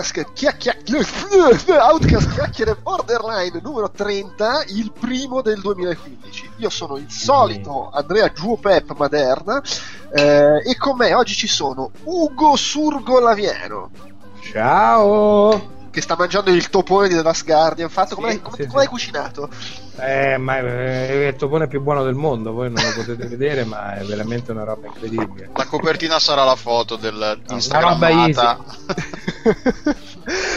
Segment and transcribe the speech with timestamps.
[0.00, 0.76] Outcast, chiacchia-
[1.90, 6.50] Outcast Chiacchiere Borderline numero 30, il primo del 2015.
[6.56, 9.62] Io sono il solito Andrea Giuopep Maderna
[10.12, 13.90] eh, e con me oggi ci sono Ugo Surgo Lavieno
[14.40, 15.79] Ciao!
[15.90, 17.88] Che sta mangiando il topone di The Last Guardian.
[17.88, 18.88] Fatto, come, Sì, come, sì, come sì.
[18.88, 19.48] cucinato?
[19.98, 23.96] Eh, ma è il topone più buono del mondo, voi non lo potete vedere, ma
[23.96, 25.50] è veramente una roba incredibile.
[25.54, 28.58] La copertina sarà la foto del Instagrammata.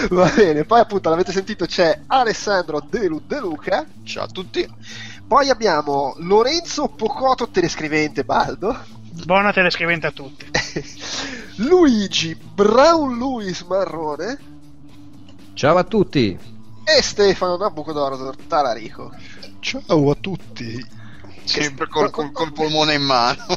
[0.09, 3.85] Va bene, poi appunto l'avete sentito c'è Alessandro Delu De Luca.
[4.03, 4.67] Ciao a tutti.
[5.27, 8.77] Poi abbiamo Lorenzo Pocotto, telescrivente Baldo.
[9.25, 10.45] Buona telescrivente a tutti.
[11.57, 14.37] Luigi Brown Luis Marrone
[15.53, 16.37] Ciao a tutti.
[16.85, 19.11] e Stefano Nabucodonosor Talarico.
[19.59, 21.01] Ciao a tutti.
[21.45, 23.37] Sempre col, col- col polmone in mano.
[23.47, 23.55] no,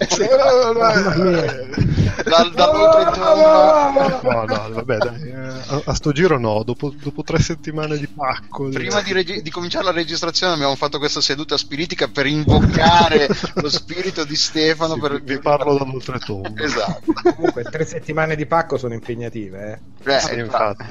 [2.24, 4.20] Dal, dall'oltretomba.
[4.22, 4.44] no,
[4.74, 8.68] vabbè, dai, eh, a, a sto giro no, dopo, dopo tre settimane di pacco.
[8.68, 13.68] Prima di, regi- di cominciare la registrazione abbiamo fatto questa seduta spiritica per invocare lo
[13.70, 14.94] spirito di Stefano.
[14.94, 15.22] Sì, per...
[15.22, 16.62] vi parlo dall'oltretomba.
[16.64, 17.12] Esatto.
[17.36, 20.14] Comunque, tre settimane di pacco sono impegnative, eh.
[20.14, 20.84] Eh, Sì, infatti.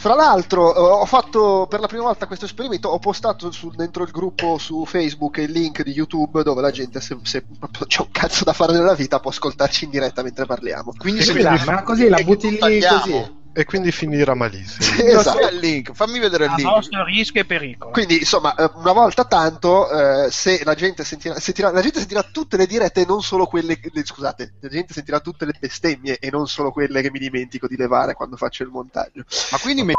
[0.00, 2.88] Fra l'altro, eh, ho fatto per la prima volta questo esperimento.
[2.88, 7.00] Ho postato sul- dentro il gruppo su Facebook il link di YouTube dove la gente,
[7.00, 10.46] se, se proprio c'è un cazzo da fare nella vita, può ascoltarci in diretta mentre
[10.46, 10.92] parliamo.
[10.96, 12.58] Quindi se la- ma così la butti lì
[13.00, 13.36] così.
[13.58, 15.02] E quindi finirà malissimo.
[15.02, 15.38] Non Esatto.
[15.38, 16.68] c'è il link, fammi vedere il link.
[16.70, 17.90] vostro rischio e pericolo.
[17.90, 22.22] Quindi, insomma, eh, una volta tanto, eh, se la gente sentirà, sentirà- la gente sentirà
[22.22, 23.80] tutte le dirette e non solo quelle.
[23.82, 27.66] le- scusate, la gente sentirà tutte le bestemmie e non solo quelle che mi dimentico
[27.66, 29.24] di levare quando faccio il montaggio.
[29.50, 29.96] Ma quindi, met-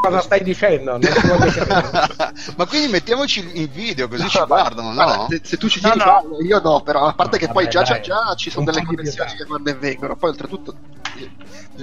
[0.00, 0.98] Cosa stai dicendo?
[2.56, 5.26] Ma quindi mettiamoci in video così ci Ah, guardano, guarda, no?
[5.28, 6.10] se, se tu ci No, tieni, no.
[6.20, 8.02] fallo, io no, però a parte No, che poi vabbè, già, già, dai.
[8.02, 10.16] già ci sono Un delle connessioni che vanno e vengono.
[10.16, 10.74] Poi, oltretutto,
[11.18, 11.30] eh,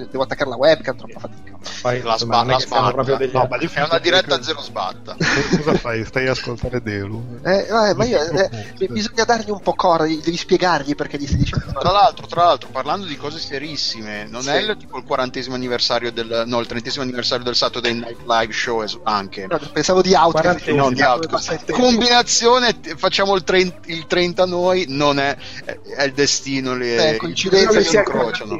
[0.09, 1.57] devo attaccare la webcam, troppa fatica.
[1.81, 2.91] Poi, La insomma, sba- non è la sbatta.
[2.91, 5.15] proprio degli No, ma È una diretta a zero sbatta.
[5.55, 6.05] Cosa fai?
[6.05, 7.39] Stai a ascoltare Delu?
[7.43, 8.49] Eh, eh, ma io, eh,
[8.89, 11.65] bisogna dargli un po' cora, devi spiegargli perché gli stai dicendo.
[11.79, 14.49] Tra l'altro, tra l'altro, parlando di cose serissime, non Sì.
[14.49, 18.53] è il, tipo il quarantesimo anniversario del no, il trentesimo anniversario del Saturday Night Live
[18.53, 19.47] Show anche.
[19.73, 20.31] Pensavo di Outcast.
[20.31, 20.83] Quarantesimo.
[20.83, 21.71] No, di Outcast.
[21.71, 25.35] Combinazione, facciamo il, 30, il 30 noi, non è,
[25.65, 28.59] è, il destino, le Eh, che si incrociano.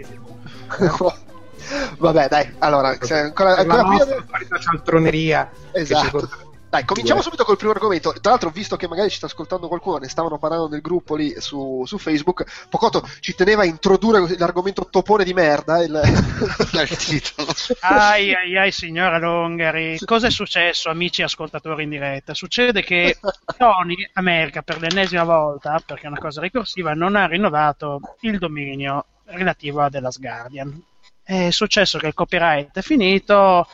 [1.97, 6.29] Vabbè, dai, allora, se ancora, la ancora prima nostra solita cialtroneria Esatto.
[6.69, 7.23] Dai, cominciamo Due.
[7.23, 8.11] subito col primo argomento.
[8.11, 11.33] Tra l'altro, visto che magari ci sta ascoltando qualcuno, ne stavano parlando nel gruppo lì
[11.39, 12.67] su, su Facebook.
[12.67, 15.81] Pocotto ci teneva a introdurre l'argomento topone di merda.
[15.81, 15.91] Il...
[16.73, 17.53] Nel titolo.
[17.81, 22.33] Ai ai ai signora Longari, cosa è successo amici ascoltatori in diretta?
[22.33, 23.17] Succede che
[23.57, 29.05] Sony America per l'ennesima volta, perché è una cosa ricorsiva, non ha rinnovato il dominio
[29.25, 30.83] relativo a The Last Guardian.
[31.23, 33.67] È successo che il copyright è finito,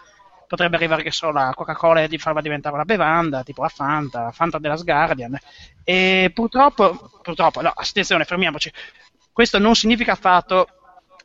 [0.54, 4.32] potrebbe arrivare che solo la Coca-Cola di farla diventare una bevanda, tipo la Fanta, la
[4.32, 5.36] Fanta The Last Guardian.
[5.84, 8.72] E purtroppo, purtroppo, no, attenzione, fermiamoci.
[9.32, 10.68] Questo non significa affatto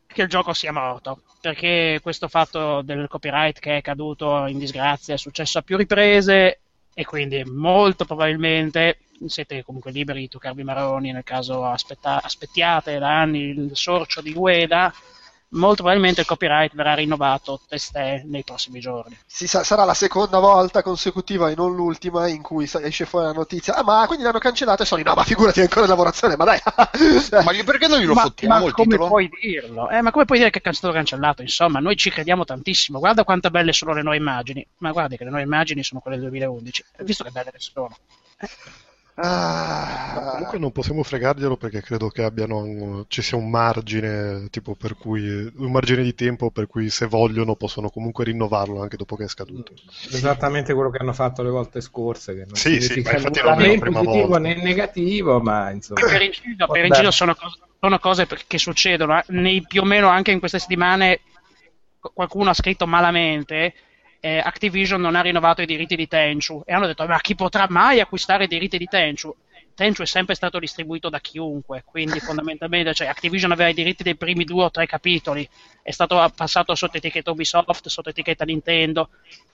[0.06, 5.12] che il gioco sia morto, perché questo fatto del copyright che è caduto in disgrazia
[5.12, 6.60] è successo a più riprese
[6.94, 13.20] e quindi molto probabilmente siete comunque liberi di toccarvi maroni nel caso aspetta- aspettiate da
[13.20, 14.90] anni il sorcio di Ueda,
[15.50, 19.16] molto probabilmente il copyright verrà rinnovato testè nei prossimi giorni.
[19.26, 23.32] Si sa- sarà la seconda volta consecutiva e non l'ultima in cui esce fuori la
[23.32, 23.74] notizia.
[23.74, 25.02] Ah, ma quindi l'hanno cancellato e Sony.
[25.02, 26.60] No, ma figurati, è ancora in lavorazione, ma dai.
[27.44, 29.08] Ma perché non glielo ma, fottiamo ma il come titolo?
[29.08, 29.88] puoi dirlo?
[29.90, 31.42] Eh, ma come puoi dire che è stato cancellato?
[31.42, 32.98] Insomma, noi ci crediamo tantissimo.
[32.98, 34.66] Guarda quanto belle sono le nuove immagini.
[34.78, 36.84] Ma guardi che le nuove immagini sono quelle del 2011.
[36.96, 37.96] Hai visto che belle che sono?
[39.20, 44.76] Ah, Comunque non possiamo fregarglielo perché credo che abbiano un- ci sia un margine tipo
[44.76, 49.16] per cui un margine di tempo per cui se vogliono possono comunque rinnovarlo anche dopo
[49.16, 49.72] che è scaduto.
[50.10, 53.42] Esattamente quello che hanno fatto le volte scorse, che non Sì, sì, ma infatti non
[53.42, 54.38] è la né in prima positivo volta.
[54.38, 56.00] né in negativo, ma insomma.
[56.00, 56.86] per inciso, per Vabbè.
[56.86, 59.18] inciso sono, cose, sono cose che succedono.
[59.18, 59.24] eh.
[59.28, 61.20] Nei, più o meno anche in queste settimane
[61.98, 63.74] qu- qualcuno ha scritto malamente.
[64.28, 67.66] Eh, Activision non ha rinnovato i diritti di Tenchu e hanno detto: Ma chi potrà
[67.68, 69.34] mai acquistare i diritti di Tenchu?
[69.74, 74.16] Tenchu è sempre stato distribuito da chiunque, quindi fondamentalmente cioè, Activision aveva i diritti dei
[74.16, 75.48] primi due o tre capitoli,
[75.82, 79.10] è stato passato sotto etichetta Ubisoft, sotto etichetta Nintendo.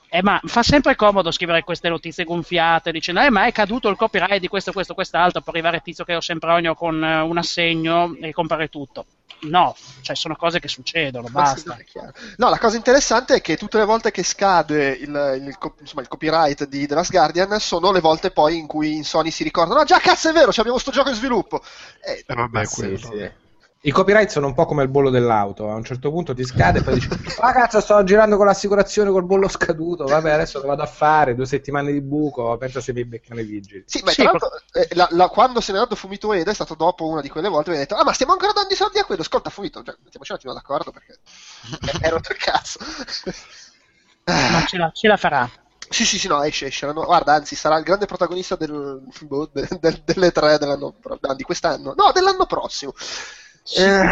[0.09, 3.97] Eh, ma fa sempre comodo scrivere queste notizie gonfiate dicendo eh, ma è caduto il
[3.97, 8.17] copyright di questo, questo, quest'altro per arrivare Tizio che ho Sempronio con eh, un assegno
[8.21, 9.07] e comprare tutto.
[9.49, 11.77] No, cioè sono cose che succedono, Ma sì, basta.
[11.77, 12.13] no, chiaro.
[12.37, 15.09] No, la cosa interessante è che tutte le volte che scade il,
[15.41, 19.05] il insomma, il copyright di The Last Guardian sono le volte poi in cui in
[19.05, 21.63] Sony si ricordano: Ah, già, cazzo, è vero, ci abbiamo sto gioco in sviluppo.
[22.01, 22.99] Eh, Eh, vabbè, Ma sì, quello.
[22.99, 23.33] sì.
[23.87, 26.79] I copyright sono un po' come il bollo dell'auto, a un certo punto ti scade
[26.79, 27.09] e poi dici
[27.41, 31.35] "Ah cazzo, sto girando con l'assicurazione col bollo scaduto, vabbè adesso lo vado a fare,
[31.35, 33.85] due settimane di buco, pensa se mi beccano i vigili".
[33.87, 36.55] Sì, ma Sì, tra l'altro, eh, la- la- quando se n'è andato Fumito Eda è
[36.55, 38.77] stato dopo una di quelle volte mi ha detto: Ah, ma stiamo ancora dando i
[38.77, 39.21] soldi a quello.
[39.21, 41.19] Ascolta, Fumito, cioè, mettiamoci un attimo d'accordo perché
[42.01, 42.79] è rotto il cazzo.
[44.25, 45.49] Ma ce la, ce la farà.
[45.89, 46.87] Sì, sì, sì, no, esce, esce.
[46.87, 51.19] l'anno- Guarda, anzi, sarà il grande protagonista del, boh, de- del- delle tre dell'anno, pro-
[51.21, 51.93] no, di quest'anno.
[51.95, 52.95] No, dell'anno prossimo.
[53.73, 54.05] Eh,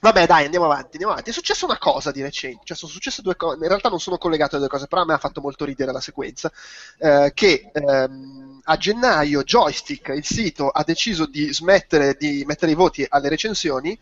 [0.00, 1.30] vabbè, dai, andiamo avanti, andiamo avanti.
[1.30, 4.18] È successa una cosa di recente, cioè sono successe due cose, in realtà non sono
[4.18, 6.50] collegate le due cose, però a me ha fatto molto ridere la sequenza,
[6.98, 12.74] eh, che ehm, a gennaio Joystick, il sito, ha deciso di smettere di mettere i
[12.74, 13.98] voti alle recensioni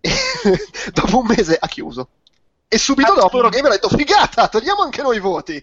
[0.00, 0.10] e
[0.92, 2.08] dopo un mese ha chiuso.
[2.68, 3.36] E subito Ah, dopo.
[3.36, 5.62] Eurogamer ha detto figata, togliamo anche noi i voti.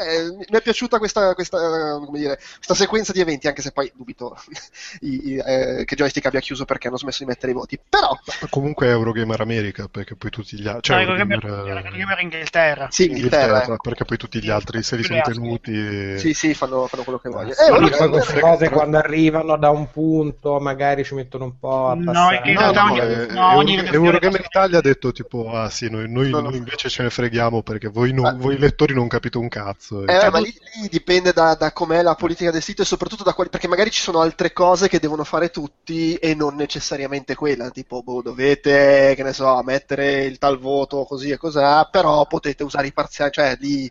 [0.00, 1.58] Eh, mi è piaciuta questa, questa,
[2.04, 4.36] come dire, questa sequenza di eventi, anche se poi dubito
[5.00, 7.78] i- i- eh, che Joystick abbia chiuso perché hanno smesso di mettere i voti.
[7.88, 8.18] Però,
[8.50, 10.82] Comunque è Eurogamer America, perché poi tutti gli altri...
[10.82, 12.88] Cioè, No, Eurogamer, Eurogamer- eh, Inghilterra.
[12.90, 13.44] sì, Inghilterra.
[13.46, 15.72] Inghilterra, perché poi tutti gli altri se li sono tenuti...
[15.72, 17.52] e- Sì, sì, fanno, fanno quello che vogliono.
[17.52, 21.88] Eh, poi Eurogamer- queste cose quando arrivano da un punto magari ci mettono un po'
[21.88, 22.40] a No, passare.
[22.48, 25.88] in No, realtà no, ogni- eh, no, ogni Eurogamer Italia ha detto tipo, ah sì,
[25.90, 26.48] noi, noi- No, no.
[26.50, 28.32] noi invece ce ne freghiamo perché voi, non- Ah.
[28.34, 29.89] voi lettori non capite un cazzo.
[30.04, 33.22] Eh, E- ma lì, lì dipende da, da com'è la politica del sito e soprattutto
[33.22, 37.34] da quali, perché magari ci sono altre cose che devono fare tutti e non necessariamente
[37.34, 42.26] quella, tipo boh, dovete, che ne so, mettere il tal voto così e cos'ha, però
[42.26, 43.90] potete usare i parziali, cioè lì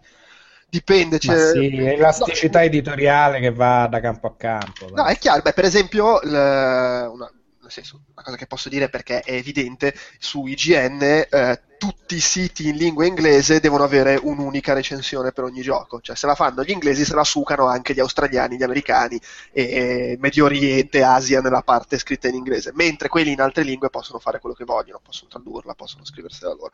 [0.70, 1.18] dipende.
[1.24, 1.52] Ma C'è...
[1.52, 4.88] sì, è elasticità editoriale che va da campo a campo.
[4.94, 7.32] No, è chiaro, beh, per esempio, il- una,
[7.62, 12.20] nel senso, una cosa che posso dire perché è evidente, su IGN eh, tutti i
[12.20, 16.64] siti in lingua inglese devono avere un'unica recensione per ogni gioco, cioè se la fanno
[16.64, 19.20] gli inglesi se la sucano anche gli australiani, gli americani
[19.52, 23.90] e, e Medio Oriente, Asia nella parte scritta in inglese, mentre quelli in altre lingue
[23.90, 26.72] possono fare quello che vogliono, possono tradurla, possono scriversela loro.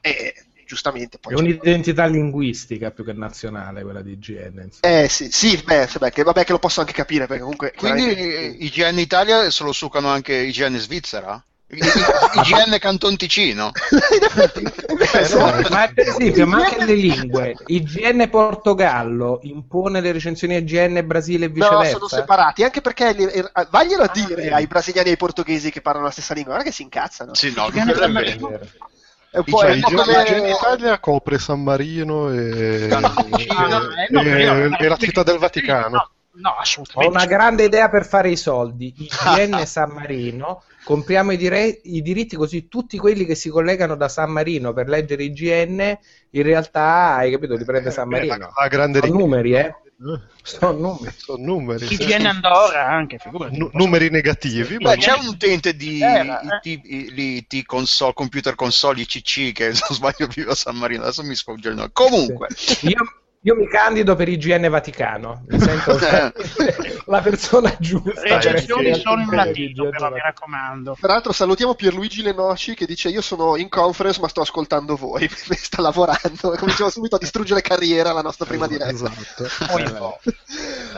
[0.00, 0.34] E
[0.66, 1.34] giustamente poi...
[1.34, 4.62] È un'identità linguistica più che nazionale quella di IGN.
[4.64, 5.02] insomma.
[5.02, 7.72] Eh sì, sì, beh, beh, che, vabbè che lo posso anche capire perché comunque...
[7.74, 11.42] Quindi chiaramente- eh, IGN Italia se lo sucano anche IGN Svizzera?
[11.74, 13.72] IGN Canton Ticino?
[14.34, 21.06] no, Ma per esempio, ma anche le lingue, IGN Portogallo impone le recensioni a IGN
[21.06, 21.96] Brasile e No, viceversa.
[21.96, 24.48] sono separati, anche perché li- eh, vaglielo a Ah, dire vedi.
[24.50, 27.32] ai brasiliani e ai portoghesi che parlano la stessa lingua, guarda che si incazzano.
[27.34, 28.12] Sì, no, IGN quello è vero.
[28.12, 28.58] Marino.
[29.30, 30.48] È un po', Cioè, è un po' IGN come...
[30.48, 32.38] Italia copre San Marino e,
[32.90, 33.24] Ah,
[34.06, 35.90] eh, no, e- io- e la città del Vaticano.
[35.90, 37.08] No, no, Ho assolutamente.
[37.08, 38.94] una grande idea per fare i soldi.
[39.04, 44.08] IGN San Marino, compriamo i, dire- i diritti così tutti quelli che si collegano da
[44.08, 45.98] San Marino per leggere IGN,
[46.30, 48.36] in realtà, hai capito, li prende San Eh, Marino.
[48.36, 49.74] la, la grande Sono numeri, eh?
[50.02, 51.14] Eh, Sono numeri.
[51.16, 51.86] Sono numeri.
[51.86, 51.94] sì.
[51.94, 53.56] IGN Andorra anche, figurati.
[53.56, 56.46] Nu- numeri negativi, ma c'è un utente di Era, eh.
[57.64, 61.34] Console, computer console ICC che se non sbaglio vive a San Marino, adesso mi
[61.76, 61.90] nome.
[61.92, 62.48] Comunque,
[62.82, 62.96] Io,
[63.44, 65.98] io mi candido per IGN Vaticano, mi sento
[67.06, 68.20] la persona giusta.
[68.22, 70.96] Le recensioni perché- sono in latino, però mi raccomando.
[71.00, 75.82] Peraltro salutiamo Pierluigi Lenoci che dice io sono in conference ma sto ascoltando voi, sta
[75.82, 78.90] lavorando, cominciamo subito a distruggere carriera la nostra prima diretta.
[78.90, 79.46] Esatto.
[79.66, 80.18] Poi no.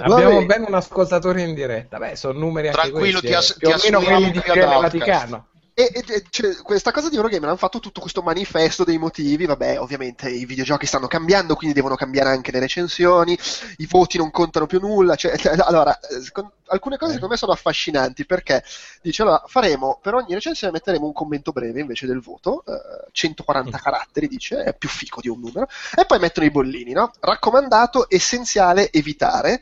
[0.03, 1.97] Abbiamo ben un ascoltatore in diretta.
[1.97, 3.37] Beh, sono numeri anche Tranquillo, questi, ti eh.
[3.37, 4.81] ass- più o ti meno assumiamo quelli di IGN.
[4.81, 5.47] Vaticano.
[5.77, 9.81] E, e- cioè, questa cosa di Eurogamer hanno fatto tutto questo manifesto dei motivi, vabbè,
[9.81, 13.37] ovviamente i videogiochi stanno cambiando, quindi devono cambiare anche le recensioni,
[13.79, 15.35] i voti non contano più nulla, cioè,
[15.67, 18.63] allora, eh, secon- alcune cose secondo me sono affascinanti perché
[19.03, 23.77] dice, allora, faremo, per ogni recensione metteremo un commento breve invece del voto, eh, 140
[23.79, 25.67] caratteri, dice, è più fico di un numero,
[25.97, 27.11] e poi mettono i bollini, no?
[27.19, 29.61] Raccomandato, essenziale, evitare,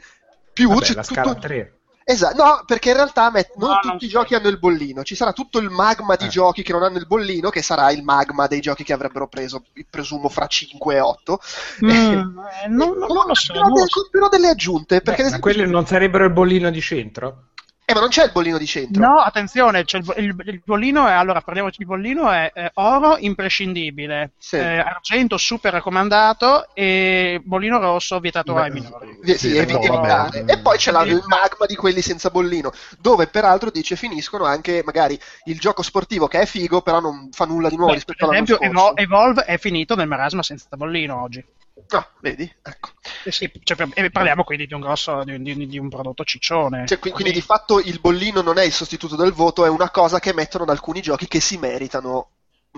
[0.52, 1.76] più Vabbè, c'è la tutto- scala 3.
[2.04, 5.02] Esatto, no, perché in realtà met- non No, tutti non i giochi hanno il bollino,
[5.04, 6.28] ci sarà tutto il magma di Eh.
[6.28, 9.62] giochi che non hanno il bollino, che sarà il magma dei giochi che avrebbero preso,
[9.88, 11.40] presumo, fra 5 e 8.
[11.85, 12.37] Mm, eh, non,
[12.99, 13.52] non- non lo so.
[13.52, 14.09] Però, non lo de- so.
[14.11, 17.44] però delle aggiunte, perché Beh, ad ma esempio- quelli non sarebbero il bollino di centro?
[17.85, 19.03] Eh, ma non c'è il bollino di centro.
[19.03, 23.17] No, attenzione, c'è il, il- il bollino è, allora parliamoci, il bollino è eh, oro
[23.19, 24.57] imprescindibile, Sì.
[24.57, 29.19] eh, argento super raccomandato e bollino rosso vietato Beh, ai minori.
[29.23, 30.31] Sì, Sì, evi- no.
[30.33, 32.71] E poi c'è la- il magma di quelli senza bollino,
[33.01, 37.47] dove peraltro dice finiscono anche magari il gioco sportivo che è figo, però non fa
[37.47, 38.97] nulla di nuovo Beh, rispetto per all'anno esempio, scorso.
[38.97, 41.45] Evo- Evolve è finito nel marasma senza bollino oggi.
[41.88, 42.50] Ah, vedi?
[42.62, 42.91] Ecco.
[43.25, 46.87] Eh sì, cioè, e parliamo quindi di un grosso di, di- di un prodotto ciccione.
[46.87, 49.91] Cioè, qui- quindi di fatto il bollino non è il sostituto del voto, è una
[49.91, 52.29] cosa che mettono da alcuni giochi che si meritano.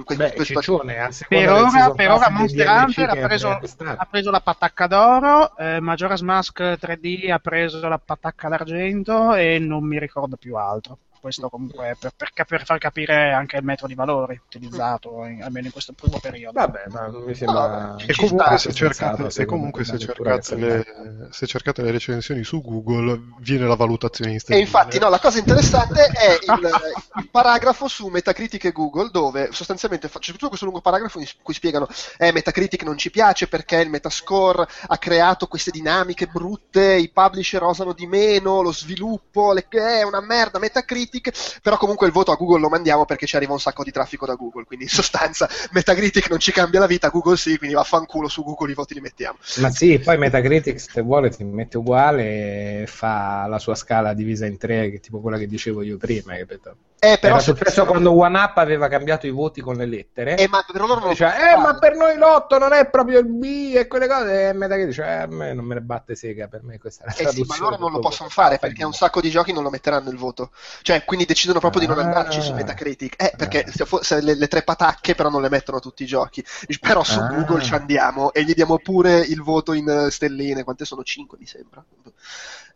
[0.05, 4.41] que- Beh, questo- ciccione, Per ora, per ora Monster Hunter ha preso, ha preso la
[4.41, 10.37] patacca d'oro, eh, Majora's Mask 3D ha preso la patacca d'argento e non mi ricordo
[10.37, 10.99] più altro.
[11.25, 15.43] Questo comunque per, per cap- per far capire anche il metro di valori utilizzato, in-
[15.43, 16.61] almeno in questo primo periodo.
[16.61, 17.95] Vabbè, ma mi sembra...
[17.97, 20.85] Ci E comunque, se cercate, e secondo comunque se, cercate le,
[21.31, 25.39] se cercate le recensioni su Google viene la valutazione in E infatti, no, la cosa
[25.39, 26.71] interessante è il,
[27.17, 31.55] il paragrafo su Metacritic e Google, dove sostanzialmente c'è tutto questo lungo paragrafo in cui
[31.55, 31.89] spiegano:
[32.19, 37.63] eh, Metacritic non ci piace perché il Metascore ha creato queste dinamiche brutte, i publisher
[37.63, 40.59] osano di meno, lo sviluppo le- è una merda.
[40.59, 41.14] Metacritic,
[41.63, 44.27] però comunque il voto a Google lo mandiamo perché ci arriva un sacco di traffico
[44.27, 44.65] da Google.
[44.65, 48.73] Quindi in sostanza, Metacritic non ci cambia la vita, Google sì, quindi vaffanculo su Google
[48.73, 49.39] i voti li mettiamo.
[49.57, 54.47] Ma sì, poi Metacritic se vuole ti mette uguale e fa la sua scala divisa
[54.47, 56.77] in tre, tipo quella che dicevo io prima, capito?
[56.99, 60.37] Eh, però Era se- successo quando OneUp aveva cambiato i voti con le lettere.
[60.39, 63.27] Eh, ma per loro non Diceva, eh, ma per noi l'otto non è proprio il
[63.27, 64.49] B e quelle cose.
[64.49, 67.07] E Metacritic dice, eh, a me non me ne batte sega, per me questa è
[67.23, 69.63] la Eh sì, ma loro non lo possono fare perché un sacco di giochi non
[69.63, 70.51] lo metteranno il voto.
[70.81, 72.05] Cioè, quindi decidono proprio di non Ah.
[72.05, 73.23] andarci su Metacritic.
[73.23, 73.71] Eh, perché Ah.
[73.71, 76.43] se se le, le tre patacche però non le mettono tutti i giochi.
[76.81, 77.27] Però su Ah.
[77.27, 80.65] Google ci andiamo e gli diamo pure il voto in eh, stelline.
[80.65, 81.03] Quante sono?
[81.03, 81.85] 5 mi sembra.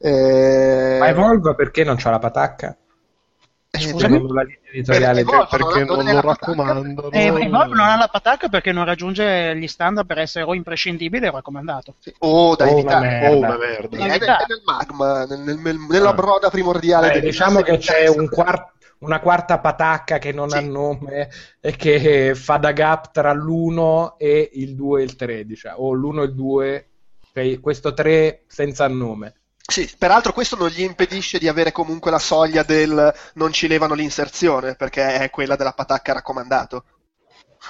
[0.01, 2.77] Eh, Ma Evolve perché non c'ha la patacca?
[3.71, 4.15] Eh, Scusami?
[4.15, 6.47] Secondo la linea editoriale Evolve perché non non non lo la patacca.
[6.53, 7.11] raccomandano.
[7.11, 11.29] E Evolve non ha la patacca perché non raggiunge gli standard per essere o imprescindibile
[11.29, 11.95] o raccomandato.
[11.99, 12.15] Sì.
[12.21, 13.37] Oh, dai, Oh, Oh, merda.
[13.37, 13.97] una merda.
[13.99, 16.15] È, nel, è nel magma, nel- nel- nel- nella Ah.
[16.15, 17.09] broda primordiale.
[17.11, 20.57] Eh, del- diciamo che c'è un quart- una quarta patacca che non Sì.
[20.57, 21.29] ha nome
[21.61, 25.93] e che fa da gap tra l'1 e il 2 e il 3, diciamo, o
[25.93, 26.89] l'1 e il 2,
[27.33, 29.35] cioè questo 3 senza nome.
[29.71, 33.95] Sì, peraltro questo non gli impedisce di avere comunque la soglia del non ci levano
[33.95, 36.85] l'inserzione, perché è quella della patacca raccomandato.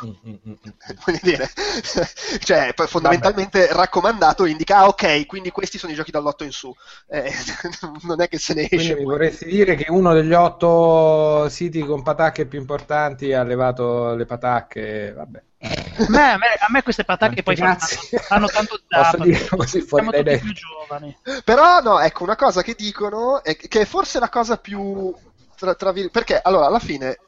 [0.04, 0.52] Mm, mm, mm.
[1.04, 1.50] Voglio dire,
[2.40, 6.74] cioè, poi fondamentalmente raccomandato indica, ah ok, quindi questi sono i giochi dall'8 in su.
[7.08, 7.32] Eh,
[8.02, 8.96] non è che se ne Quindi esce.
[8.96, 14.26] mi vorresti dire che uno degli otto siti con patacche più importanti ha levato le
[14.26, 15.42] patacche, vabbè.
[15.60, 18.80] A me, a me- a me queste patacche poi fanno, fanno tanto
[19.24, 21.16] dirlo così siamo tutti più giovani.
[21.44, 25.12] Però no, ecco, una cosa che dicono, è che è forse la cosa più...
[25.56, 27.18] Tra, tra perché allora alla fine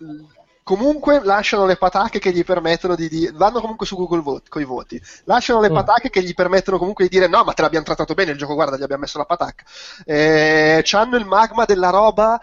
[0.70, 4.62] comunque lasciano le patacche che gli permettono di dire vanno comunque su Google Vote con
[4.62, 5.74] i voti lasciano le Mm.
[5.74, 8.54] patacche che gli permettono comunque di dire no ma te l'abbiamo trattato bene il gioco
[8.54, 9.64] guarda gli abbiamo messo la patacca
[10.04, 12.40] eh, c'hanno il magma della roba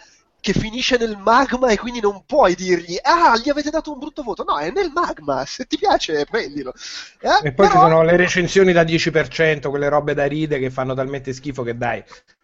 [0.52, 4.24] che finisce nel magma e quindi non puoi dirgli ah gli avete dato un brutto
[4.24, 6.74] voto no è nel magma se ti piace prendilo
[7.20, 10.70] Eh, E poi ci però- sono le recensioni da 10%, quelle robe da ride che
[10.70, 12.02] fanno talmente schifo che dai,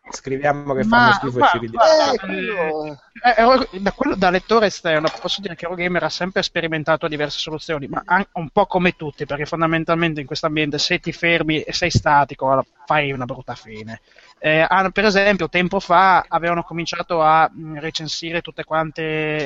[0.10, 1.86] scriviamo che fanno Ma- schifo ma- e ci ridiamo.
[2.14, 6.44] eh, quello- Eh, Euro- da, quello- da lettore esterno posso dire che Eurogamer ha sempre
[6.44, 11.14] sperimentato diverse soluzioni, ma un po' come tutti, perché fondamentalmente in questo ambiente se ti
[11.14, 14.02] fermi e sei statico fai una brutta fine.
[14.46, 19.02] Eh, hanno- per esempio, tempo fa avevano cominciato a mh, recensire tutte quante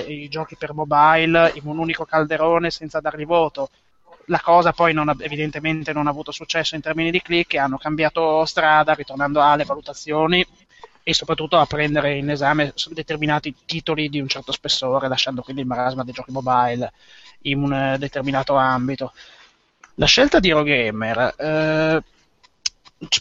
[0.08, 3.70] i giochi per mobile in un unico calderone senza dargli voto.
[4.26, 7.78] La cosa poi non evidentemente non ha avuto successo in termini di click e hanno
[7.78, 10.44] cambiato strada, ritornando alle valutazioni
[11.04, 15.68] e soprattutto a prendere in esame determinati titoli di un certo spessore, lasciando quindi il
[15.68, 16.92] marasma dei giochi mobile
[17.44, 19.14] in un eh, determinato ambito.
[19.96, 22.04] La scelta di Eurogamer, eh,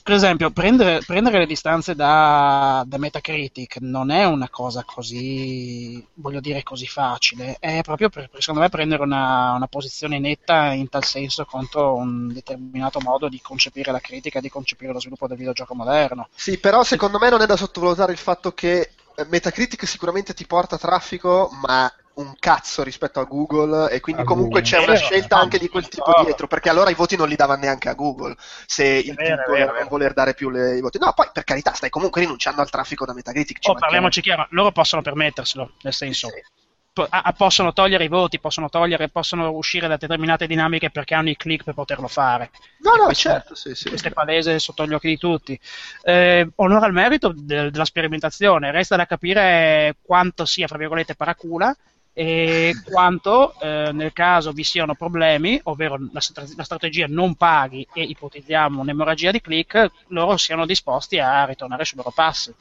[0.03, 6.41] per esempio, prendere, prendere le distanze da, da Metacritic non è una cosa così, voglio
[6.41, 11.05] dire, così facile, è proprio per, secondo me, prendere una, una posizione netta in tal
[11.05, 15.75] senso contro un determinato modo di concepire la critica di concepire lo sviluppo del videogioco
[15.75, 16.29] moderno.
[16.35, 20.47] Sì, però secondo me non è da sottovalutare il fatto che eh, Metacritic sicuramente ti
[20.47, 24.79] porta traffico, ma un cazzo rispetto a Google e quindi A comunque Google.
[24.79, 27.57] c'è una scelta anche di quel tipo dietro, perché allora i voti non li dava
[27.57, 28.35] neanche a Google,
[28.67, 30.99] se il vero, vero, era non voler dare più le- i voti.
[30.99, 33.59] No, poi per carità, stai comunque rinunciando al traffico da Metacritic.
[33.59, 36.43] ci Oh, parliamoci chiaro, loro possono permetterselo, nel senso, Sì.
[36.91, 41.29] po- ah, possono togliere i voti, possono togliere, possono uscire da determinate dinamiche perché hanno
[41.29, 42.49] i click per poterlo fare.
[42.79, 43.89] No, no, Questo- certo, sì, sì.
[43.91, 45.61] Questo è palese sotto gli occhi di tutti.
[46.03, 51.77] Eh, onore al merito de- della sperimentazione, resta da capire quanto sia, fra virgolette, paracula
[52.19, 56.23] e quanto eh, nel caso vi siano problemi, ovvero la,
[56.57, 61.99] la strategia non paghi e ipotizziamo un'emorragia di click, loro siano disposti a ritornare sui
[61.99, 62.55] loro passi.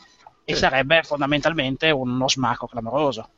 [0.47, 0.59] E Sì.
[0.59, 3.29] sarebbe fondamentalmente uno smacco clamoroso.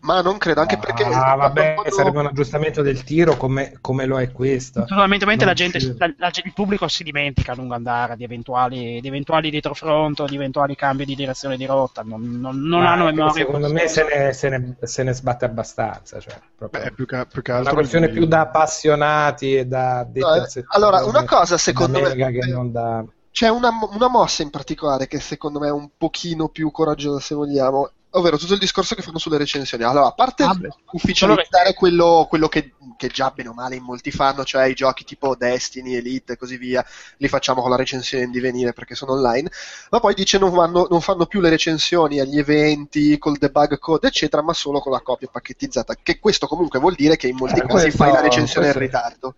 [0.00, 1.04] Ma non credo, anche perché...
[1.04, 4.84] Ah, vabbè, quando- sarebbe un aggiustamento del tiro come, come lo è questo.
[4.86, 9.06] Fondamentalmente la gente, la- la- il pubblico si dimentica a lungo andare di eventuali, di
[9.08, 13.04] eventuali dietrofront o di eventuali cambi di direzione di rotta, non, non- non Ma hanno
[13.04, 13.32] memoria.
[13.44, 16.18] Secondo me se ne, se ne- se ne sbatte abbastanza.
[16.20, 19.64] Cioè, proprio Beh, più che, più che una altro questione di- più da appassionati e
[19.66, 23.04] da No, eh, allora, una cosa, secondo me- che non da...
[23.30, 27.34] C'è una, una mossa in particolare che secondo me è un pochino più coraggiosa, se
[27.34, 29.84] vogliamo, ovvero tutto il discorso che fanno sulle recensioni.
[29.84, 30.56] Allora, a parte Ah,
[30.92, 35.04] ufficializzare quello, quello che, che già bene o male in molti fanno, cioè i giochi
[35.04, 36.84] tipo Destiny, Elite e così via,
[37.18, 39.50] li facciamo con la recensione in divenire perché sono online,
[39.90, 44.08] ma poi dice non, vanno- non fanno più le recensioni agli eventi col debug code,
[44.08, 47.60] eccetera, ma solo con la copia pacchettizzata, che questo comunque vuol dire che in molti
[47.60, 49.34] Eh, casi questo- fai la recensione in questo- ritardo.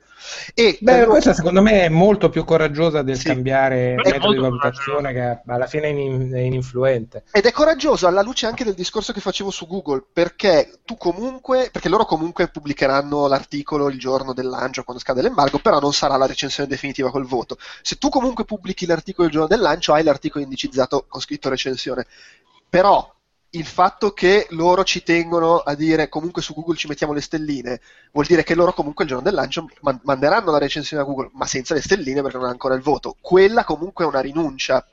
[0.55, 3.27] E, Beh, eh, questa secondo me è molto più coraggiosa del Sì.
[3.29, 7.25] cambiare metodo di valutazione che alla fine è, in- è ininfluente.
[7.33, 11.71] Ed è coraggioso alla luce anche del discorso che facevo su Google, perché tu comunque,
[11.71, 16.17] perché loro comunque pubblicheranno l'articolo il giorno del lancio quando scade l'embargo, però non sarà
[16.17, 17.57] la recensione definitiva col voto.
[17.83, 22.07] Se tu comunque pubblichi l'articolo il giorno del lancio, hai l'articolo indicizzato con scritto recensione.
[22.69, 23.13] Però
[23.51, 27.81] il fatto che loro ci tengono a dire comunque su Google ci mettiamo le stelline,
[28.13, 31.31] vuol dire che loro comunque il giorno del lancio man- manderanno la recensione a Google,
[31.33, 33.17] ma senza le stelline perché non ha ancora il voto.
[33.21, 34.87] Quella comunque è una rinuncia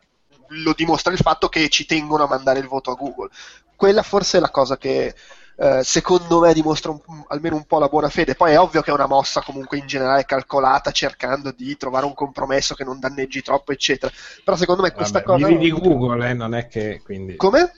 [0.50, 3.30] lo dimostra il fatto che ci tengono a mandare il voto a Google.
[3.76, 5.14] Quella forse è la cosa che
[5.60, 8.36] eh, secondo me dimostra un- almeno un po' la buona fede.
[8.36, 12.14] Poi è ovvio che è una mossa comunque in generale calcolata, cercando di trovare un
[12.14, 14.12] compromesso che non danneggi troppo, eccetera.
[14.44, 15.48] Però secondo me questa Vabbè, cosa.
[15.48, 17.36] vivi di Google, eh, non è che quindi...
[17.38, 17.72] Come?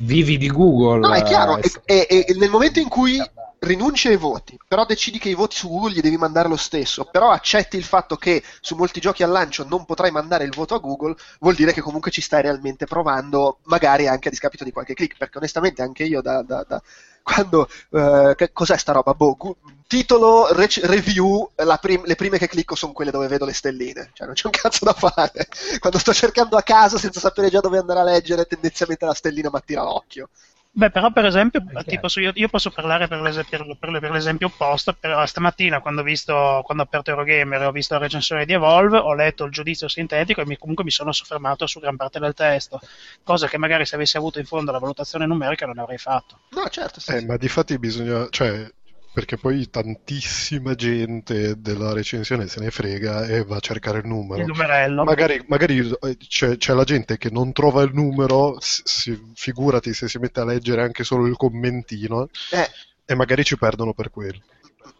[0.00, 1.00] Vivi di Google.
[1.00, 3.20] No, è chiaro, eh, e, e- e nel momento in cui
[3.60, 7.04] rinunci ai voti, però decidi che i voti su Google gli devi mandare lo stesso,
[7.04, 10.74] però accetti il fatto che su molti giochi al lancio non potrai mandare il voto
[10.74, 14.70] a Google, vuol dire che comunque ci stai realmente provando, magari anche a discapito di
[14.72, 16.42] qualche click, perché onestamente anche io da...
[16.42, 16.82] da- da-
[17.28, 19.12] quando eh, che cos'è sta roba?
[19.12, 23.52] Boh, gu- titolo rec- review, prim- le prime che clicco sono quelle dove vedo le
[23.52, 25.46] stelline, cioè non c'è un cazzo da fare.
[25.78, 29.50] Quando sto cercando a caso senza sapere già dove andare a leggere, tendenzialmente la stellina
[29.52, 30.30] mi attira l'occhio.
[30.70, 34.10] Beh, però per esempio, tipo, su- io, io posso parlare per, l'es- per- per- per
[34.12, 38.00] l'esempio opposto, però stamattina quando ho, visto, quando ho aperto Eurogamer e ho visto la
[38.00, 41.80] recensione di Evolve, ho letto il giudizio sintetico e mi- comunque mi sono soffermato su
[41.80, 42.80] gran parte del testo,
[43.24, 46.42] cosa che magari se avessi avuto in fondo la valutazione numerica non avrei fatto.
[46.50, 47.10] No, certo, sì.
[47.12, 47.26] Eh, sì.
[47.26, 48.70] ma di fatti bisogna, cioè,
[49.12, 54.40] perché poi tantissima gente della recensione se ne frega e va a cercare il numero.
[54.40, 55.04] Il numerello.
[55.04, 60.08] Magari, magari, eh, c'è, c'è la gente che non trova il numero, si- figurati se
[60.08, 62.68] si mette a leggere anche solo il commentino Eh,
[63.04, 64.40] e magari ci perdono per quello.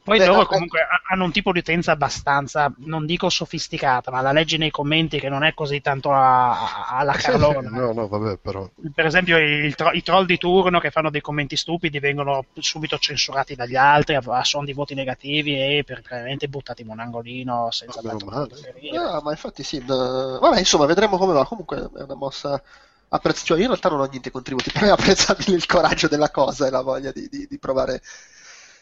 [0.03, 4.21] Poi Beh, loro comunque ha- hanno un tipo di utenza abbastanza, non dico sofisticata, ma
[4.23, 7.69] la leggi nei commenti che non è così tanto a- a- alla sì, Carlona.
[7.69, 8.69] no, no, vabbè, però.
[8.95, 13.55] Per esempio il i troll di turno che fanno dei commenti stupidi vengono subito censurati
[13.55, 18.01] dagli altri a, a suon di voti negativi e praticamente buttati in un angolino senza
[18.03, 18.57] meno tanto
[18.93, 19.83] no, ma infatti sì.
[19.87, 20.39] no.
[20.41, 21.45] Vabbè, insomma, vedremo come va.
[21.47, 22.61] Comunque è una mossa
[23.09, 26.31] apprezz- cioè, io in realtà non ho niente contributi, però è apprezzabile il coraggio della
[26.31, 28.01] cosa e la voglia di, di- di provare,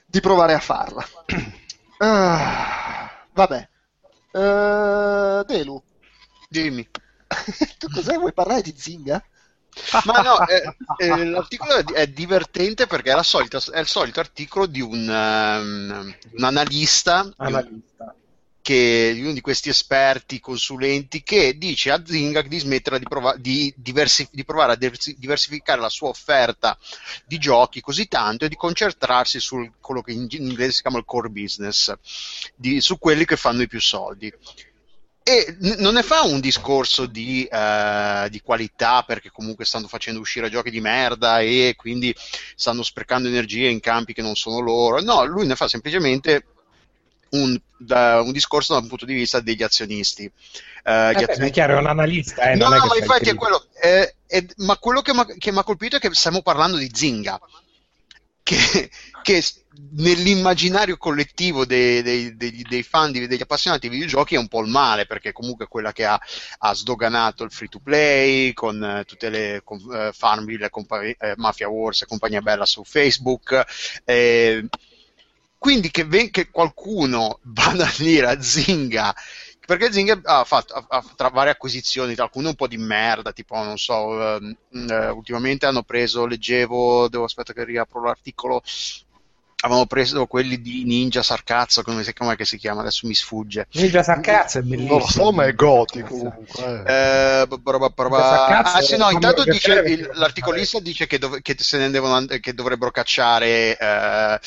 [0.07, 1.05] di provare a farla.
[1.99, 3.69] Ah, vabbè.
[4.33, 5.83] Eh, Delu,
[6.51, 6.87] Dimmi.
[7.79, 8.19] tu cos'è?
[8.19, 9.25] Vuoi parlare di Zinga?
[10.05, 14.67] Ma no, eh, eh, l'articolo è, divertente perché è, la solita- è il solito articolo
[14.67, 18.15] di un, ehm, un analista, di un- analista.
[18.67, 23.37] Che, di uno di questi esperti consulenti che dice a Zingak di smettere di, prova-
[23.37, 26.77] di diversi- di provare a diversi- diversificare la sua offerta
[27.25, 30.99] di giochi così tanto e di concentrarsi su quello che in, in inglese si chiama
[30.99, 31.93] il core business,
[32.57, 34.33] di- su quelli che fanno i più soldi.
[35.23, 40.51] E non ne fa un discorso di, eh, di qualità perché comunque stanno facendo uscire
[40.51, 42.13] giochi di merda e quindi
[42.57, 45.01] stanno sprecando energie in campi che non sono loro.
[45.01, 46.47] No, lui ne fa semplicemente
[47.31, 50.25] un, da- un discorso da un punto di vista degli azionisti.
[50.25, 50.31] Eh, gli
[50.85, 53.35] Eh beh, azionisti- è chiaro, è un analista, eh, no, è no, ma infatti è
[53.35, 53.67] quello.
[53.81, 57.39] eh, ed- ma quello che mi ha colpito è che stiamo parlando di Zinga,
[58.43, 58.91] che,
[59.23, 59.43] che
[59.97, 64.69] nell'immaginario collettivo dei, dei- degli, dei fan, degli appassionati di videogiochi è un po' il
[64.71, 66.19] male, perché comunque è quella che ha,
[66.59, 71.35] ha sdoganato il free to play con eh, tutte le con, eh, Farmville, compagni- eh,
[71.37, 73.65] Mafia Wars e compagnia bella su Facebook.
[74.05, 74.65] eh,
[75.59, 79.15] quindi che, ven- che qualcuno vada a dire a Zinga
[79.67, 83.57] perché Zynga ha fatto ha- ha- tra varie acquisizioni, alcune un po' di merda, tipo
[83.57, 84.57] non so, ehm,
[84.89, 88.63] eh, ultimamente hanno preso, leggevo, devo aspetta che riapro l'articolo,
[89.63, 92.83] avevano preso quelli di Ninja Sarcazzo, come si, com'è che si chiama?
[92.83, 93.67] Adesso mi sfugge.
[93.73, 94.99] Ninja Sarcazzo è bellissimo.
[94.99, 96.83] lo so, ma è gotico comunque.
[96.87, 97.41] eh.
[97.41, 97.47] Eh,
[98.77, 102.55] ah, sì, no, intanto dice, l'articolista dice che, dov- che se ne devono and- che
[102.55, 104.39] dovrebbero cacciare eh,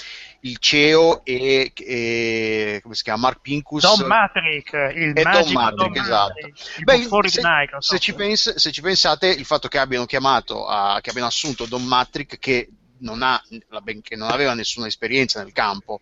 [0.42, 3.22] il CEO e, e- come si chiama?
[3.22, 5.24] Mark Pincus Don Matrick, il e Don
[5.76, 6.34] Don esatto.
[6.34, 6.98] Matrick, il Beh,
[7.30, 7.94] se, Microsoft.
[7.94, 11.66] se ci pens- se ci pensate, il fatto che abbiano chiamato, a- che abbiano assunto
[11.66, 16.00] Don Matrick, che non, ha, la ben- che non aveva nessuna esperienza nel campo,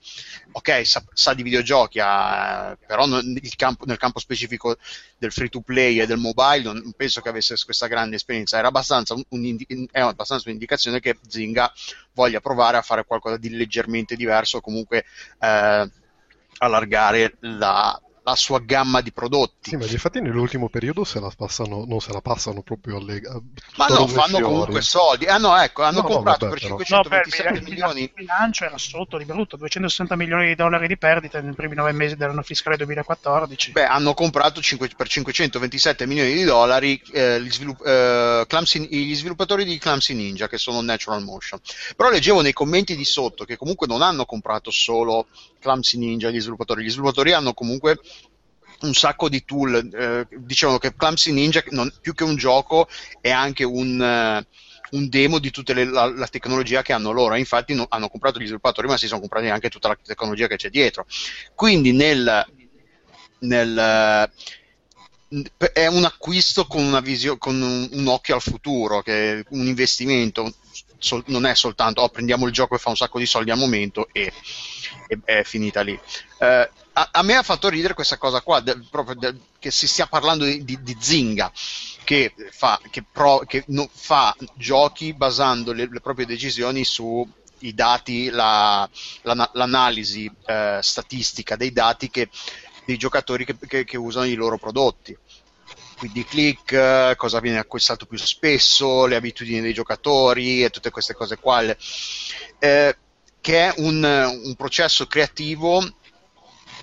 [0.51, 4.77] ok, sa, sa di videogiochi, ha- però non- campo- nel campo specifico
[5.17, 8.57] del free to play e del mobile non penso che avesse questa grande esperienza.
[8.57, 11.71] Era abbastanza, un- un- è abbastanza un'indicazione che Zynga
[12.13, 15.05] voglia provare a fare qualcosa di leggermente diverso, comunque
[15.39, 15.89] eh,
[16.59, 19.69] allargare la, la sua gamma di prodotti.
[19.69, 23.21] Sì, ma infatti nell'ultimo periodo se la passano, non se la passano proprio alle...
[23.25, 23.41] a-
[23.77, 24.43] Ma no, fanno fiori.
[24.43, 25.27] comunque soldi.
[25.27, 26.75] Ah no, ecco, hanno No, no, comprato vabbè, per però.
[26.97, 28.01] No, beh, 527 il, milioni.
[28.01, 31.93] il bilancio era sotto di brutto, 260 milioni di dollari di perdita nei primi nove
[31.93, 33.71] mesi dell'anno fiscale 2014.
[33.71, 39.15] Beh, hanno comprato cinque- per 527 milioni di dollari eh, gli, svilupp- eh, Clumsy- gli
[39.15, 41.61] sviluppatori di Clumsy Ninja, che sono Natural Motion.
[41.95, 45.27] Però leggevo nei commenti di sotto che comunque non hanno comprato solo
[45.59, 47.99] Clumsy Ninja gli sviluppatori, gli sviluppatori hanno comunque
[48.81, 49.89] un sacco di tool.
[49.93, 52.87] eh, dicevano che Clumsy Ninja, non- più che un gioco,
[53.21, 54.45] è anche un, eh,
[54.91, 57.35] un demo di tutta la, la tecnologia che hanno loro.
[57.35, 60.55] Infatti, no- hanno comprato gli sviluppatori, ma si sono comprati anche tutta la tecnologia che
[60.57, 61.05] c'è dietro.
[61.55, 62.45] Quindi, nel,
[63.39, 69.43] nel, eh, è un acquisto con, una visio- con un, un occhio al futuro, che
[69.49, 70.53] un investimento.
[70.99, 73.57] sol- non è soltanto oh, prendiamo il gioco e fa un sacco di soldi al
[73.57, 74.31] momento e,
[75.07, 75.99] e- è finita lì.
[76.39, 79.87] Eh, a, a me ha fatto ridere questa cosa qua, del- proprio del- che si
[79.87, 81.51] stia parlando di, di- di Zynga,
[82.03, 87.27] che fa, che pro- che no- fa giochi basando le, le proprie decisioni su
[87.59, 88.89] i dati, la-
[89.23, 92.29] la- l'analisi eh, statistica dei dati che,
[92.85, 95.15] dei giocatori che, che- che usano i loro prodotti.
[95.99, 101.13] Quindi click, eh, cosa viene acquistato più spesso, le abitudini dei giocatori e tutte queste
[101.13, 101.61] cose qua.
[102.59, 102.97] Eh,
[103.39, 105.81] che è un, un processo creativo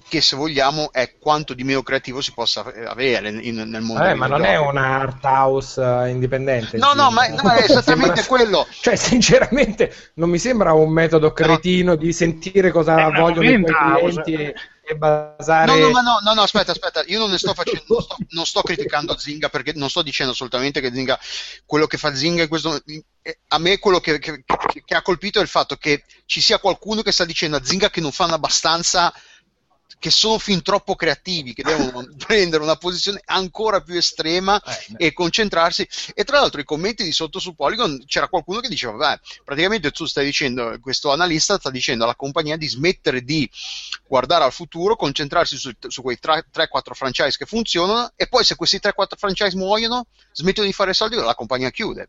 [0.08, 4.14] che se vogliamo è quanto di meno creativo si possa avere in- nel mondo Eh,
[4.14, 6.76] ma non è una art house eh, indipendente.
[6.76, 8.66] No, no, ma, no, è esattamente Sembra- quello.
[8.80, 14.34] Cioè, sinceramente, non mi sembra un metodo cretino di sentire cosa È vogliono i clienti
[14.34, 14.54] e,
[14.86, 15.66] e basare.
[15.66, 18.16] No, no, ma no, no, no, aspetta, aspetta, io non ne sto facendo, non sto,
[18.30, 21.18] non sto criticando Zinga perché non sto dicendo assolutamente che Zinga,
[21.64, 22.78] quello che fa Zinga in questo,
[23.48, 26.58] a me quello che, che- che- che ha colpito è il fatto che ci sia
[26.58, 29.12] qualcuno che sta dicendo a Zinga che non fanno abbastanza,
[29.98, 35.12] che sono fin troppo creativi, che devono prendere una posizione ancora più estrema Eh, e
[35.12, 35.86] concentrarsi.
[36.14, 39.90] E tra l'altro, i commenti di sotto su Polygon c'era qualcuno che diceva: Beh, praticamente
[39.90, 43.48] tu stai dicendo, questo analista sta dicendo alla compagnia di smettere di
[44.06, 48.78] guardare al futuro, concentrarsi su, su quei 3-4 franchise che funzionano, e poi se questi
[48.82, 52.08] 3-4 franchise muoiono, smettono di fare soldi, la compagnia chiude.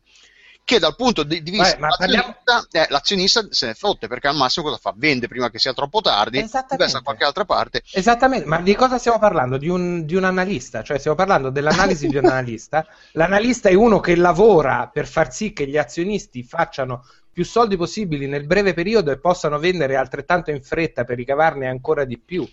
[0.66, 4.66] Che dal punto di, vista Beh, dell'azionista, eh, l'azionista se ne fotte perché al massimo
[4.66, 4.96] cosa fa?
[4.98, 8.98] Vende prima che sia troppo tardi, investe da qualche altra parte Esattamente, ma di cosa
[8.98, 9.58] stiamo parlando?
[9.58, 12.84] Di un, di un analista, cioè stiamo parlando dell'analisi di un analista.
[13.12, 18.26] L'analista è uno che lavora per far sì che gli azionisti facciano più soldi possibili
[18.26, 22.44] nel breve periodo e possano vendere altrettanto in fretta per ricavarne ancora di più.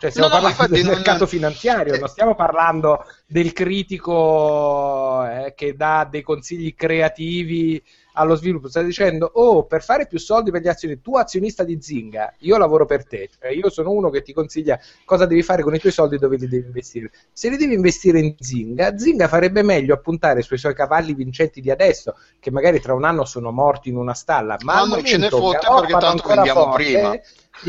[0.00, 5.76] Cioè, stiamo No, parlando del non- mercato finanziario, non stiamo parlando del critico eh, che
[5.76, 7.82] dà dei consigli creativi
[8.14, 8.68] allo sviluppo.
[8.68, 12.56] Stai dicendo, oh, per fare più soldi per gli azionisti, tu azionista di Zinga, io
[12.58, 15.78] lavoro per te, cioè io sono uno che ti consiglia cosa devi fare con i
[15.78, 17.10] tuoi soldi e dove li devi investire.
[17.32, 21.60] Se li devi investire in Zinga, Zinga farebbe meglio a puntare sui suoi cavalli vincenti
[21.60, 25.04] di adesso, che magari tra un anno sono morti in una stalla, ma Ma non
[25.04, 27.20] ce ne fotte perché tanto vendiamo forte, prima.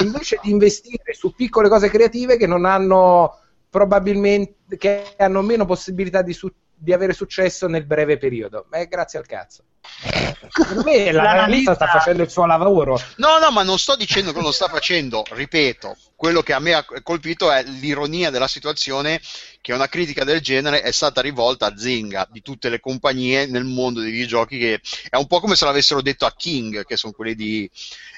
[0.03, 3.37] invece di investire su piccole cose creative che non hanno
[3.69, 6.51] probabilmente che hanno meno possibilità di, su-
[6.81, 8.65] di avere successo nel breve periodo.
[8.71, 9.63] Ma è grazie al cazzo.
[10.49, 12.99] Secondo me l'analista sta facendo il suo lavoro.
[13.17, 16.59] No, no, ma non sto dicendo che non lo sta facendo, ripeto, quello che a
[16.59, 19.21] me ha colpito è l'ironia della situazione
[19.61, 23.63] che una critica del genere è stata rivolta a Zynga, di tutte le compagnie nel
[23.63, 27.13] mondo dei videogiochi, che è un po' come se l'avessero detto a King, che sono
[27.13, 27.69] quelli di,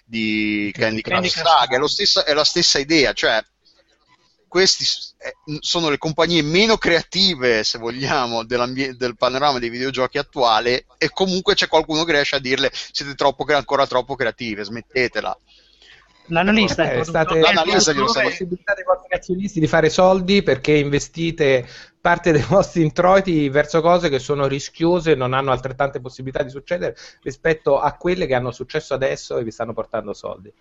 [0.06, 1.45] di Candy Candy Crush.
[1.45, 3.43] Saga, è, è la stessa idea, cioè
[4.53, 10.85] questi s- eh, sono le compagnie meno creative, se vogliamo, del panorama dei videogiochi attuale
[10.95, 15.35] e comunque c'è qualcuno che riesce a dirle siete troppo, ancora troppo creative, smettetela.
[16.27, 21.67] L'analista Eh, è state L'analista la possibilità dei vostri azionisti di fare soldi perché investite
[21.99, 26.51] parte dei vostri introiti verso cose che sono rischiose e non hanno altrettante possibilità di
[26.51, 30.53] succedere rispetto a quelle che hanno successo adesso e vi stanno portando soldi.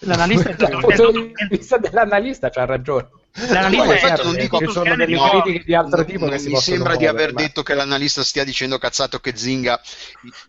[0.00, 3.08] L'analista Dal punto di vista dell'analista c'ha ragione.
[3.48, 6.30] L'analista No, è- infatti non dico- ci sono delle No, critiche di altro tipo non
[6.30, 9.36] che si mi sembra di muovere, aver ma- detto che l'analista stia dicendo cazzato che
[9.36, 9.80] Zinga,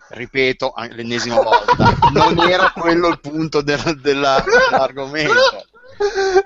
[0.10, 1.76] ripeto l'ennesima volta,
[2.14, 5.34] non era quello il punto del- della- dell'argomento.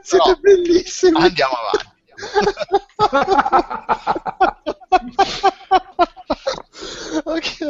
[0.01, 1.21] Siete Però- bellissimi.
[1.21, 1.91] Andiamo avanti.
[7.23, 7.61] ok.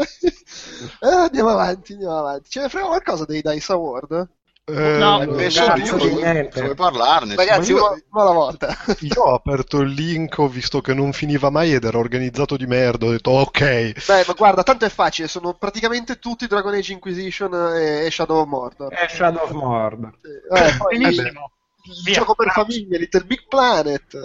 [1.02, 2.50] Eh, andiamo avanti, andiamo avanti.
[2.50, 4.28] Ce ne frega qualcosa dei Dice Award?
[4.66, 6.62] Eh, No, Eh, non cazzo io di niente.
[6.62, 7.36] vuoi parlarne?
[7.36, 8.74] Ragazzi, io- alla volta.
[9.02, 12.66] Io ho aperto il link, ho visto che non finiva mai ed era organizzato di
[12.66, 13.08] merda.
[13.08, 13.60] Ho detto ok.
[14.06, 18.38] Beh, ma guarda, tanto è facile, sono praticamente tutti Dragon Age Inquisition e, e Shadow
[18.40, 18.94] of Mordor.
[18.94, 20.14] È Shadow of Mordor.
[20.22, 21.52] Eh, poi, Benissimo.
[21.84, 24.18] il Via, gioco per famiglie, Little Big Planet,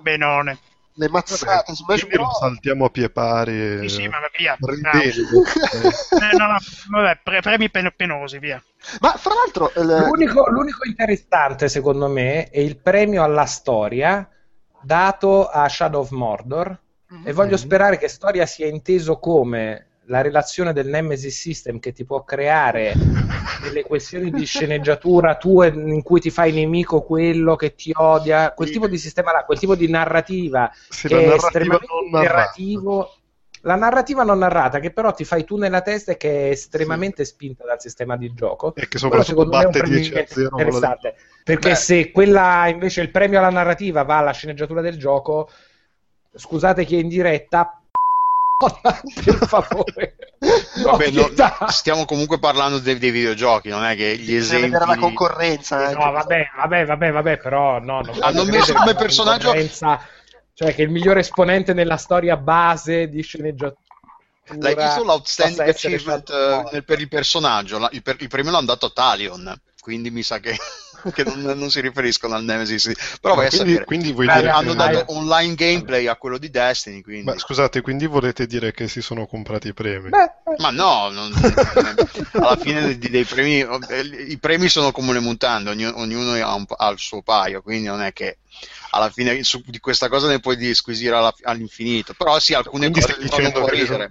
[0.00, 0.58] Benone.
[0.98, 2.38] Le mazzate, Smash lo Bros.
[2.38, 3.88] saltiamo a pie pari.
[3.88, 4.56] Sì, sì, ma via.
[4.60, 5.42] ridendo.
[6.20, 6.56] Eh, no, no,
[6.90, 8.62] vabbè, pre- premi pen- penosi, via.
[9.00, 14.28] Ma fra l'altro, il- L'unico, l'unico interessante, secondo me, è il premio alla storia
[14.82, 16.78] dato a Shadow of Mordor.
[17.24, 22.04] E voglio sperare che storia sia inteso come la relazione del Nemesis System che ti
[22.04, 22.94] può creare
[23.62, 28.70] delle questioni di sceneggiatura tue in cui ti fai nemico quello che ti odia, quel
[28.70, 33.12] tipo di sistema là, quel tipo di narrativa Sì, che la è narrativa estremamente narrativo.
[33.62, 37.24] La narrativa non narrata, che però ti fai tu nella testa e che è estremamente
[37.24, 38.72] spinta dal sistema di gioco.
[38.76, 41.14] E che soprattutto batte premio 10 a 0 con la- interessante.
[41.42, 41.74] Perché Beh.
[41.74, 45.50] se quella invece il premio alla narrativa va alla sceneggiatura del gioco,
[46.32, 47.82] scusate chi è in diretta,
[49.24, 50.16] per favore.
[50.82, 51.28] Vabbè, no,
[51.68, 54.70] stiamo comunque parlando dei, dei videogiochi, non è che gli esempi...
[54.70, 55.76] vedere la concorrenza.
[55.76, 56.04] anche.
[56.04, 59.52] No, vabbè, vabbè, vabbè, vabbè, però no, non Hanno messo come personaggio-
[60.54, 63.76] Cioè che il migliore esponente nella storia base di sceneggiatura
[64.58, 67.78] L'hai visto l'outstanding achievement eh, nel- per il personaggio?
[67.78, 70.56] La- il, per- il premio l'hanno dato a Talion, quindi mi sa che,
[71.12, 72.92] che non, non si riferiscono al Nemesis.
[73.20, 73.84] Però vai a quindi, sapere.
[73.84, 74.76] quindi vuoi Beh, dire hanno che...
[74.76, 77.24] dato online gameplay a quello di Destiny, quindi...
[77.24, 80.08] Ma scusate, quindi volete dire che si sono comprati i premi?
[80.08, 81.32] Beh, Ma no, non-
[82.32, 83.64] alla fine dei, dei premi,
[84.28, 87.86] i premi sono come le mutande, ogni- ognuno ha, un- ha il suo paio, quindi
[87.86, 88.38] non è che
[88.90, 92.14] alla fine su- di questa cosa ne puoi disquisire alla- all'infinito.
[92.14, 94.10] Però sì, alcune Quindi cose mi fanno un po' ridere.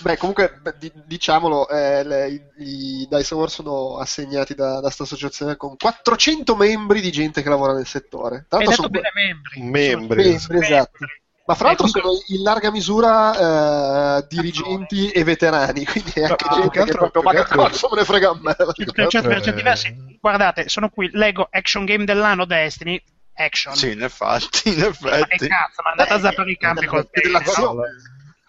[0.00, 0.60] Beh, comunque,
[1.06, 7.00] diciamolo, eh, le- i, Dice Award sono assegnati da, da sta associazione con 400 membri
[7.00, 8.46] di gente che lavora nel settore.
[8.48, 9.60] Tra l'altro sono bene membri.
[9.62, 10.24] Membri.
[10.30, 10.98] membri, esatto.
[11.48, 16.24] Ma fra Eh, l'altro comunque- sono in larga misura eh, dirigenti e veterani, quindi è
[16.24, 18.54] anche No, gente che che altro- proprio, ma altro- cazzo me ne frega a me.
[18.56, 20.18] Per certi altro è- diversi.
[20.20, 23.00] Guardate, sono qui, leggo Action Game dell'anno Destiny,
[23.34, 23.76] Action.
[23.76, 25.46] Sì, in effetti, in Ma che effetti.
[25.46, 27.76] cazzo, ma andate a zappare i campi col pene, no?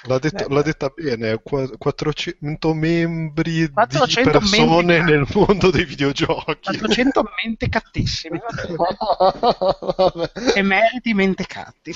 [0.07, 5.11] L'ha, detto- Eh, l'ha detta bene, qua- 400 membri 400 di persone membri.
[5.11, 6.77] nel mondo dei videogiochi.
[6.77, 8.39] 400 mentecatissimi.
[8.75, 10.31] Vabbè.
[10.55, 11.93] Emeriti mentecatti.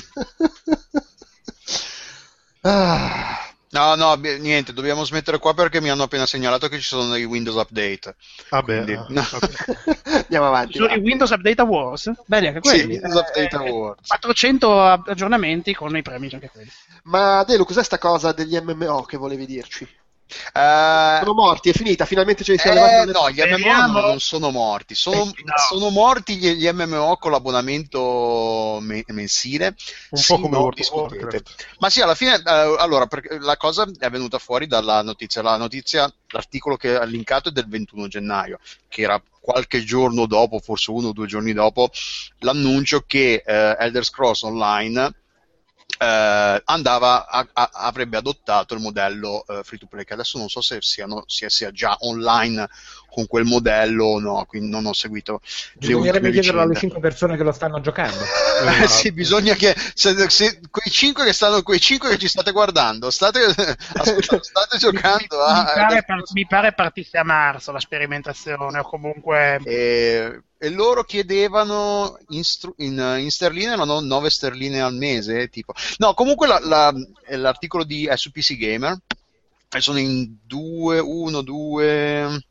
[2.63, 7.09] Ah, No, no, niente, dobbiamo smettere qua perché mi hanno appena segnalato che ci sono
[7.09, 8.15] dei Windows Update.
[8.49, 9.23] Vabbè, Quindi- ah, no.
[10.23, 10.73] andiamo avanti.
[10.77, 10.93] Sui va.
[10.95, 12.83] Windows Update Awards, belli anche Sì.
[12.83, 14.07] Windows Update Eh, Awards.
[14.09, 16.69] 400 aggiornamenti con i premi anche quelli.
[17.03, 19.87] Ma Delu, cos'è sta cosa degli MMO che volevi dirci?
[20.53, 23.99] Eh, Sono morti, è finita, finalmente ce li siamo eh, levati no, gli MMO Speriamo.
[24.01, 25.53] non sono morti, sono, Eh, no.
[25.69, 29.75] sono morti gli, gli MMO con l'abbonamento me- mensile.
[30.09, 31.43] Un Sì, po' come no, World discutete.
[31.79, 35.41] Ma sì, alla fine, eh, allora, perché la cosa è venuta fuori dalla notizia.
[35.41, 40.59] La notizia, l'articolo che ha linkato è del 21 gennaio, che era qualche giorno dopo,
[40.59, 41.89] forse uno o due giorni dopo,
[42.39, 45.13] l'annuncio che eh, Elder Scrolls Online
[45.97, 50.49] eh, andava a- a- avrebbe adottato il modello eh, free to play, che adesso non
[50.49, 52.67] so se siano, sia, sia già online
[53.09, 55.41] con quel modello o no, quindi non ho seguito
[55.73, 56.79] Bisognerebbe chiederlo alle vicende.
[56.79, 58.23] 5 persone che lo stanno giocando.
[58.61, 62.51] Eh, sì, bisogna che se, se quei cinque che stanno, quei cinque che ci state
[62.51, 63.39] guardando, state,
[63.95, 68.83] ascoltando, state giocando mi, a pare, par- mi pare partisse a marzo la sperimentazione, o
[68.83, 75.49] comunque e, e loro chiedevano in, stru- in, in sterline, erano 9 sterline al mese,
[75.49, 75.73] tipo.
[75.97, 76.93] No, comunque la- la-
[77.29, 78.95] l'articolo di è su PC Gamer
[79.79, 82.43] sono in 2, 1, 2,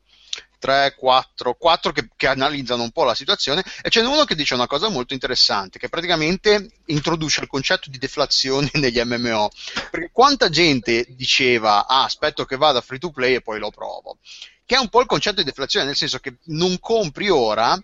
[0.59, 4.35] 3, 4, 4 che, che analizzano un po' la situazione e ce n'è uno che
[4.35, 9.49] dice una cosa molto interessante, che praticamente introduce il concetto di deflazione negli MMO.
[9.89, 14.17] Perché quanta gente diceva, ah, aspetto che vada free to play e poi lo provo.
[14.65, 17.77] Che è un po' il concetto di deflazione, nel senso che non compri ora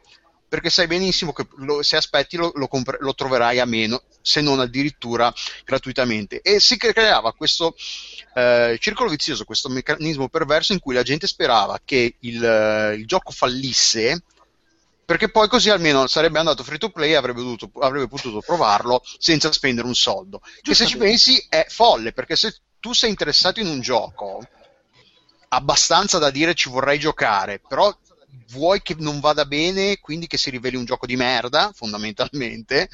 [0.47, 4.41] perché sai benissimo che lo- se aspetti lo, lo compre- lo troverai a meno, se
[4.41, 5.33] non addirittura
[5.65, 6.41] gratuitamente.
[6.41, 7.75] E si cre- creava questo
[8.35, 13.31] eh, circolo vizioso, questo meccanismo perverso in cui la gente sperava che il, il gioco
[13.31, 14.23] fallisse
[15.07, 19.01] perché poi così almeno sarebbe andato free to play e avrebbe, dovuto- avrebbe potuto provarlo
[19.17, 20.41] senza spendere un soldo.
[20.61, 24.41] Che se ci pensi è folle, perché se tu sei interessato in un gioco
[25.49, 27.95] abbastanza da dire ci vorrei giocare, però
[28.49, 32.89] vuoi che non vada bene, quindi che si riveli un gioco di merda, fondamentalmente,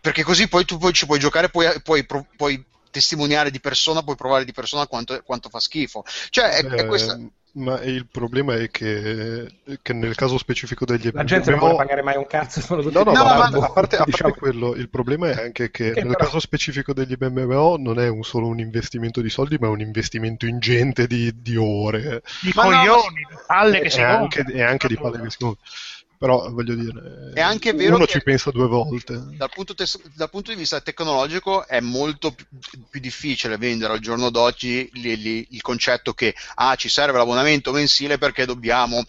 [0.00, 4.16] perché così poi tu poi ci puoi giocare, puoi, puoi, puoi testimoniare di persona, puoi
[4.16, 6.04] provare di persona quanto, quanto fa schifo.
[6.30, 7.18] Cioè, è, è Eh, questa...
[7.54, 9.46] Ma il problema è che,
[9.82, 12.94] che nel caso specifico degli La gente non vuole pagare mai un cazzo, sono tutti
[12.94, 14.32] No, no, No, ma ma- a parte, a parte diciamo.
[14.32, 18.08] quello, il problema è anche che, Che nel però- caso specifico degli MMO non è
[18.08, 22.52] un solo un investimento di soldi, ma è un investimento ingente di, di ore Di
[22.54, 24.58] Ma no, coglioni, di palle che e si anche, rompono.
[24.58, 25.60] e anche di palle che si compra.
[26.22, 29.20] Però voglio dire, È anche vero uno ci pensa due volte.
[29.36, 32.46] dal punto, tes- dal punto di vista tecnologico è molto più,
[32.88, 37.72] più difficile vendere al giorno d'oggi li- li- il concetto che ah, ci serve l'abbonamento
[37.72, 39.02] mensile perché dobbiamo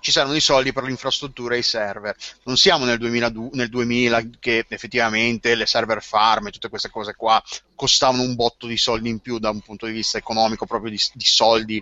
[0.00, 2.16] ci servono i soldi per l'infrastruttura e i server.
[2.44, 7.14] Non siamo nel 2000, nel 2000 che effettivamente le server farm e tutte queste cose
[7.14, 7.40] qua
[7.76, 11.00] costavano un botto di soldi in più da un punto di vista economico, proprio di,
[11.12, 11.80] di soldi.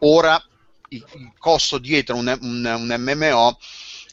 [0.00, 0.42] Ora
[0.90, 3.58] il, il costo dietro un, un, un MMO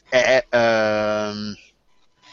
[0.08, 1.54] è, ehm,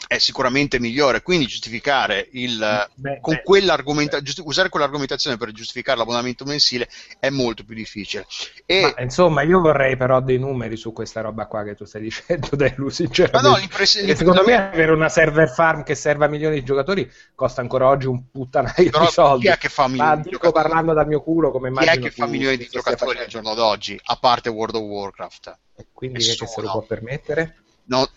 [0.06, 2.58] è sicuramente migliore, quindi giustificare il,
[2.94, 8.26] Beh, con beh, quell'argomenta- giusti- usare quell'argomentazione per giustificare l'abbonamento mensile è molto più difficile.
[8.66, 12.02] E, Ma, insomma, io vorrei però dei numeri su questa roba qua che tu stai
[12.02, 13.48] dicendo, dai, Lu, ma sinceramente.
[13.48, 16.64] no, l'impress- Perché secondo me l'impressione- avere una server farm che serva a milioni di
[16.64, 19.46] giocatori costa ancora oggi un puttanaio però di soldi.
[19.46, 20.62] chi è che fa Ma milioni di dico giocatori?
[20.62, 23.54] parlando dal mio culo, come Chi immagino è che fa milioni di giocatori al giorno
[23.54, 25.58] d'oggi, a parte World of Warcraft?
[25.76, 26.66] E quindi chi è che se Nessuno.
[26.66, 27.56] lo può permettere?
[27.86, 28.08] No,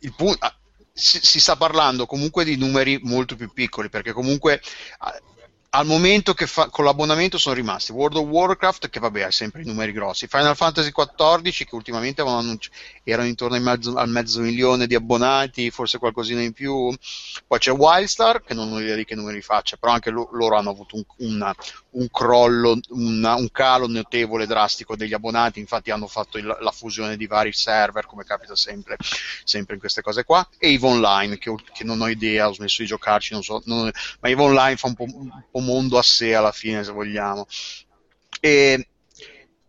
[0.00, 0.54] il pu- ah,
[0.92, 4.60] si, si sta parlando comunque di numeri molto più piccoli perché comunque
[4.98, 5.20] ah,
[5.70, 9.60] al momento che fa- con l'abbonamento sono rimasti World of Warcraft che vabbè ha sempre
[9.62, 12.70] i numeri grossi Final Fantasy XIV che ultimamente annunci-
[13.02, 16.94] erano intorno mezzo- al mezzo milione di abbonati forse qualcosina in più.
[17.46, 20.56] Poi c'è Wildstar che non ho idea di che numeri faccia però anche lo- loro
[20.56, 21.54] hanno avuto un, una-
[21.96, 25.60] un crollo una- un calo notevole drastico degli abbonati.
[25.60, 28.96] Infatti hanno fatto il- la fusione di vari server come capita sempre
[29.44, 30.46] sempre in queste cose qua.
[30.58, 33.90] E EVE Online che, che non ho idea ho smesso di giocarci non so non-
[34.20, 37.46] ma EVE Online fa un po', un po' mondo a sé alla fine se vogliamo.
[38.40, 38.88] E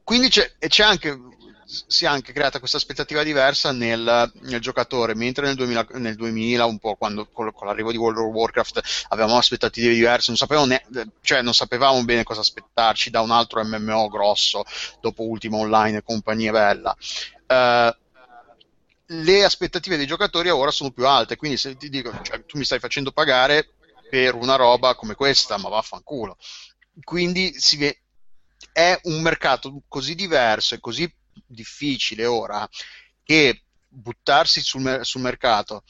[0.04, 1.18] quindi c'è, c'è anche
[1.67, 6.65] si è anche creata questa aspettativa diversa nel, nel giocatore, mentre nel 2000, nel 2000
[6.65, 10.65] un po' quando, con, con l'arrivo di World of Warcraft avevamo aspettative diverse, non sapevamo,
[10.67, 10.86] ne-
[11.21, 14.63] cioè non sapevamo bene cosa aspettarci da un altro MMO grosso
[15.01, 16.95] dopo Ultima Online e compagnia bella.
[17.45, 17.97] Eh,
[19.10, 22.63] le aspettative dei giocatori ora sono più alte, quindi se ti dico, cioè, tu mi
[22.65, 23.73] stai facendo pagare
[24.10, 26.38] per una roba come questa, ma vaffanculo.
[27.03, 28.01] Quindi si ve-
[28.71, 31.13] è un mercato così diverso e così
[31.45, 32.67] difficile ora
[33.23, 35.84] che buttarsi sul, sul mercato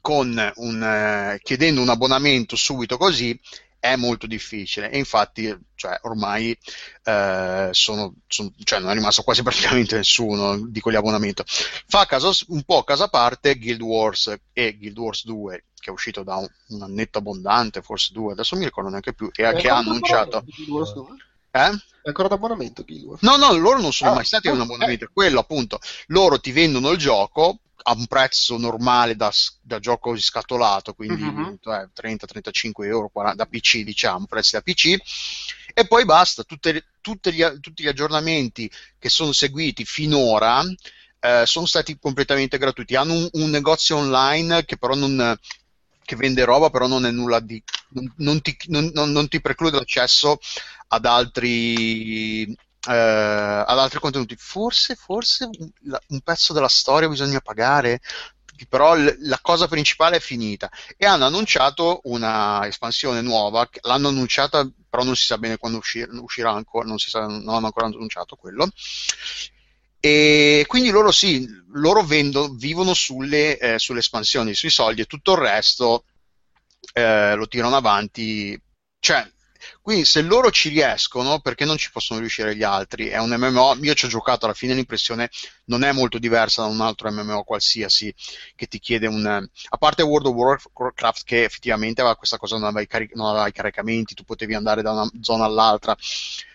[0.00, 3.38] con un, eh, chiedendo un abbonamento subito così
[3.80, 6.56] è molto difficile e infatti cioè, ormai
[7.04, 12.32] eh, sono, sono- cioè, non è rimasto quasi praticamente nessuno di quegli abbonamenti fa caso,
[12.48, 16.36] un po' a casa parte Guild Wars e Guild Wars 2 che è uscito da
[16.36, 19.68] un, un annetto abbondante forse due adesso non mi ricordo neanche più e È che
[19.68, 21.06] ha annunciato Guild Wars 2?
[21.52, 21.70] Eh?
[22.00, 23.22] È ancora d'abbonamento Guild Wars?
[23.22, 25.80] No, no, loro non sono Ah, mai stati un ah, abbonamento, è quello appunto.
[26.08, 31.58] Loro ti vendono il gioco a un prezzo normale da, da gioco scatolato, quindi Mhm.
[31.64, 34.94] eh, 30-35 euro 40 da PC, diciamo, prezzi da PC,
[35.74, 36.44] e poi basta.
[36.44, 40.62] Tutte tutte gli, tutti gli aggiornamenti che sono seguiti finora
[41.20, 42.94] eh, sono stati completamente gratuiti.
[42.94, 45.36] Hanno un, un negozio online che però non
[46.04, 47.62] che vende roba, però non è nulla di.
[47.90, 50.38] non, non ti, non- non- non ti preclude l'accesso
[50.88, 52.54] ad altri, eh,
[52.92, 54.36] ad altri contenuti.
[54.36, 55.48] Forse, forse
[56.08, 58.00] un, pezzo della storia bisogna pagare,
[58.68, 60.70] però l- la cosa principale è finita.
[60.96, 66.10] E hanno annunciato una espansione nuova, l'hanno annunciata, però non si sa bene quando uscir-
[66.12, 68.68] uscirà ancora, non, sa, non hanno ancora annunciato quello.
[70.00, 75.32] E quindi loro sì, loro vendo- vivono sulle, eh, sulle espansioni, sui soldi e tutto
[75.32, 76.04] il resto
[76.92, 78.60] eh, lo tirano avanti.
[79.00, 79.30] Cioè,
[79.88, 83.08] quindi se loro ci riescono, perché non ci possono riuscire gli altri?
[83.08, 85.30] È un MMO, io ci ho giocato, alla fine l'impressione
[85.64, 88.14] non è molto diversa da un altro MMO qualsiasi
[88.54, 89.24] che ti chiede un...
[89.24, 93.28] A parte World of Warcraft che effettivamente aveva questa cosa, non aveva, i, cari- non
[93.28, 95.96] aveva i caricamenti, tu potevi andare da una zona all'altra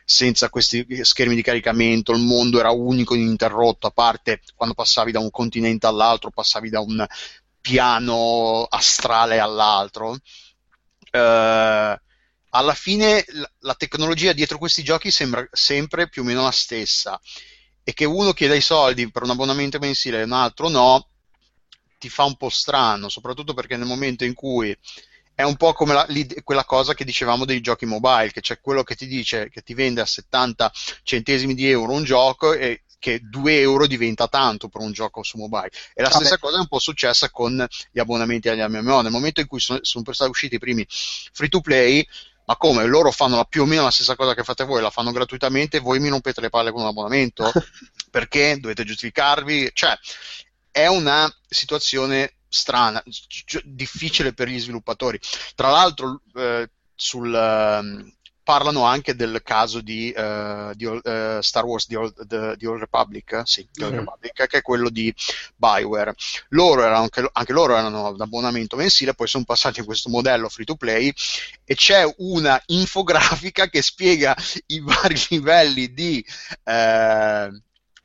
[0.05, 5.19] senza questi schermi di caricamento, il mondo era unico ininterrotto, a parte quando passavi da
[5.19, 7.03] un continente all'altro, passavi da un
[7.59, 10.19] piano astrale all'altro.
[11.09, 11.97] Eh,
[12.55, 13.25] alla fine
[13.59, 17.19] la, tecnologia dietro questi giochi sembra sempre più o meno la stessa
[17.83, 21.09] e che uno chieda i soldi per un abbonamento mensile e un altro no,
[21.97, 24.75] ti fa un po' strano, soprattutto perché nel momento in cui
[25.35, 26.07] è un po' come la,
[26.43, 29.73] quella cosa che dicevamo dei giochi mobile, che c'è quello che ti dice che ti
[29.73, 34.79] vende a 70 centesimi di euro un gioco e che 2 euro diventa tanto per
[34.79, 35.71] un gioco su mobile.
[35.93, 39.01] E la stessa cosa è un po' successa con gli abbonamenti agli MMO.
[39.01, 42.07] Nel momento in cui sono, sono stati usciti i primi free to play,
[42.45, 42.85] ma come?
[42.85, 45.79] Loro fanno la, più o meno la stessa cosa che fate voi, la fanno gratuitamente,
[45.79, 47.51] voi mi rompete le palle con un abbonamento?
[48.11, 49.97] Perché dovete giustificarvi, cioè
[50.71, 53.03] è una situazione strana,
[53.63, 55.19] difficile per gli sviluppatori.
[55.55, 58.13] Tra l'altro, eh, sul, eh,
[58.43, 62.79] parlano anche del caso di, uh, di uh, Star Wars The Old, the, the Old
[62.79, 63.97] Republic, sì, The Old mm.
[63.97, 65.13] Republic, che è quello di
[65.55, 66.13] Bioware.
[66.49, 70.49] Loro erano, anche, anche, loro erano ad abbonamento mensile, poi sono passati a questo modello
[70.49, 71.13] free to play
[71.63, 74.35] e c'è una infografica che spiega
[74.67, 76.23] i vari livelli di...
[76.63, 77.61] Eh,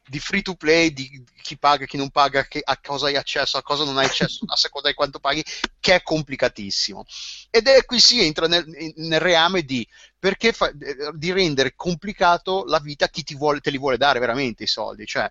[0.08, 3.58] di free to play, di chi paga, chi non paga, che, a cosa hai accesso,
[3.58, 5.44] a cosa non hai accesso, a seconda di quanto paghi,
[5.78, 7.04] che è complicatissimo.
[7.50, 8.64] Ed è qui si entra nel,
[8.96, 9.86] nel reame di,
[10.18, 14.64] perché fa, di rendere complicato la vita a chi vuole, te li vuole dare veramente
[14.64, 15.06] i soldi.
[15.06, 15.30] Cioè,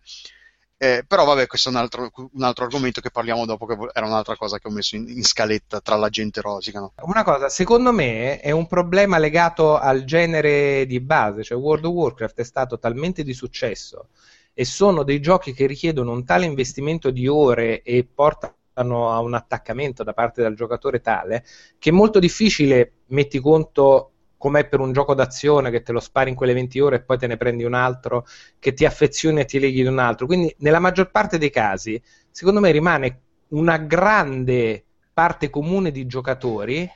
[0.80, 4.06] eh, però vabbè, questo è un altro, un altro, argomento che parliamo dopo, che era
[4.06, 6.80] un'altra cosa che ho messo in, in scaletta tra la gente rosica.
[6.80, 6.94] No?
[7.02, 11.94] Una cosa, secondo me è un problema legato al genere di base, cioè World of
[11.94, 14.10] Warcraft è stato talmente di successo
[14.54, 19.34] e sono dei giochi che richiedono un tale investimento di ore e portano a un
[19.34, 21.44] attaccamento da parte del giocatore tale
[21.80, 26.30] che è molto difficile, metti conto com'è per un gioco d'azione che te lo spari
[26.30, 28.26] in quelle 20 ore e poi te ne prendi un altro,
[28.60, 30.26] che ti affezioni e ti leghi di un altro.
[30.26, 34.84] Quindi nella maggior parte dei casi, secondo me rimane una grande
[35.14, 36.90] parte comune di giocatori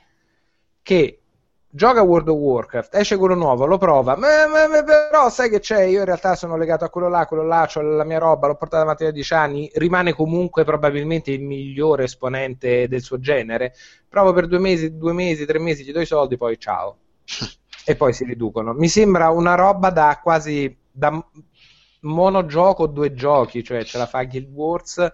[0.82, 1.22] che
[1.74, 5.58] gioca World of Warcraft, esce quello nuovo, lo prova, ma, ma, ma, però sai che
[5.58, 8.46] c'è, io in realtà sono legato a quello là, quello là, ho la mia roba,
[8.46, 13.72] l'ho portata avanti da 10 anni, rimane comunque probabilmente il migliore esponente del suo genere,
[14.06, 16.98] provo per due mesi, due mesi, tre mesi, gli do i soldi, poi ciao.
[17.84, 18.72] e poi si riducono.
[18.72, 21.24] Mi sembra una roba da quasi da
[22.00, 25.10] monogioco due giochi, cioè ce la fa Guild Wars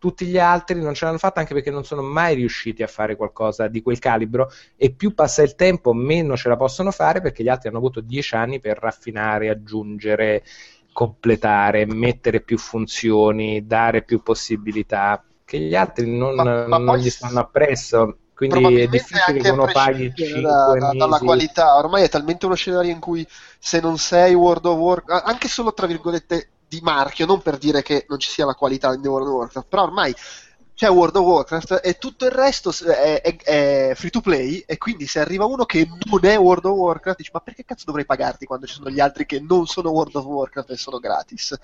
[0.00, 3.16] tutti gli altri non ce l'hanno fatta anche perché non sono mai riusciti a fare
[3.16, 7.42] qualcosa di quel calibro e più passa il tempo meno ce la possono fare perché
[7.42, 10.42] gli altri hanno avuto dieci anni per raffinare, aggiungere,
[10.90, 17.10] completare, mettere più funzioni, dare più possibilità che gli altri non, ma, ma non gli
[17.10, 18.16] stanno appresso
[18.48, 21.76] quindi è difficile che uno paghi 5 da, da, dalla qualità.
[21.76, 23.26] Ormai è talmente uno scenario in cui
[23.58, 27.82] se non sei World of Warcraft anche solo tra virgolette di marchio, non per dire
[27.82, 30.14] che non ci sia la qualità di World of Warcraft, però ormai
[30.80, 34.78] c'è World of Warcraft e tutto il resto è, è, è, free to play e
[34.78, 38.06] quindi se arriva uno che non è World of Warcraft dici ma perché cazzo dovrei
[38.06, 41.54] pagarti quando ci sono gli altri che non sono World of Warcraft e sono gratis?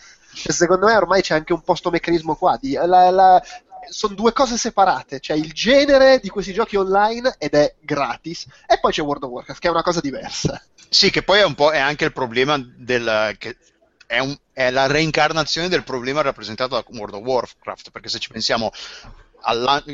[0.45, 3.43] E secondo me ormai c'è anche un po' sto meccanismo qua di, la, la,
[3.89, 8.79] sono due cose separate c'è il genere di questi giochi online ed è gratis e
[8.81, 10.63] poi c'è World of Warcraft che è una cosa diversa.
[10.89, 13.57] Sì che poi è un po' è anche il problema del che
[14.07, 18.31] è, un, è, la reincarnazione del problema rappresentato da World of Warcraft, perché se ci
[18.31, 18.71] pensiamo
[19.49, 19.85] al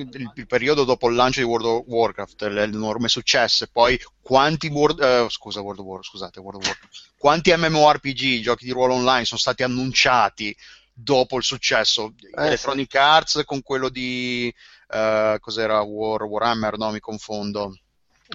[0.47, 5.28] periodo dopo il lancio di World of Warcraft, l'enorme successo, e poi quanti World, uh,
[5.28, 9.40] scusa, World of War, scusate, World of Warcraft, quanti MMORPG, giochi di ruolo online sono
[9.40, 10.57] stati annunciati
[11.03, 12.14] dopo il successo?
[12.20, 12.96] Eh, Electronic sì.
[12.96, 14.53] Arts con quello di
[14.88, 17.76] uh, cos'era War, Warhammer, no, mi confondo.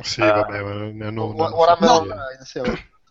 [0.02, 0.62] Sì, uh, vabbè,
[0.92, 2.62] ne hanno, Warhammer no, Online, sì.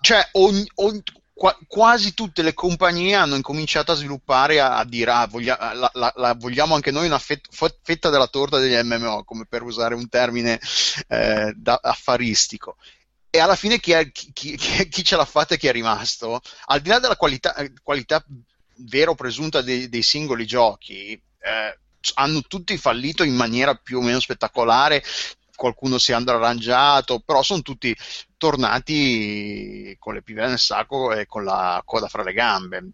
[0.00, 1.02] Cioè, ogni, ogni,
[1.32, 5.90] qua- quasi tutte le compagnie hanno incominciato a sviluppare a, a dire ah, voglia- la,
[5.92, 7.48] la, la, vogliamo anche noi una fet-
[7.82, 10.60] fetta della torta degli MMO, come per usare un termine
[11.08, 12.76] eh, da- affaristico.
[13.28, 16.40] E alla fine chi, è, chi, chi, chi, ce l'ha fatta e chi è rimasto,
[16.66, 18.24] al di là della qualità, qualità
[18.78, 21.78] vera o presunta dei, dei singoli giochi, eh,
[22.14, 25.02] hanno tutti fallito in maniera più o meno spettacolare
[25.56, 27.96] qualcuno si è arrangiato, però sono tutti
[28.36, 32.90] tornati con le pive nel sacco e con la coda fra le gambe.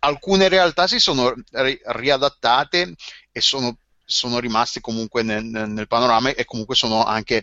[0.00, 2.94] Alcune realtà si sono ri- riadattate
[3.32, 7.42] e sono, sono rimaste comunque nel, nel panorama e comunque sono anche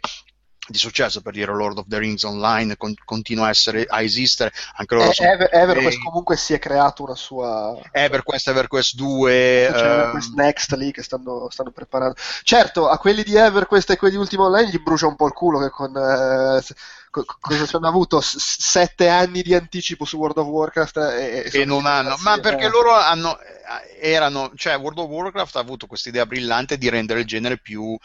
[0.69, 4.51] di successo per dire Lord of the Rings Online con, continua a, essere, a esistere
[4.75, 6.03] anche loro eh, sono Ever, EverQuest e...
[6.03, 9.77] comunque si è creato una sua EverQuest, EverQuest 2 c'è.
[9.77, 14.19] EverQuest Next lì che stanno, stanno, preparando certo a quelli di EverQuest e quelli di
[14.19, 16.61] Ultima Online gli brucia un po' il culo che con, eh,
[17.09, 18.21] co- cosa ci hanno avuto?
[18.21, 22.65] S- sette anni di anticipo su World of Warcraft e, e non hanno, ma perché
[22.65, 22.69] eh.
[22.69, 27.21] loro hanno, eh, erano, cioè World of Warcraft ha avuto questa idea brillante di rendere
[27.21, 27.97] il genere più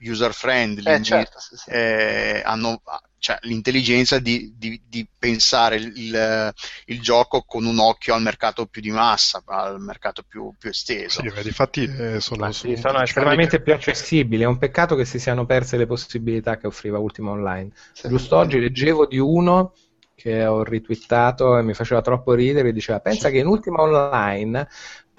[0.00, 1.70] user friendly, Eh, certo, sì, sì.
[2.44, 2.82] hanno
[3.20, 6.52] cioè, l'intelligenza di, di- di pensare il,
[6.86, 11.20] il- gioco con un occhio al mercato più di massa, al mercato più, più esteso.
[11.20, 14.42] Sì, beh, difatti eh, sono, sì, sono- sono estremamente più accessibili.
[14.42, 17.70] È un peccato che si siano perse le possibilità che offriva Ultima Online.
[17.92, 18.08] Sì.
[18.08, 19.74] Giusto oggi leggevo di uno
[20.14, 22.72] che ho ritwittato e mi faceva troppo ridere.
[22.72, 24.66] Diceva: Pensa che in Ultima Online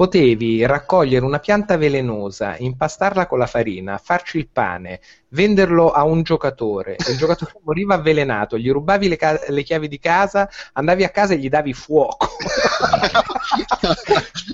[0.02, 6.24] potevi raccogliere una pianta velenosa, impastarla con la farina, farci il pane, venderlo a un
[6.24, 6.96] giocatore.
[7.08, 11.36] Il giocatore moriva avvelenato, gli rubavi le, ca- le chiavi di casa, andavi a casa
[11.36, 12.30] e gli davi fuoco.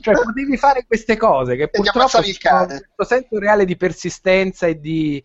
[0.02, 2.90] cioè, potevi fare queste cose che purtroppo cane.
[2.94, 5.24] questo senso reale di persistenza e di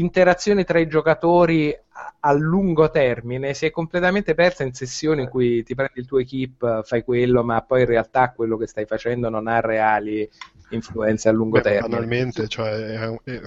[0.00, 5.28] interazione tra i giocatori a, a lungo termine si è completamente persa in sessioni in
[5.28, 8.86] cui ti prendi il tuo equip, fai quello, ma poi in realtà quello che stai
[8.86, 10.28] facendo non ha reali
[10.68, 12.08] influenze a lungo Beh, termine.
[12.08, 13.42] banalmente, cioè, è- è-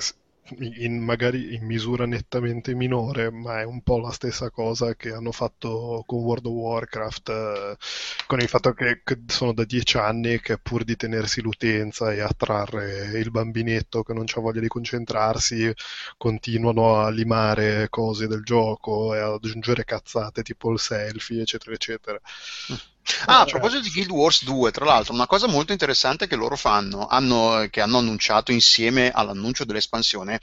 [0.59, 5.31] in- magari in misura nettamente minore, ma è un po' la stessa cosa che hanno
[5.31, 7.77] fatto con World of Warcraft, eh,
[8.27, 12.19] con il fatto che, che sono da dieci anni che pur di tenersi l'utenza e
[12.21, 15.71] attrarre il bambinetto che non ha voglia di concentrarsi,
[16.17, 22.19] continuano a limare cose del gioco e ad aggiungere cazzate tipo il selfie, eccetera, eccetera.
[23.25, 26.55] Ah, a proposito di Guild Wars 2, tra l'altro, una cosa molto interessante che loro
[26.55, 30.39] fanno, hanno- che hanno annunciato insieme all'annuncio dell'espansione,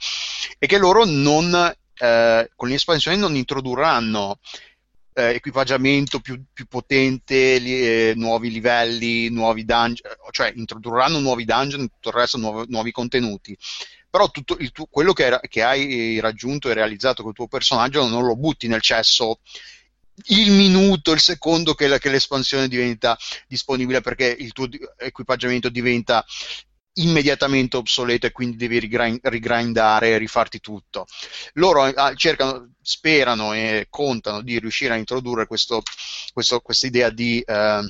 [0.57, 1.53] è che loro non,
[1.95, 4.39] eh, con l'espansione non introdurranno
[5.13, 11.83] eh, equipaggiamento più, più potente, li- eh, nuovi livelli, nuovi dungeon, cioè introdurranno nuovi dungeon
[11.83, 13.57] e tutto il resto, nuovi, nuovi contenuti.
[14.09, 18.35] Però tutto tuo- quello che, che hai raggiunto e realizzato col tuo personaggio non lo
[18.35, 19.39] butti nel cesso
[20.27, 23.17] il minuto, il secondo che, la- che l'espansione diventa
[23.47, 24.67] disponibile perché il tuo
[24.97, 26.25] equipaggiamento diventa
[26.93, 31.05] immediatamente obsoleto e quindi devi rigrind- rigrindare e rifarti tutto.
[31.53, 35.81] Loro ah, cercano, sperano e contano di riuscire a introdurre questa
[36.87, 37.81] idea di eh,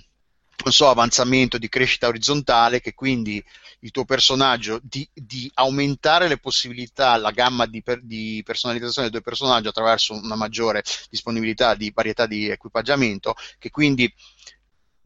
[0.64, 3.44] non so, avanzamento, di crescita orizzontale, che quindi
[3.82, 9.22] il tuo personaggio di, di aumentare le possibilità, la gamma di, per- di personalizzazione del
[9.22, 14.14] tuo personaggio attraverso una maggiore disponibilità di varietà di equipaggiamento, che quindi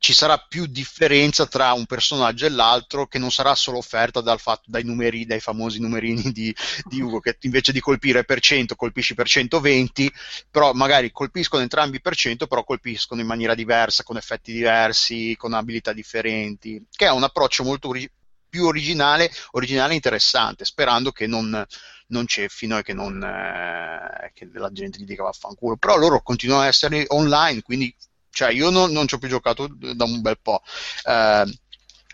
[0.04, 4.38] ci sarà più differenza tra un personaggio e l'altro che non sarà solo offerta dal
[4.38, 8.76] fatto, dai numeri, dai famosi numerini di, di Ugo, che invece di colpire per 100
[8.76, 10.12] colpisci per 120,
[10.51, 15.54] però magari colpiscono entrambi per 100, però colpiscono in maniera diversa, con effetti diversi, con
[15.54, 18.12] abilità differenti, che è un approccio molto ori-
[18.49, 21.66] più originale, originale e interessante, sperando che non,
[22.08, 25.78] non ceffino e che, non, eh, che la gente gli dica vaffanculo.
[25.78, 27.95] Però loro continuano ad essere online, quindi
[28.34, 30.62] cioè io non, non ci ho più giocato da un bel po'.
[31.06, 31.60] Eh,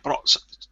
[0.02, 0.22] però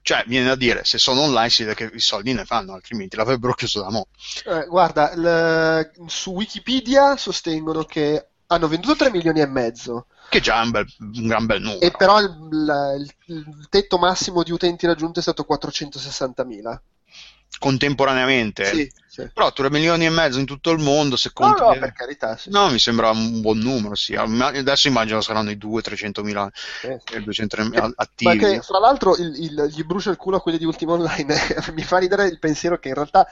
[0.02, 3.16] cioè, viene da dire, se sono online si vede che i soldi ne fanno, altrimenti
[3.18, 4.08] l'avrebbero chiuso da mo'.
[4.45, 10.62] Eh, guarda, il- su Wikipedia sostengono che hanno venduto 3 milioni e mezzo, Che già
[10.62, 11.82] è un, bel- un gran bel numero.
[11.82, 12.30] e però il,
[13.00, 16.82] il- il tetto massimo di utenti raggiunto è stato 460.000.
[17.60, 18.66] Contemporaneamente.
[18.66, 19.28] Sì, sì.
[19.34, 21.62] Però 3 milioni e mezzo in tutto il mondo, se No, conti...
[21.62, 22.50] no, per carità, sì.
[22.52, 24.14] No, mi sembra un buon numero, sì.
[24.16, 27.16] Adesso immagino saranno i 200-300 mila, Sì, sì.
[27.16, 28.38] eh, 200 Ma attivi.
[28.38, 31.36] che fra l'altro il- il- gli brucia il culo a quelli di Ultima Online.
[31.74, 33.28] Mi fa ridere il pensiero che in realtà.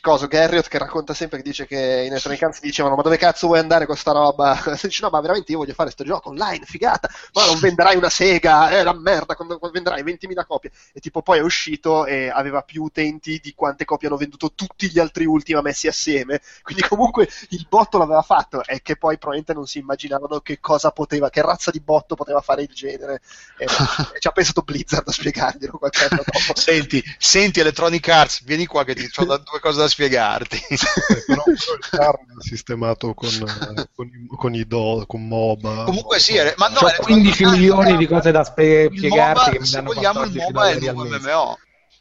[0.00, 3.46] Coso, Garriott che racconta sempre che dice che in Electronic Arts dicevano ma dove cazzo
[3.46, 4.60] vuoi andare con sta roba?
[4.80, 8.10] dice no ma veramente io voglio fare sto gioco online, figata, ma non venderai una
[8.10, 12.28] sega, è la merda, quando, quando venderai 20.000 copie e tipo poi è uscito e
[12.28, 16.82] aveva più utenti di quante copie hanno venduto tutti gli altri Ultima messi assieme, quindi
[16.82, 21.30] comunque il botto l'aveva fatto e che poi probabilmente non si immaginavano che cosa poteva,
[21.30, 23.20] che razza di botto poteva fare il genere
[23.56, 23.68] e, e
[24.20, 26.58] ci ha pensato Blizzard a spiegarglielo qualche anno dopo.
[26.58, 30.60] Senti, senti Electronic Arts, vieni qua che ti ho da- due cose da spiegarti.
[31.26, 31.42] Però,
[31.90, 35.84] Carn è sistemato con, eh, con, i, con i do, con MOBA.
[35.84, 39.38] Comunque sì, eh, ma no, C'ho Electronic 15 Arts- milioni di cose da spie- spiegarti
[39.40, 41.18] MOBA, che mi se vogliamo il 14 MOBA è il nuovo.
[41.18, 41.58] MMO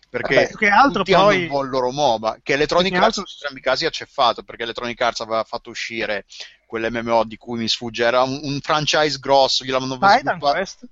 [0.10, 2.98] perché Vabbè, che altro tutti hanno poi- un po' il loro MOBA che Electronic che
[2.98, 6.26] Arts altro- in entrambi i casi ha ceffato perché Electronic Arts aveva fatto uscire
[6.66, 10.88] quell'MMO di cui mi sfugge era un, un franchise grosso gliel'hanno sviluppato Quest?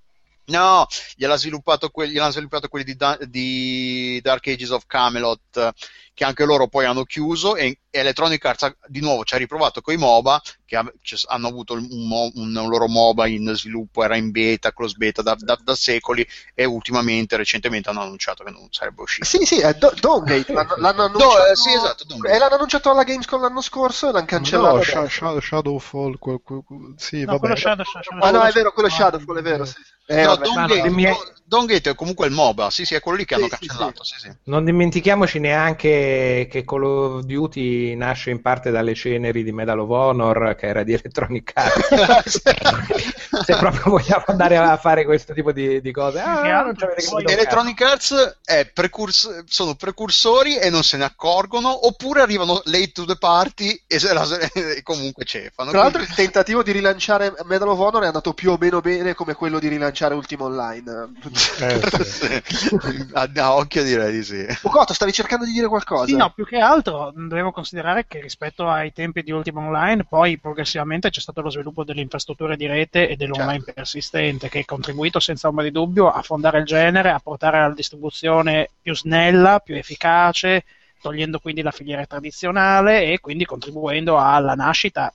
[0.47, 5.71] No, gliel'ha sviluppato quelli, gliel'hanno sviluppato quelli di, Da- di Dark Ages of Camelot,
[6.15, 9.81] che anche loro poi hanno chiuso e Electronic Arts ha- di nuovo ci ha riprovato
[9.81, 10.91] con i MOBA che ha-
[11.27, 11.85] hanno avuto un,
[12.33, 16.63] un loro MOBA in sviluppo, era in beta, close beta da, da- da secoli e
[16.63, 19.25] ultimamente, recentemente hanno annunciato che non sarebbe uscito.
[19.25, 22.33] Sì, sì, è Do- Dawngate, l'hanno, l'hanno Do- annunciato, eh, sì, esatto, Dawngate.
[22.35, 24.75] e l'hanno annunciato alla Gamescom l'anno scorso e l'hanno cancellato.
[24.77, 24.81] No.
[24.83, 27.39] Sha- Sha- Shadowfall, quel- quel- quel- sì, No, vabbè.
[27.39, 29.73] quello Shadow, Shadow, Ah no, è vero, quello è Shadowfall, è vero, sì.
[29.73, 29.93] sì.
[30.07, 30.43] Eh, no, vabbè.
[30.45, 33.35] Dawngate, le mie- Do- Dawngate è comunque il MOBA, sì, sì, è quello lì che
[33.35, 34.03] hanno Sì, sì, cancellato.
[34.03, 34.31] Sì, sì.
[34.45, 35.87] Non dimentichiamoci neanche
[36.49, 40.83] che Call of Duty nasce in parte dalle ceneri di Medal of Honor, che era
[40.83, 42.41] di Electronic Arts.
[43.43, 46.75] Se proprio vogliamo andare a fare questo tipo di, di cose, ah, non
[47.25, 53.05] Electronic Arts è precurs- sono precursori e non se ne accorgono, oppure arrivano late to
[53.05, 55.71] the party e, se la- e comunque cefano.
[55.71, 59.13] Tra l'altro il tentativo di rilanciare Medal of Honor è andato più o meno bene
[59.13, 61.13] come quello di rilanciare Ultima Online.
[61.57, 62.41] Eh, sì.
[63.13, 64.45] A, a occhio direi di sì.
[64.61, 65.94] Bucotto, stavi cercando di dire qualcosa?
[66.03, 70.37] Sì, no, più che altro devo considerare che rispetto ai tempi di Ultima Online, poi
[70.39, 73.73] progressivamente c'è stato lo sviluppo delle infrastrutture di rete e dell'online Certo.
[73.73, 77.73] persistente, che ha contribuito senza ombra di dubbio a fondare il genere, a portare alla
[77.73, 80.63] distribuzione più snella, più efficace,
[81.01, 85.13] togliendo quindi la filiera tradizionale e quindi contribuendo alla nascita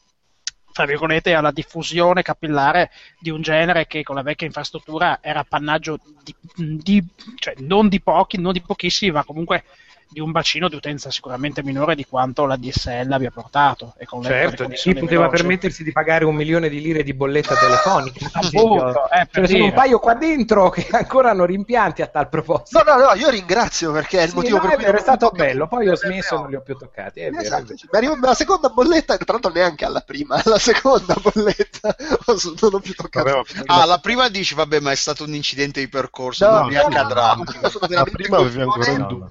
[0.72, 5.99] tra virgolette, alla diffusione capillare di un genere che con la vecchia infrastruttura era appannaggio
[6.22, 7.05] di, di-
[7.37, 9.64] cioè non di pochi, non di pochissimi, ma comunque
[10.11, 13.94] di un bacino di utenza sicuramente minore di quanto la DSL abbia portato.
[13.96, 15.36] E con le- Certo, le chi poteva veloci.
[15.42, 18.28] permettersi di pagare un milione di lire di bolletta telefonica.
[18.32, 22.06] Appunto, eh, Ce per ne sono un paio qua dentro che ancora hanno rimpianti a
[22.08, 22.82] tal proposito.
[22.82, 25.30] No, no, no, io ringrazio perché è il Sì, motivo no, per cui non stato
[25.30, 26.42] bello, poi ho Eh, smesso e no.
[26.42, 27.20] non li ho più toccati.
[27.20, 27.76] È Esatto, vero.
[27.76, 27.88] sì.
[27.90, 31.94] mi arriva la seconda bolletta, tra l'altro neanche alla prima, alla seconda bolletta
[32.61, 33.30] non ho più toccato.
[33.30, 36.66] Vabbè, Ah, la prima dici, vabbè, ma è stato un incidente di percorso, No, non
[36.68, 37.34] mi no, accadrà.
[37.34, 39.28] no, no, La prima avevi ancora il dubbio.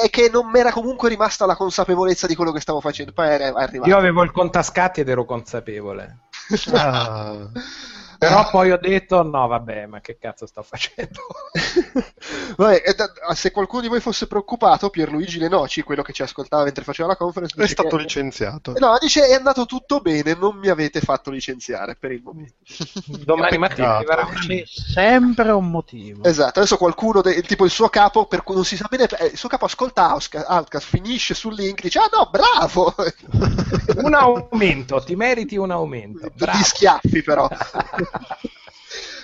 [0.00, 3.12] È che non mi era comunque rimasta la consapevolezza di quello che stavo facendo.
[3.12, 3.88] Poi è arrivato.
[3.88, 6.28] Io avevo il contascatti ed ero consapevole.
[6.72, 7.48] Ah,
[8.20, 11.20] Però poi ho detto: no, vabbè, ma che cazzo sto facendo?
[12.56, 16.84] Vabbè, da- se qualcuno di voi fosse preoccupato, Pierluigi Lenoci, quello che ci ascoltava mentre
[16.84, 18.74] faceva la conference, è stato che- licenziato.
[18.78, 22.54] No, dice è andato tutto bene, non mi avete fatto licenziare per il momento.
[23.24, 24.28] Domani mattina arriverà
[24.66, 26.24] sempre un motivo.
[26.24, 29.26] Esatto, adesso qualcuno, de- tipo il suo capo, per cui non si sa bene, eh,
[29.26, 32.94] il suo capo ascolta Outcast, Outcast, finisce sul link, dice ah no, bravo!
[34.02, 36.30] un aumento, ti meriti un aumento.
[36.34, 36.58] Bravo.
[36.58, 37.48] Di schiaffi però.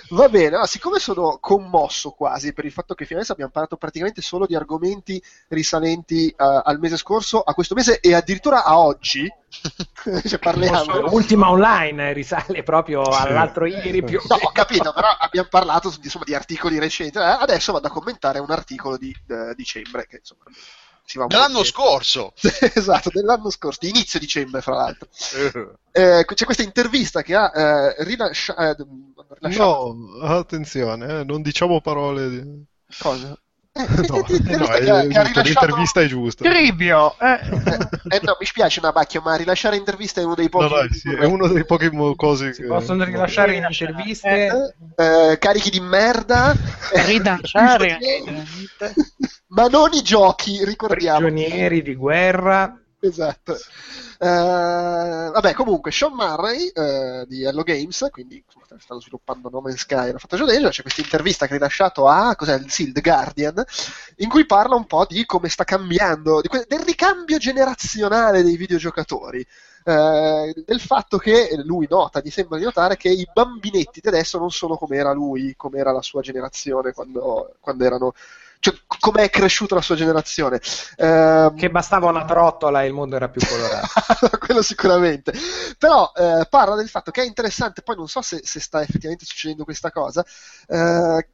[0.09, 4.21] Va bene, allora, siccome sono commosso quasi per il fatto che finalmente abbiamo parlato praticamente
[4.21, 9.27] solo di argomenti risalenti eh, al mese scorso, a questo mese e addirittura a oggi,
[10.25, 11.11] cioè parliamo.
[11.11, 16.23] Ultima online eh, risale proprio all'altro ieri più No, ho capito, però abbiamo parlato insomma,
[16.23, 17.17] di articoli recenti.
[17.17, 20.43] Eh, adesso vado a commentare un articolo di eh, dicembre che insomma
[21.61, 21.63] dietro.
[21.63, 22.33] scorso.
[22.73, 25.07] esatto, dell'anno scorso, di inizio dicembre, fra l'altro.
[25.91, 28.75] Eh, c'è questa intervista che ha eh, rilascia- eh,
[29.39, 29.95] rilasciato.
[29.95, 32.29] No, attenzione, eh, non diciamo parole.
[32.29, 32.63] Di...
[32.99, 33.39] Cosa?
[33.77, 36.49] Eh, No, l'intervista no, è che giusto, l'intervista è giusta.
[36.49, 37.15] Cribio!
[37.19, 37.39] Eh.
[38.09, 40.63] Eh, no, mi spiace Nabacchio, ma rilasciare interviste è uno dei pochi.
[40.63, 42.67] No, dai, sì, è uno dei pochi cose Si che...
[42.67, 44.75] possono rilasciare in interviste.
[44.95, 46.55] Eh, carichi di merda.
[47.05, 47.97] Rilanciare.
[49.47, 51.27] ma non i giochi, ricordiamo.
[51.27, 52.79] prigionieri di guerra.
[52.99, 53.53] Esatto.
[54.19, 54.25] Eh,
[55.31, 58.43] vabbè, comunque, Sean Murray eh, di Hello Games, quindi
[58.79, 62.07] stanno sviluppando No Man's Sky, l'ha fatto già Deja, c'è questa intervista che ha rilasciato
[62.07, 63.63] a cos'è, sì, The Guardian,
[64.17, 69.45] in cui parla un po' di come sta cambiando, que- del ricambio generazionale dei videogiocatori.
[69.89, 74.37] eh, del fatto che lui nota, gli sembra di notare che i bambinetti di adesso
[74.37, 78.13] non sono come era lui, come era la sua generazione quando, quando erano.
[78.59, 80.59] Cioè, come è cresciuta la sua generazione.
[80.97, 83.87] Ehm, Che bastava una trottola e il mondo era più colorato.
[84.39, 85.33] quello sicuramente.
[85.77, 89.25] Però eh, parla del fatto che è interessante, poi non so se, se sta effettivamente
[89.25, 90.25] succedendo questa cosa.
[90.67, 91.27] eh,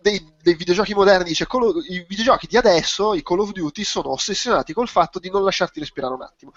[0.00, 4.10] dei, dei videogiochi moderni dice Call i videogiochi di adesso, i Call of Duty, sono
[4.10, 6.52] ossessionati col fatto di non lasciarti respirare un attimo.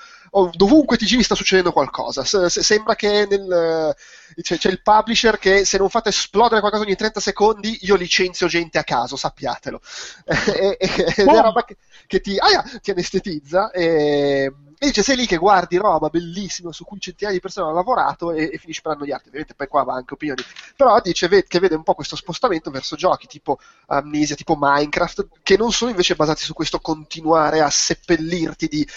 [0.54, 2.24] Dovunque ti giri sta succedendo qualcosa.
[2.24, 3.96] Se- se- sembra che nel,
[4.36, 7.96] eh, c'è, c'è il publisher che se non fate esplodere qualcosa ogni 30 secondi, io
[7.96, 9.80] licenzio gente a caso, sappiatelo.
[10.56, 11.78] e, e- ed è roba che,
[12.08, 14.52] che ti, ah, yeah, ti anestetizza e,
[14.84, 18.32] e dice sei lì che guardi roba bellissima su cui centinaia di persone hanno lavorato
[18.32, 19.28] e, e finisci per annoiarti.
[19.28, 20.42] Ovviamente poi qua va anche opinioni.
[20.76, 25.28] Però dice ve- che vede un po' questo spostamento verso giochi tipo Amnesia, tipo Minecraft,
[25.44, 28.88] che non sono invece basati su questo continuare a seppellirti di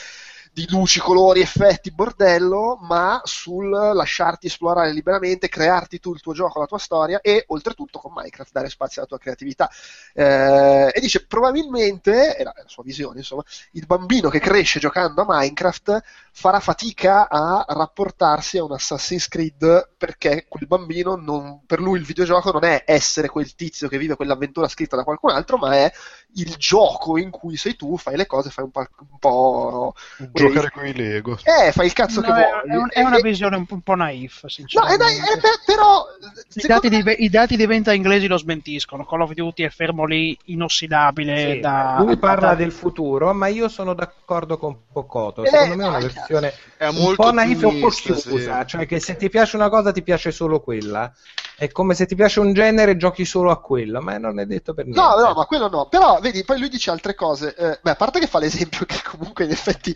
[0.54, 6.60] di luci, colori, effetti, bordello, ma sul lasciarti esplorare liberamente, crearti tu il tuo gioco,
[6.60, 9.68] la tua storia e oltretutto con Minecraft dare spazio alla tua creatività.
[10.12, 13.42] Eh, e dice probabilmente, è la, è la sua visione, insomma,
[13.72, 16.00] il bambino che cresce giocando a Minecraft
[16.30, 22.04] farà fatica a rapportarsi a un Assassin's Creed perché quel bambino non, per lui il
[22.04, 25.92] videogioco non è essere quel tizio che vive quell'avventura scritta da qualcun altro, ma è
[26.34, 28.86] il gioco in cui sei tu, fai le cose, fai un po'.
[28.98, 29.94] Un po
[30.48, 31.38] Giocare con i Lego.
[31.42, 32.70] Eh, fai il cazzo No, che è, vuoi.
[32.70, 35.04] è un- è una visione un, un po' naif, No, è, sinceramente.
[35.04, 36.04] è- è- però.
[36.54, 39.04] I dati, me- di, I dati di venta inglesi lo smentiscono.
[39.04, 41.52] Call of Duty è fermo lì, inossidabile.
[41.54, 45.44] Sì, da, lui parla da- del futuro, ma io sono d'accordo con Pocotto.
[45.44, 48.60] Eh, Secondo me è una anche- versione È un po' naif e un po' ottimista,
[48.62, 48.66] sì.
[48.68, 51.12] cioè che se ti piace una cosa ti piace solo quella.
[51.56, 54.74] È come se ti piace un genere giochi solo a quello, ma non è detto
[54.74, 55.00] per niente.
[55.00, 55.86] No, no, ma quello no.
[55.86, 57.54] Però, vedi, poi lui dice altre cose.
[57.54, 59.94] Eh, beh, a parte che fa l'esempio che comunque in effetti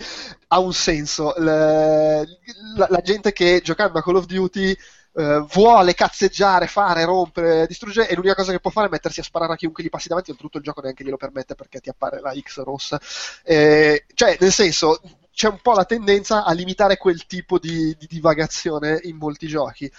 [0.48, 1.34] ha un senso.
[1.36, 2.38] Le-
[2.76, 4.76] la, la gente che giocando a Call of Duty
[5.14, 9.24] eh, vuole cazzeggiare, fare, rompere, distruggere, e l'unica cosa che può fare è mettersi a
[9.24, 12.20] sparare a chiunque gli passi davanti, oltretutto il gioco neanche glielo permette perché ti appare
[12.20, 13.00] la X rossa.
[13.42, 15.00] Eh, cioè, nel senso,
[15.32, 19.90] c'è un po' la tendenza a limitare quel tipo di, di divagazione in molti giochi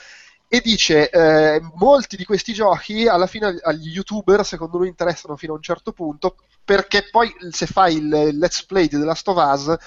[0.51, 5.53] e dice eh, molti di questi giochi alla fine agli youtuber secondo lui interessano fino
[5.53, 9.37] a un certo punto perché poi se fai il let's play di The Last of
[9.37, 9.77] Us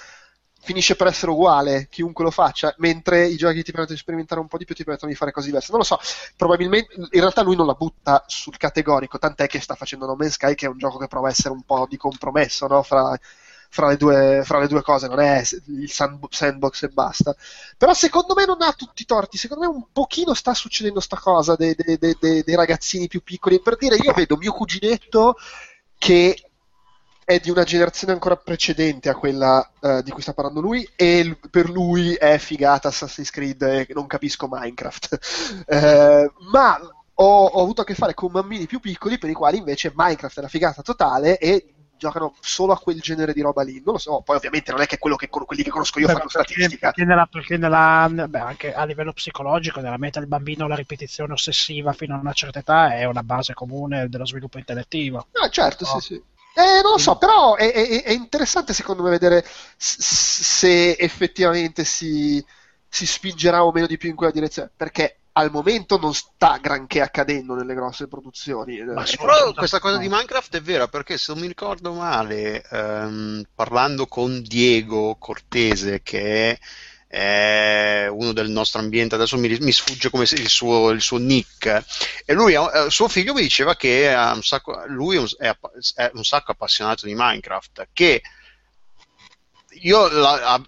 [0.61, 4.47] finisce per essere uguale chiunque lo faccia mentre i giochi ti permettono di sperimentare un
[4.47, 5.99] po' di più ti permettono di fare cose diverse non lo so
[6.37, 10.35] probabilmente in realtà lui non la butta sul categorico tant'è che sta facendo No Man's
[10.35, 12.85] Sky che è un gioco che prova a essere un po' di compromesso no?
[12.85, 13.19] fra
[13.75, 17.35] fra le, due, fra le due cose, non è il sand- sandbox e basta.
[17.79, 21.17] Però secondo me non ha tutti i torti, secondo me un pochino sta succedendo sta
[21.19, 23.61] cosa dei, dei- dei- dei- ragazzini più piccoli.
[23.63, 25.37] Per dire, io vedo mio cuginetto
[25.97, 26.37] che
[27.25, 31.25] è di una generazione ancora precedente a quella eh, di cui sta parlando lui e
[31.25, 35.19] l- per lui è figata Assassin's Creed e non capisco Minecraft.
[35.73, 36.79] Eh, ma
[37.15, 40.39] ho, ho avuto a che fare con bambini più piccoli per i quali invece Minecraft
[40.39, 41.67] è la figata totale e
[42.03, 43.81] giocano solo a quel genere di roba lì.
[43.85, 46.07] Non lo so, poi ovviamente non è che quello che con quelli che conosco io
[46.07, 46.91] Beh, fanno perché, statistica.
[46.93, 51.33] perché nella, perché nella- beh, anche a livello psicologico, nella mente del bambino la ripetizione
[51.33, 55.29] ossessiva fino a una certa età è una base comune dello sviluppo intellettivo.
[55.41, 56.23] Ah, certo, sì, sì.
[56.55, 59.43] Eh, non lo so, però è, è- è interessante secondo me vedere
[59.77, 62.45] se effettivamente si,
[62.89, 67.01] si spingerà o meno di più in quella direzione, perché al momento non sta granché
[67.01, 68.79] accadendo nelle grosse produzioni.
[68.79, 68.85] Ma Eh.
[68.85, 73.45] Però Assolutamente questa cosa di Minecraft è vera perché se non mi ricordo male, ehm,
[73.55, 76.59] parlando con Diego Cortese, che è
[77.13, 81.85] è uno del nostro ambiente, adesso mi, mi sfugge come il suo, il suo nick,
[82.25, 85.55] e lui, eh, suo figlio mi diceva che ha un sacco- lui è un, è
[85.97, 88.23] è un sacco appassionato di Minecraft, che
[89.81, 90.63] io la- a-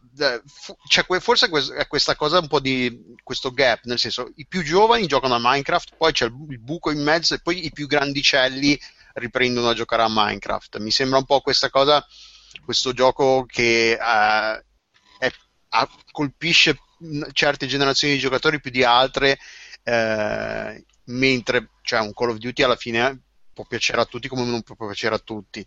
[0.88, 4.62] c'è que- forse è questa cosa un po' di questo gap, nel senso i più
[4.62, 7.72] giovani giocano a Minecraft, poi c'è il, bu- il buco in mezzo e poi i
[7.72, 8.78] più grandicelli
[9.14, 10.78] riprendono a giocare a Minecraft.
[10.78, 12.04] Mi sembra un po' questa cosa,
[12.64, 14.64] questo gioco che eh,
[15.18, 15.32] è-
[15.70, 19.38] ha- colpisce mh, certe generazioni di giocatori più di altre,
[19.82, 23.23] eh, mentre cioè, un Call of Duty alla fine
[23.54, 25.60] può piacere a tutti come non può piacere a tutti.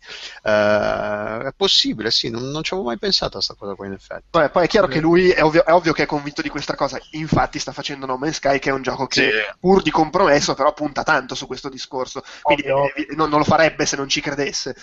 [0.43, 3.93] Eh, è possibile, sì, non, non ci avevo mai pensato a questa cosa qua in
[3.93, 4.25] effetti.
[4.29, 6.75] Vabbè, poi è chiaro che lui è ovvio, è ovvio che è convinto di questa
[6.75, 6.99] cosa.
[7.11, 10.73] Infatti, sta facendo No Man's Sky, che è un gioco che, pur di compromesso, però
[10.73, 12.23] punta tanto su questo discorso.
[12.41, 12.93] Quindi Ovvio.
[12.93, 14.75] eh, non, non lo farebbe se non ci credesse.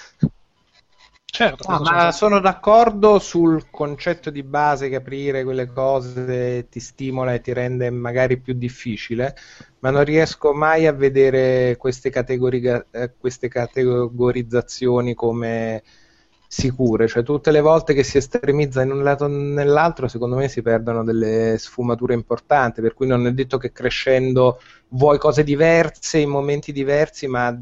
[1.35, 7.35] Certo, No, ma sono d'accordo sul concetto di base che aprire quelle cose ti stimola
[7.35, 9.35] e ti rende magari più difficile,
[9.81, 15.83] ma non riesco mai a vedere queste, categoriga- eh, queste categorizzazioni come
[16.47, 20.47] sicure, cioè tutte le volte che si estremizza in un lato o nell'altro, secondo me
[20.47, 24.61] si perdono delle sfumature importanti, per cui non è detto che crescendo
[24.91, 27.61] vuoi cose diverse in momenti diversi, ma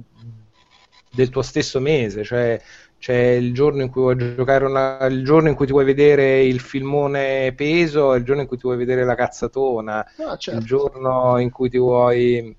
[1.14, 2.60] del tuo stesso mese, cioè
[3.02, 6.44] c'è il giorno in cui vuoi giocare una, il giorno in cui ti vuoi vedere
[6.44, 10.64] il filmone peso il giorno in cui ti vuoi vedere la cazzatona, Ah, il certo.
[10.64, 12.56] giorno in cui ti vuoi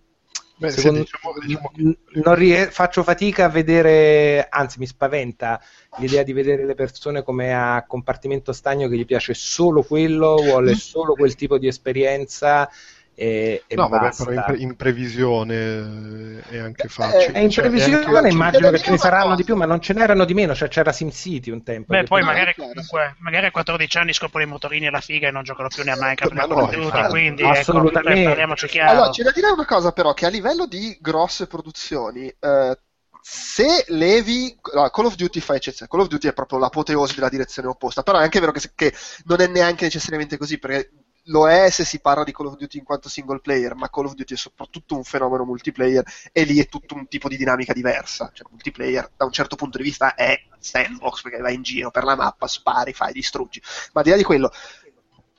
[0.56, 5.60] Beh, Secondo- diciamo, diciamo che non rie- faccio fatica a vedere, anzi mi spaventa
[5.96, 10.74] l'idea di vedere le persone come a compartimento stagno che gli piace solo quello, vuole
[10.76, 12.70] solo quel tipo di esperienza
[13.16, 17.32] e, e No, vabbè, però in, pre- in previsione eh, è anche facile.
[17.32, 19.36] È in Cioè, è previsione, anche- immagino che ce ne saranno cosa.
[19.36, 21.94] di più, ma non ce n'erano di meno, cioè c'era SimCity un tempo.
[21.94, 25.28] Beh, poi no, magari comunque, magari a 14 anni scoprono i motorini e la figa
[25.28, 27.10] e non giocano più né a Minecraft né a no, Call of Duty, infatti.
[27.10, 28.20] quindi Assolutamente.
[28.20, 28.92] ecco, parliamoci chiaro.
[28.92, 32.78] Allora, c'è da dire una cosa però, che a livello di grosse produzioni, eh,
[33.22, 37.30] se levi no, Call of Duty fa eccezione Call of Duty è proprio l'apoteosi della
[37.30, 38.94] direzione opposta però è anche vero che, che
[39.24, 40.92] non è neanche necessariamente così perché
[41.28, 44.06] lo è se si parla di Call of Duty in quanto single player, ma Call
[44.06, 47.74] of Duty è soprattutto un fenomeno multiplayer e lì è tutto un tipo di dinamica
[47.74, 48.32] diversa.
[48.34, 52.04] Cioè, multiplayer da un certo punto di vista è sandbox perché vai in giro per
[52.04, 53.62] la mappa, spari, fai, distruggi.
[53.94, 54.52] Ma al di là di quello,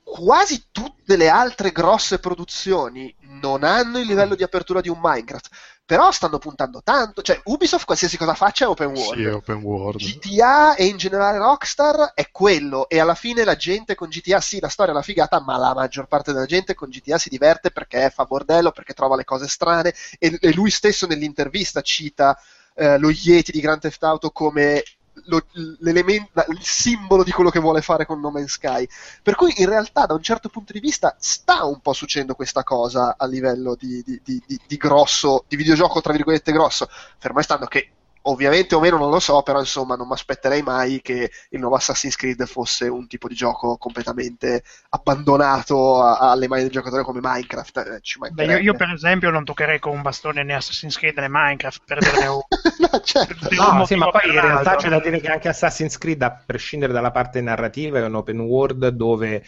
[0.03, 5.49] quasi tutte le altre grosse produzioni non hanno il livello di apertura di un Minecraft
[5.87, 9.21] però stanno puntando tanto, cioè Ubisoft qualsiasi cosa faccia è open world.
[9.21, 10.01] Sì, è open world.
[10.01, 14.61] GTA e in generale Rockstar è quello e alla fine la gente con GTA sì,
[14.61, 17.71] la storia è una figata, ma la maggior parte della gente con GTA si diverte
[17.71, 22.39] perché fa bordello, perché trova le cose strane e, e lui stesso nell'intervista cita
[22.75, 24.83] eh, lo Yeti di Grand Theft Auto come
[25.25, 26.29] lo, il
[26.61, 28.87] simbolo di quello che vuole fare con No Man's Sky.
[29.23, 32.63] Per cui in realtà da un certo punto di vista sta un po' succedendo questa
[32.63, 37.67] cosa a livello di, di, di, di grosso, di videogioco tra virgolette grosso, fermo restando
[37.67, 37.91] che
[38.27, 41.77] ovviamente o meno non lo so, però insomma non mi aspetterei mai che il nuovo
[41.77, 47.21] Assassin's Creed fosse un tipo di gioco completamente abbandonato a, alle mani del giocatore come
[47.23, 47.77] Minecraft.
[47.77, 51.29] Eh, Beh, io, io, per esempio non toccherei con un bastone né Assassin's Creed né
[51.29, 52.47] Minecraft per dirne uno.
[52.91, 53.49] no, certo.
[53.51, 56.93] no, sì, ma poi in realtà c'è da dire che anche Assassin's Creed, a prescindere
[56.93, 59.45] dalla parte narrativa, è un open world dove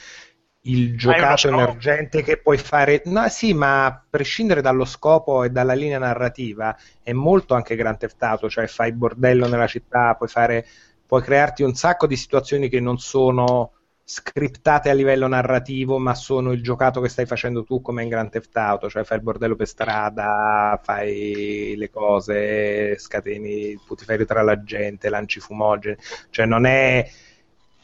[0.71, 3.03] il giocato emergente che puoi fare.
[3.07, 7.99] No, sì, ma a prescindere dallo scopo e dalla linea narrativa, è molto anche Grand
[7.99, 10.67] Theft Auto, cioè fai bordello nella città, puoi fare.
[11.07, 13.71] Puoi crearti un sacco di situazioni che non sono
[14.09, 18.31] scriptate a livello narrativo, ma sono il giocato che stai facendo tu come in Grand
[18.31, 24.43] Theft Auto, cioè fai il bordello per strada, fai le cose, scateni il putiferio tra
[24.43, 25.97] la gente, lanci fumogeni,
[26.31, 27.09] cioè non è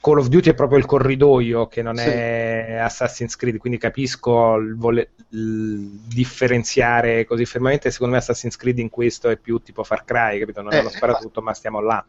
[0.02, 2.08] Call of Duty è proprio il corridoio che non sì.
[2.08, 7.92] è Assassin's Creed, quindi capisco il, vole- il differenziare così fermamente.
[7.92, 10.60] Secondo me Assassin's Creed in questo è più tipo Far Cry, capito?
[10.60, 12.04] Non è uno sparatutto, ma stiamo là.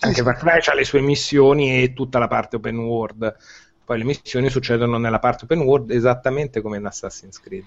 [0.00, 3.36] Anche Far Cry ha le sue missioni e tutta la parte open world.
[3.84, 7.66] Poi le missioni succedono nella parte open world esattamente come in Assassin's Creed.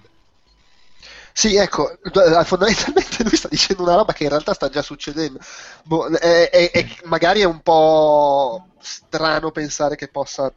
[1.32, 1.98] Sì, ecco,
[2.44, 5.38] fondamentalmente lui sta dicendo una roba che in realtà sta già succedendo.
[5.84, 10.52] Boh, è, è, è, magari è un po' strano pensare che possa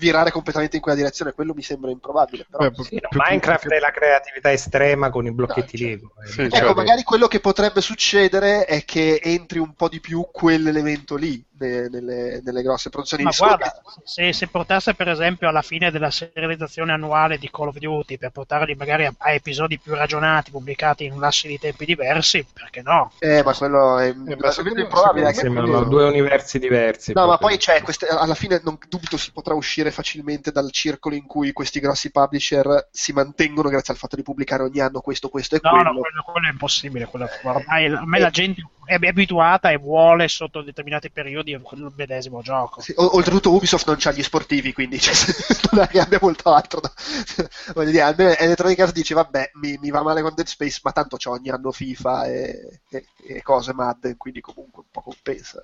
[0.00, 2.46] virare completamente in quella direzione, quello mi sembra improbabile.
[2.50, 2.70] Però...
[2.70, 3.76] Beh, sì, no, Minecraft più...
[3.76, 6.12] è la creatività estrema con i blocchetti no, Lego.
[6.24, 6.74] Sì, ecco, cioè...
[6.74, 12.40] magari quello che potrebbe succedere è che entri un po' di più quell'elemento lì nelle,
[12.42, 17.38] nelle, grosse produzioni Ma guarda, se, se, portasse per esempio alla fine della serializzazione annuale
[17.38, 21.48] di Call of Duty per portarli magari a, a episodi più ragionati pubblicati in lasci
[21.48, 23.12] di tempi diversi, perché no?
[23.18, 25.32] Eh, ma quello è eh, improbabile.
[25.32, 27.12] Sembrano due universi diversi.
[27.12, 27.32] No, proprio.
[27.32, 31.26] ma poi c'è, queste, alla fine non dubito si potrà uscire facilmente dal circolo in
[31.26, 35.56] cui questi grossi publisher si mantengono grazie al fatto di pubblicare ogni anno questo, questo
[35.56, 35.92] e no, quello.
[35.92, 37.06] No, quello, quello è impossibile.
[37.06, 38.62] Quello, ormai a me la gente
[38.98, 42.80] è abituata e vuole sotto determinati periodi il medesimo gioco.
[42.80, 45.14] Sì, oltretutto Ubisoft non c'ha gli sportivi, quindi cioè,
[45.70, 46.80] non è che abbia molto altro.
[46.80, 46.92] Da...
[47.74, 50.90] Voglio dire, almeno Electronic Arts dice, vabbè, mi, mi, va male con Dead Space, ma
[50.90, 55.62] tanto c'ho ogni anno FIFA e, e, e cose Madden, quindi comunque un po' compensa.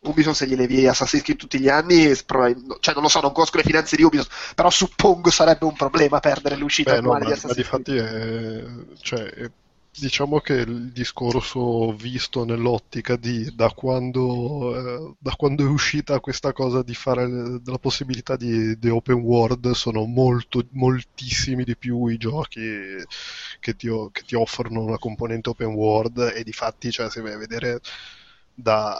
[0.00, 3.56] Ubisoft se gli levi Assassin's Creed tutti gli anni, cioè non lo so, non conosco
[3.58, 7.32] le finanze di Ubisoft, però suppongo sarebbe un problema perdere l'uscita Beh, no, ma, di
[7.32, 7.70] Assassin's Creed.
[7.70, 9.50] Ma difatti è, cioè, è
[9.98, 16.52] diciamo che il discorso visto nell'ottica di da quando, eh, da quando è uscita questa
[16.52, 17.26] cosa di fare
[17.64, 22.60] la possibilità di, di, open world sono molto, moltissimi di più i giochi
[23.60, 27.32] che ti, che ti offrono una componente open world e di fatti cioè, se vai
[27.32, 27.80] a vedere
[28.54, 28.98] da,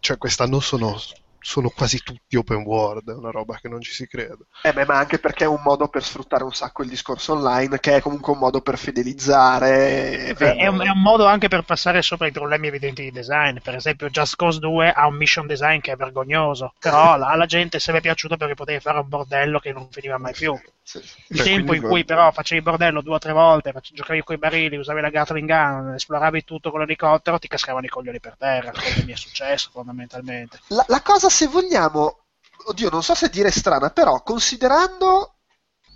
[0.00, 0.98] cioè quest'anno sono
[1.40, 4.46] sono quasi tutti open world, è una roba che non ci si crede.
[4.62, 7.80] Eh beh, ma anche perché è un modo per sfruttare un sacco il discorso online,
[7.80, 10.34] che è comunque un modo per fidelizzare.
[10.34, 13.58] È, è, un, è un, modo anche per passare sopra i problemi evidenti di design.
[13.62, 17.78] Per esempio, Just Cause 2 ha un mission design che è vergognoso, però alla gente
[17.78, 20.58] se è piaciuto perché potevi fare un bordello che non finiva mai più.
[20.90, 20.98] Sì.
[21.28, 24.38] Il cioè, tempo in cui però facevi bordello due o tre volte, giocavi con i
[24.38, 28.72] barili, usavi la Gatling gun, esploravi tutto con l'elicottero, ti cascavano i coglioni per terra,
[28.72, 30.58] come mi è successo fondamentalmente.
[30.68, 32.24] La, la cosa, se vogliamo,
[32.64, 35.36] oddio, non so se dire strana, però considerando...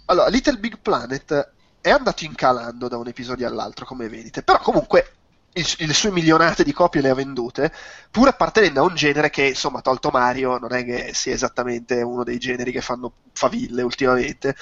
[0.07, 5.24] Allora, Little Big Planet è andato incalando da un episodio all'altro, come vedete, però comunque
[5.55, 7.73] le sue milionate di copie le ha vendute,
[8.11, 12.25] pur appartenendo a un genere che, insomma, tolto Mario, non è che sia esattamente uno
[12.25, 14.57] dei generi che fanno faville ultimamente.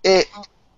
[0.00, 0.28] E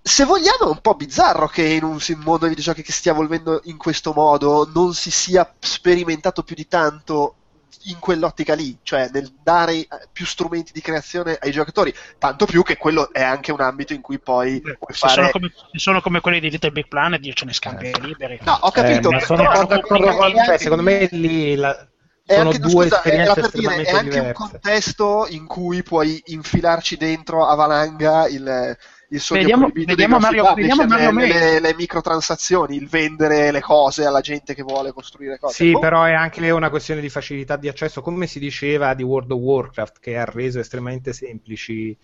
[0.02, 3.60] se vogliamo è un po' bizzarro che in un mondo dei videogiochi che stia evolvendo
[3.64, 7.36] in questo modo non si sia sperimentato più di tanto
[7.84, 12.62] in quell'ottica lì, cioè nel dare eh, più strumenti di creazione ai giocatori, tanto più
[12.62, 15.12] che quello è anche un ambito in cui poi puoi Se fare...
[15.14, 18.38] sono, come, se sono come quelli di Little Big Planet, io ce ne scambierei liberi.
[18.42, 21.88] No, ho capito, Eh, sono però- d'accordo con- cioè, secondo me lì la-
[22.26, 26.22] è sono anche, due scusa, esperienze per dire, è anche un contesto in cui puoi
[26.26, 28.76] infilarci dentro a valanga il,
[29.12, 33.50] il sogno Vediamo- proibito vediamo dei Mario- vediamo Mario le, le, le microtransazioni, il vendere
[33.50, 35.54] le cose alla gente che vuole costruire cose.
[35.54, 39.02] Sì, Boh, però è anche una questione di facilità di accesso, come si diceva di
[39.02, 41.96] World of Warcraft, che ha reso estremamente semplici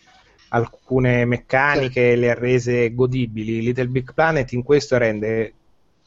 [0.49, 3.63] alcune meccaniche, le ha rese godibili.
[3.63, 5.55] Little Big Planet in questo rende,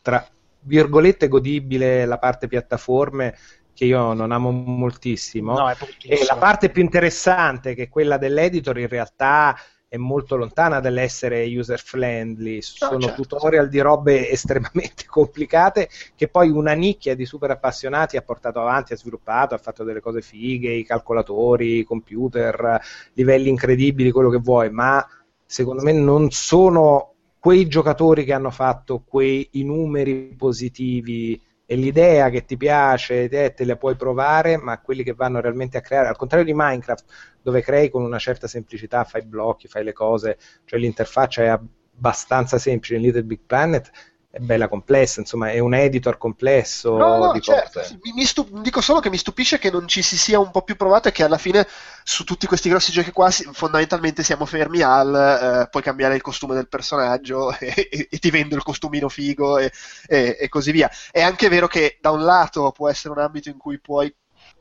[0.01, 0.25] tra
[0.61, 3.37] virgolette, godibile la parte piattaforme,
[3.73, 5.57] che io non amo moltissimo.
[5.57, 5.69] No.
[5.69, 9.57] E la parte più interessante, che è quella dell'editor, in realtà
[9.89, 12.61] è molto lontana dall'essere user friendly.
[12.61, 13.23] Sono certo.
[13.23, 18.93] tutorial di robe estremamente complicate che poi una nicchia di super appassionati ha portato avanti,
[18.93, 22.79] ha sviluppato, ha fatto delle cose fighe, i calcolatori, i computer,
[23.13, 25.05] livelli incredibili, quello che vuoi, ma
[25.43, 32.45] secondo me non sono quei giocatori che hanno fatto quei numeri positivi e l'idea che
[32.45, 36.17] ti piace te, te la puoi provare, ma quelli che vanno realmente a creare, al
[36.17, 37.05] contrario di Minecraft,
[37.43, 42.57] dove crei con una certa semplicità, fai blocchi, fai le cose, cioè l'interfaccia è abbastanza
[42.57, 43.91] semplice, in Little Big Planet
[44.31, 47.79] è bella complessa, insomma è un editor complesso No, no, di certo.
[48.03, 50.61] Mi- mi stu- dico solo che mi stupisce che non ci si sia un po'
[50.61, 51.67] più provato e che alla fine
[52.03, 56.21] su tutti questi grossi giochi qua si- fondamentalmente siamo fermi al eh, puoi cambiare il
[56.21, 59.71] costume del personaggio e, e- e ti vendo il costumino figo e,
[60.07, 60.89] e- e così via.
[61.11, 64.13] È anche vero che da un lato può essere un ambito in cui puoi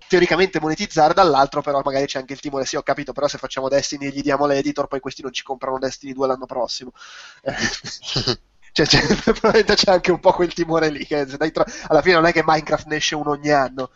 [0.06, 3.68] teoricamente monetizzare, dall'altro però magari c'è anche il timore, sì ho capito, però se facciamo
[3.68, 6.92] Destiny e gli diamo l'editor poi questi non ci comprano Destiny 2 l'anno prossimo.
[8.78, 12.26] Cioè, c'è- probabilmente c'è anche un po' quel timore lì, che tro- alla fine non
[12.26, 13.90] è che Minecraft ne esce uno ogni anno.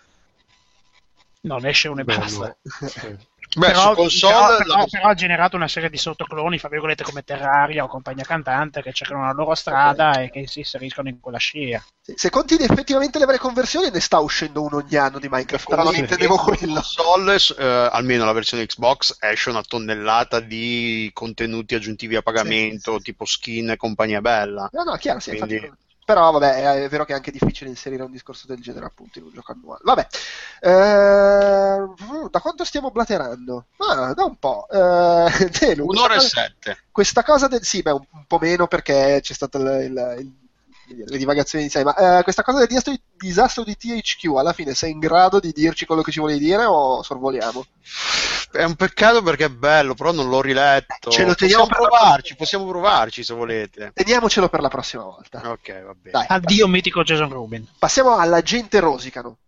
[1.42, 2.20] Non esce uno e Bello.
[2.20, 2.56] basta.
[2.88, 3.16] Sì.
[3.54, 7.02] Beh, però, su console però- però- però ha generato una serie di sottocloni, fra virgolette,
[7.04, 11.20] come Terraria o Compagnia Cantante, che cercano la loro strada e che si inseriscono in
[11.20, 11.84] quella scia.
[12.00, 15.68] Sì, Se conti effettivamente le varie conversioni, ne sta uscendo uno ogni anno di Minecraft,
[15.68, 16.00] però non Sì.
[16.00, 16.74] intendevo Su quello.
[16.74, 23.24] console, eh, almeno la versione Xbox, esce una tonnellata di contenuti aggiuntivi a pagamento, tipo
[23.26, 24.68] skin e compagnia bella.
[24.72, 28.02] No, no, chiaro, sì, Quindi- infatti- Però vabbè, è vero che è anche difficile inserire
[28.02, 29.80] un discorso del genere appunto in un gioco annuale.
[29.84, 30.06] Vabbè,
[30.60, 33.66] Eh, da quanto stiamo blaterando?
[33.78, 34.66] Ah, da un po'.
[34.68, 35.26] Eh,
[35.80, 36.78] Un'ora e sette.
[36.90, 37.62] Questa cosa del...
[37.64, 40.41] Sì, beh, un, po' meno perché c'è stata il- il- il-
[40.96, 44.74] le divagazioni iniziali, ma eh, questa cosa del disastro di, disastro di THQ, alla fine
[44.74, 47.64] sei in grado di dirci quello che ci volevi dire o sorvoliamo?
[48.50, 51.10] È un peccato perché è bello, però non l'ho riletto.
[51.10, 53.92] Ce lo teniamo possiamo per la provarci, possiamo provarci se volete.
[53.94, 55.40] Teniamocelo per la prossima volta.
[55.50, 56.10] Ok, va bene.
[56.10, 57.66] Dai, Addio mitico Jason Rubin.
[57.78, 59.38] passiamo alla gente rosicano.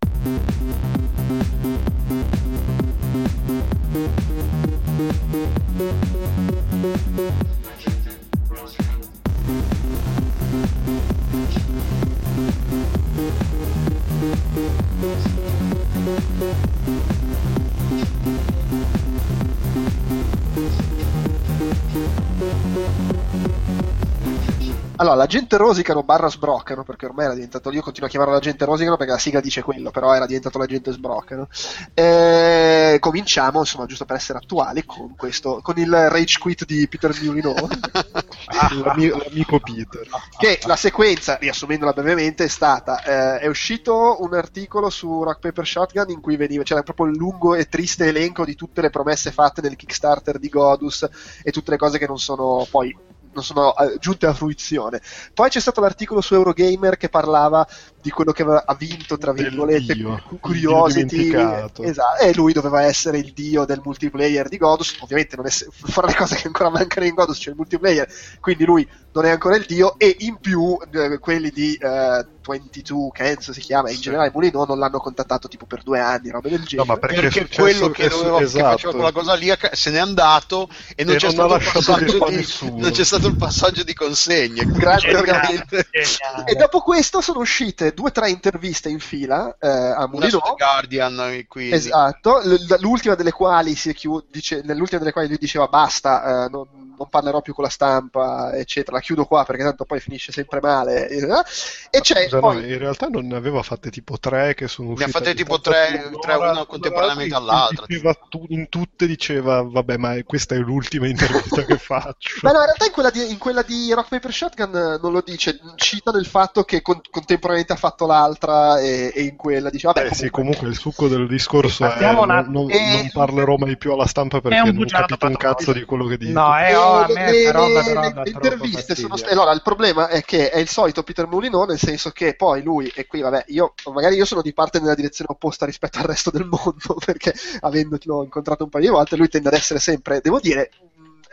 [24.96, 28.40] Allora, la gente rosicano barra sbroccano, perché ormai era diventato, io continuo a chiamarlo la
[28.40, 31.48] gente rosicano perché la sigla dice quello, però era diventato la gente sbroccano.
[31.94, 37.12] Eh, cominciamo, insomma, giusto per essere attuali, con questo, con il rage quit di Peter
[37.22, 37.54] Mulino,
[38.84, 40.06] L'ami- L'amico Peter.
[40.38, 45.66] che la sequenza, riassumendola brevemente, è stata, eh, è uscito un articolo su Rock Paper
[45.66, 49.32] Shotgun in cui veniva, c'era proprio il lungo e triste elenco di tutte le promesse
[49.32, 51.08] fatte nel Kickstarter di Godus
[51.42, 52.96] e tutte le cose che non sono poi
[53.34, 55.00] non sono eh, giunte a fruizione.
[55.32, 57.66] Poi c'è stato l'articolo su Eurogamer che parlava
[58.04, 59.96] di quello che aveva ha vinto, tra virgolette,
[60.40, 61.32] Curiosity.
[61.32, 61.82] Esatto,
[62.20, 64.96] e lui doveva essere il dio del multiplayer di Godus.
[65.00, 68.06] Ovviamente, non è, fra le cose che ancora mancano in Godus c'è il multiplayer,
[68.40, 69.98] quindi lui non è ancora il dio.
[69.98, 74.02] E in più, eh, quelli di eh, 22 Kenzo si chiama, e in Sì.
[74.02, 76.88] generale Mulino non l'hanno contattato tipo per due anni, robe del No, genere.
[76.88, 78.68] ma perché, Perché successo- quello che, doveva, che esatto.
[78.70, 82.90] faceva quella cosa lì se n'è andato e non, E c'è, non stato di, non
[82.90, 84.66] c'è stato il passaggio di consegne.
[84.66, 85.88] Veramente.
[85.90, 86.44] geniale.
[86.50, 90.54] E dopo questo sono uscite due o tre interviste in fila eh, a su The
[90.56, 91.74] Guardian, eh, quindi.
[91.74, 92.40] Esatto,
[92.80, 96.66] l'ultima delle quali si è chiu- dice, nell'ultima delle quali lui diceva basta, eh, non,
[96.96, 100.60] non parlerò più con la stampa, eccetera, la chiudo qua perché tanto poi finisce sempre
[100.60, 101.08] male.
[101.08, 104.88] E c'è Scusa, poi- no, in realtà non ne aveva fatte tipo tre che sono
[104.88, 105.10] Ne uscite.
[105.10, 107.84] ha fatte tipo tre- tre, una contemporaneamente all'altra.
[107.86, 112.38] diceva tu- in tutte diceva, vabbè, ma questa è l'ultima intervista che faccio.
[112.42, 115.22] Ma no, in realtà in quella di, in quella di Rock Paper Shotgun non lo
[115.24, 119.86] dice, cita del fatto che con- contemporaneamente ha fatto l'altra e, e in quella dice,
[119.88, 123.10] vabbè, Eh sì, comunque- comunque il succo del discorso è una- non, non- eh, non
[123.12, 126.38] parlerò mai più alla stampa perché non bugiardo capito un cazzo di quello che dico.
[126.38, 129.16] No, eh, E a le- interviste sono fastidio.
[129.16, 132.62] st- allora il problema è che è il solito Peter Moulinot nel senso che poi
[132.62, 136.04] lui e qui vabbè io magari io sono di parte nella direzione opposta rispetto al
[136.04, 140.20] resto del mondo perché avendolo incontrato un paio di volte lui tende ad essere sempre
[140.20, 140.70] devo dire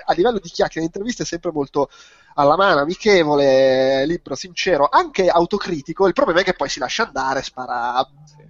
[0.06, 1.90] a livello di chiacchiere in interviste è sempre molto
[2.36, 6.08] alla mano, amichevole, libero, sincero, anche autocritico.
[6.08, 8.06] Il problema è che poi si lascia andare, spara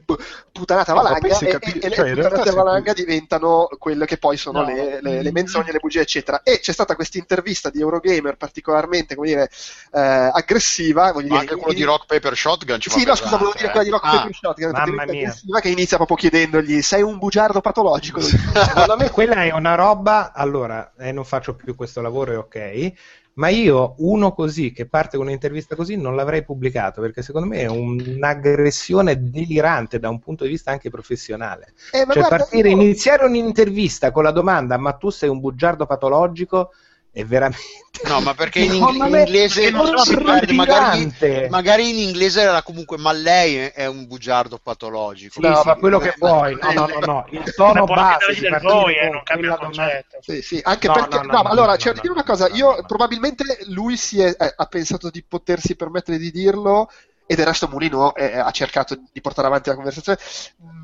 [0.05, 0.17] p-
[0.51, 4.17] putanata No, valanga si e, capi- e- e cioè, le putanate valanga diventano quelle che
[4.17, 4.67] poi sono No.
[4.67, 6.41] le, le- le menzogne, le bugie, eccetera.
[6.43, 9.49] E c'è stata questa intervista di Eurogamer particolarmente, come dire,
[9.91, 11.11] eh, aggressiva.
[11.11, 13.53] voglio Ma dire, anche quello in- di Rock Paper Shotgun ci sì, no, scusa, volevo
[13.55, 13.69] dire eh.
[13.71, 15.33] quella di Rock Ah, Paper Shotgun, mamma mia.
[15.61, 18.19] che inizia proprio chiedendogli sei un bugiardo patologico.
[18.21, 22.93] Secondo me quella è una roba, allora, eh, non faccio più questo lavoro, è ok,
[23.33, 27.59] ma io uno così, che parte con un'intervista così, non l'avrei pubblicato, perché secondo me
[27.59, 31.73] è un'aggressione delirante da un punto di vista anche professionale.
[31.91, 35.85] Eh, Cioè guarda, partire, io- iniziare un'intervista con la domanda ma tu sei un bugiardo
[35.85, 36.71] patologico
[37.11, 37.79] è veramente...
[38.07, 41.27] No, ma perché in, ing- me in inglese non si perde, orripilante.
[41.27, 45.39] magari, magari in inglese era comunque, ma lei è- un bugiardo patologico.
[45.39, 48.47] Sì, No, sì, ma- quello che vuoi, no, no, no, no, il tono base di
[48.61, 50.17] voi, eh, non cambia il concetto.
[50.21, 52.13] Sì, sì, anche No, perché no, no, no, ma allora no, cioè, no, dire no,
[52.13, 52.85] una cosa, no, io no, no.
[52.87, 56.89] probabilmente lui si è, eh, ha pensato di potersi permettere di dirlo
[57.31, 60.17] e del resto Mulino eh, ha cercato di portare avanti la conversazione.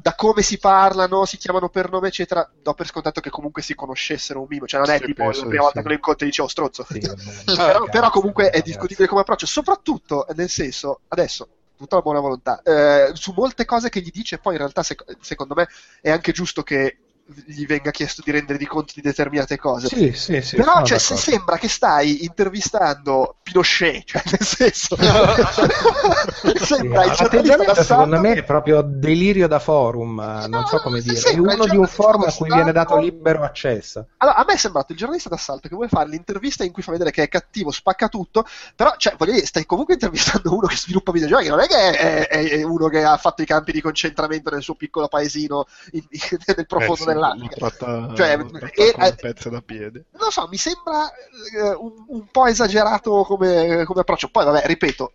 [0.01, 3.75] Da come si parlano, si chiamano per nome eccetera, do per scontato che comunque si
[3.75, 5.81] conoscessero un minimo, cioè non è Sì, tipo la prima volta sì.
[5.81, 6.85] che lo incontri e dici oh stronzo.
[6.89, 6.99] Sì,
[7.53, 12.61] però, però comunque è discutibile come approccio, soprattutto nel senso, adesso, tutta la buona volontà,
[12.63, 15.67] eh, su molte cose che gli dice, poi in realtà sec- secondo me
[15.99, 16.99] è anche giusto che
[17.45, 19.87] gli venga chiesto di rendere di conto di determinate cose.
[19.87, 24.95] Sì, sì, sì, Però cioè, se sembra che stai intervistando Pinochet, cioè nel senso,
[26.57, 30.65] Sì, sembra il giornalista l'atteggiamento d'assalto secondo me è proprio delirio da forum, non no,
[30.67, 33.43] so come dire, è sembra il uno di un forum a cui viene dato libero
[33.43, 34.07] accesso.
[34.17, 36.91] Allora, a me è sembrato il giornalista d'assalto che vuole fare l'intervista in cui fa
[36.91, 40.75] vedere che è cattivo, spacca tutto, però, cioè, voglio dire, stai comunque intervistando uno che
[40.75, 43.81] sviluppa videogiochi, non è che è, è- è uno che ha fatto i campi di
[43.81, 46.05] concentramento nel suo piccolo paesino in-
[46.55, 47.55] nel profondo Eh sì, dell'Africa.
[47.59, 48.37] Lo tratta, Cioè,
[48.75, 50.05] e- eh, pezze da piede.
[50.11, 54.29] Non so, mi sembra eh, un, un po' esagerato come, come approccio.
[54.29, 55.13] Poi, vabbè, ripeto,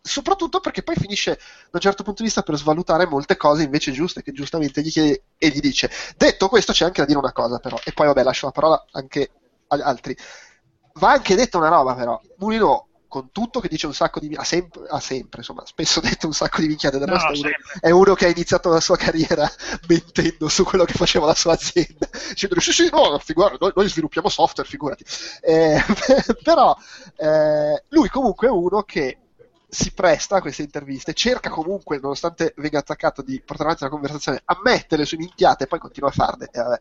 [0.00, 3.92] soprattutto perché poi finisce da un certo punto di vista per svalutare molte cose invece
[3.92, 5.90] giuste che giustamente gli chiede e gli dice.
[6.16, 8.84] Detto questo, c'è anche da dire una cosa, però, e poi, vabbè, lascio la parola
[8.92, 9.30] anche
[9.68, 10.16] agli altri.
[10.94, 12.20] Va anche detta una roba, però.
[12.38, 14.34] Mulino, con tutto che dice un sacco di.
[14.34, 16.96] ha sempre, ha sempre insomma, spesso detto un sacco di minchiate.
[16.98, 17.50] Del No, resto è uno-
[17.80, 19.46] è uno che ha iniziato la sua carriera
[19.86, 23.88] mentendo su quello che faceva la sua azienda, dicendo sì sì no, figura, noi, noi
[23.88, 25.04] sviluppiamo software, figurati.
[25.42, 25.78] Eh,
[26.42, 26.74] però
[27.16, 29.18] eh, lui comunque è uno che
[29.68, 34.40] si presta a queste interviste, cerca comunque, nonostante venga attaccato, di portare avanti la conversazione,
[34.46, 36.48] ammette le sue minchiate e poi continua a farle.
[36.50, 36.78] Eh, vabbè.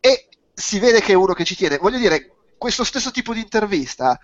[0.00, 1.78] E si vede che è uno che ci tiene.
[1.78, 4.18] Voglio dire, questo stesso tipo di intervista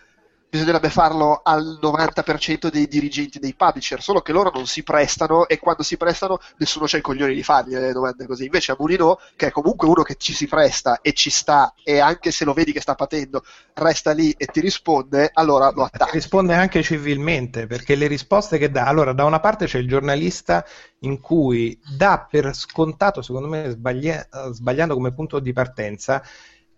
[0.48, 5.58] bisognerebbe farlo al 90% dei dirigenti dei publisher, solo che loro non si prestano e
[5.58, 8.44] quando si prestano nessuno c'ha i coglioni di fargli le domande così.
[8.44, 11.98] Invece a Mulino, che è comunque uno che ci si presta e ci sta, e
[11.98, 13.42] anche se lo vedi che sta patendo,
[13.74, 16.10] resta lì e ti risponde, allora lo Ti attacchi.
[16.10, 20.64] risponde anche civilmente perché le risposte che dà, allora da una parte c'è il giornalista
[21.00, 26.22] in cui dà per scontato, secondo me sbaglia- sbagliando come punto di partenza,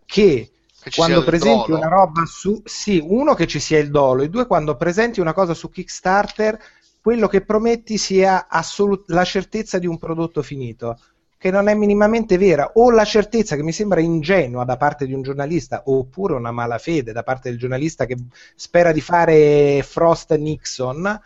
[0.05, 0.53] che
[0.95, 4.77] quando presenti una roba su sì, uno che ci sia il dolo e due quando
[4.77, 6.59] presenti una cosa su Kickstarter,
[7.01, 10.99] quello che prometti sia assolut- la certezza di un prodotto finito
[11.39, 15.13] che non è minimamente vera, o la certezza che mi sembra ingenua da parte di
[15.13, 18.17] un giornalista, oppure una malafede da parte del giornalista che
[18.57, 21.21] spera di fare Frost Nixon,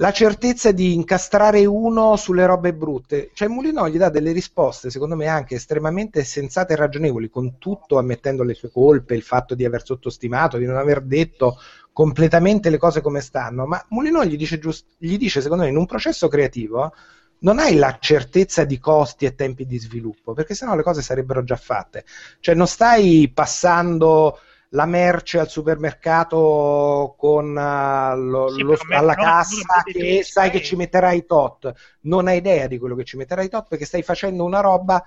[0.00, 3.30] la certezza di incastrare uno sulle robe brutte.
[3.34, 7.98] Cioè Mulino gli dà delle risposte, secondo me, anche estremamente sensate e ragionevoli, con tutto
[7.98, 11.58] ammettendo le sue colpe, il fatto di aver sottostimato, di non aver detto
[11.92, 15.76] completamente le cose come stanno, ma Mulino gli dice, giust- gli dice secondo me, in
[15.76, 16.94] un processo creativo
[17.40, 21.44] non hai la certezza di costi e tempi di sviluppo, perché sennò le cose sarebbero
[21.44, 22.06] già fatte.
[22.40, 24.38] Cioè non stai passando
[24.72, 30.62] la merce al supermercato con eh, lo- Sì, lo- alla loro- cassa che sai che
[30.62, 31.72] ci metterai tot,
[32.02, 35.04] non hai idea di quello che ci metterai tot perché stai facendo una roba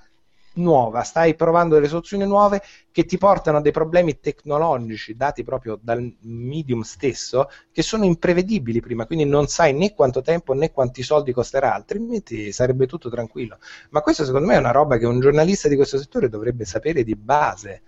[0.55, 2.61] nuova, stai provando delle soluzioni nuove
[2.91, 8.79] che ti portano a dei problemi tecnologici dati proprio dal medium stesso che sono imprevedibili
[8.79, 13.57] prima, quindi non sai né quanto tempo né quanti soldi costerà, altrimenti sarebbe tutto tranquillo.
[13.89, 17.03] Ma questo secondo me è una roba che un giornalista di questo settore dovrebbe sapere
[17.03, 17.81] di base.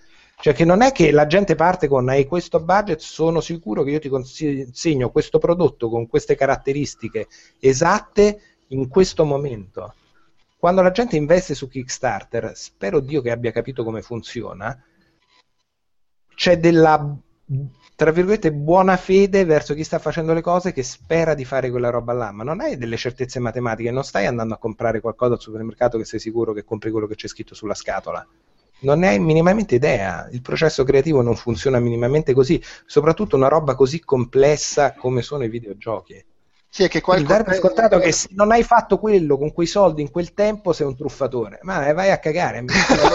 [0.45, 3.89] Cioè che non è che la gente parte con hai questo budget, sono sicuro che
[3.89, 7.27] io ti consegno questo prodotto con queste caratteristiche
[7.59, 9.95] esatte in questo momento
[10.59, 14.79] quando la gente investe su Kickstarter, spero Dio che abbia capito come funziona,
[16.35, 17.17] c'è della
[17.95, 21.89] tra virgolette buona fede verso chi sta facendo le cose che spera di fare quella
[21.89, 25.41] roba là, ma non hai delle certezze matematiche, non stai andando a comprare qualcosa al
[25.41, 28.23] supermercato che sei sicuro che compri quello che c'è scritto sulla scatola.
[28.79, 33.75] Non ne hai minimamente idea, il processo creativo non funziona minimamente così, soprattutto una roba
[33.75, 36.25] così complessa come sono i videogiochi.
[36.75, 37.23] Sì, è che qualche...
[37.23, 40.73] dare per scontato che se non hai fatto quello con quei soldi in quel tempo
[40.73, 41.59] sei un truffatore.
[41.61, 42.63] Ma vai a cagare, è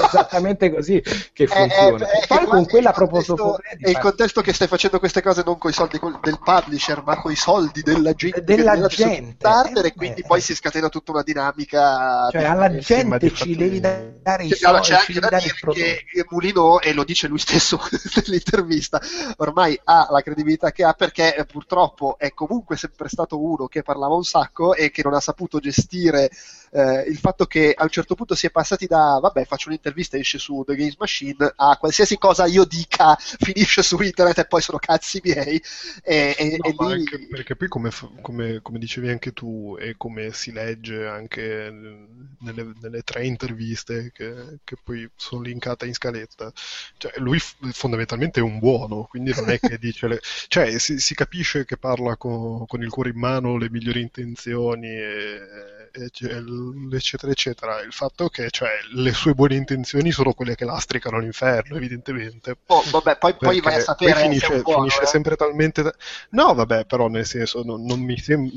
[0.06, 0.98] esattamente così
[1.34, 2.08] che funziona.
[2.08, 3.34] È, è, è poi con quella proposta
[3.78, 7.20] È il contesto che stai facendo queste cose non con i soldi del publisher, ma
[7.20, 8.42] con i soldi della gente.
[8.42, 9.34] Della gente.
[9.36, 12.30] Starter, e quindi poi si scatena tutta una dinamica.
[12.30, 14.64] Cioè, alla gente ci devi dare i soldi.
[14.64, 17.78] Allora, c'è anche da dire che Mulino, e lo dice lui stesso
[18.24, 18.98] nell'intervista,
[19.36, 23.82] ormai ha la credibilità che ha perché purtroppo è comunque sempre stato uno uno che
[23.82, 26.30] parlava un sacco e che non ha saputo gestire
[26.70, 30.16] eh, il fatto che a un certo punto si è passati da vabbè faccio un'intervista
[30.16, 34.62] esce su The Games Machine a qualsiasi cosa io dica finisce su internet e poi
[34.62, 35.60] sono cazzi miei.
[36.02, 37.00] E, e, no, e lì...
[37.00, 37.90] anche perché poi come,
[38.20, 41.72] come, come, dicevi anche tu e come si legge anche
[42.40, 46.52] nelle, nelle tre interviste che, che, poi sono linkate in scaletta
[46.96, 50.20] cioè lui fondamentalmente è un buono quindi non è che dice le...
[50.48, 54.88] cioè si, si capisce che parla con, con il cuore in mano le migliori intenzioni,
[54.88, 57.80] e, eccetera, eccetera.
[57.82, 62.56] Il fatto che cioè, le sue buone intenzioni sono quelle che lastricano l'inferno, evidentemente.
[62.66, 64.12] Oh, vabbè, poi, poi vai a sapere.
[64.12, 65.06] Poi finisce, buono, finisce eh?
[65.06, 65.94] sempre talmente.
[66.30, 68.52] No, vabbè, però nel senso, non, non mi sembra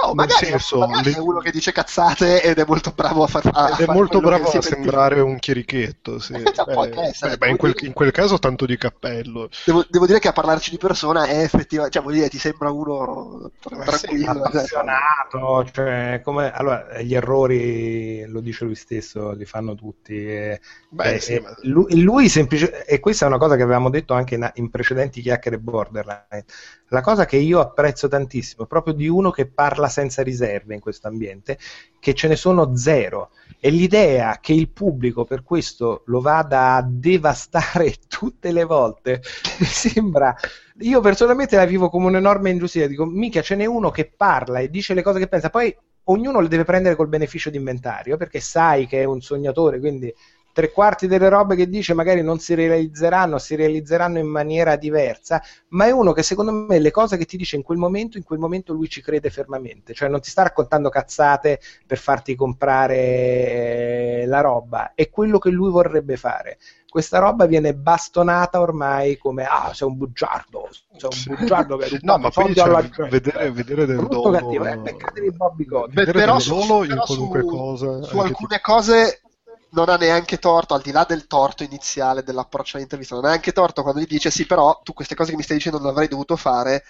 [0.00, 1.16] No, magari, senso, magari le...
[1.16, 4.20] è uno che dice cazzate ed è molto bravo a far a Ed è molto
[4.20, 6.34] bravo a sembrare un chierichetto, sì.
[6.34, 9.48] beh, beh, beh, in, quel, in, quel, caso tanto di cappello.
[9.64, 12.70] Devo, devo, dire che a parlarci di persona è effettivamente, cioè vuol dire ti sembra
[12.70, 14.30] uno tranquillo.
[14.44, 20.14] appassionato, cioè, come, allora, gli errori, lo dice lui stesso, li fanno tutti.
[20.14, 21.54] E, beh, e, sì, e ma...
[21.62, 25.20] lui, lui semplice, e questa è una cosa che avevamo detto anche in, in precedenti
[25.20, 26.44] chiacchiere borderline,
[26.88, 30.80] la cosa che io apprezzo tantissimo è proprio di uno che parla senza riserve in
[30.80, 31.58] questo ambiente,
[32.00, 33.30] che ce ne sono zero.
[33.60, 39.22] E l'idea che il pubblico per questo lo vada a devastare tutte le volte
[39.58, 40.34] mi sembra.
[40.80, 42.88] Io personalmente la vivo come un'enorme ingiustizia.
[42.88, 46.40] Dico, mica ce n'è uno che parla e dice le cose che pensa, poi ognuno
[46.40, 50.12] le deve prendere col beneficio d'inventario perché sai che è un sognatore, quindi
[50.58, 55.40] tre quarti delle robe che dice magari non si realizzeranno, si realizzeranno in maniera diversa,
[55.68, 58.24] ma è uno che secondo me le cose che ti dice in quel momento, in
[58.24, 64.24] quel momento lui ci crede fermamente, cioè non ti sta raccontando cazzate per farti comprare
[64.26, 66.58] la roba, è quello che lui vorrebbe fare.
[66.88, 71.98] Questa roba viene bastonata ormai come ah, sei un bugiardo, sei un bugiardo che hai
[72.00, 75.92] no, ma poi cioè, vedere, vedere del Brutto dolo, cattivo, eh, Bobby God.
[75.92, 79.20] vedere però del su- dolo in però qualunque su- cosa Su alcune cose
[79.70, 83.52] non ha neanche torto, al di là del torto iniziale dell'approccio all'intervista, non ha neanche
[83.52, 86.08] torto quando gli dice sì, però tu queste cose che mi stai dicendo non avrei
[86.08, 86.84] dovuto fare,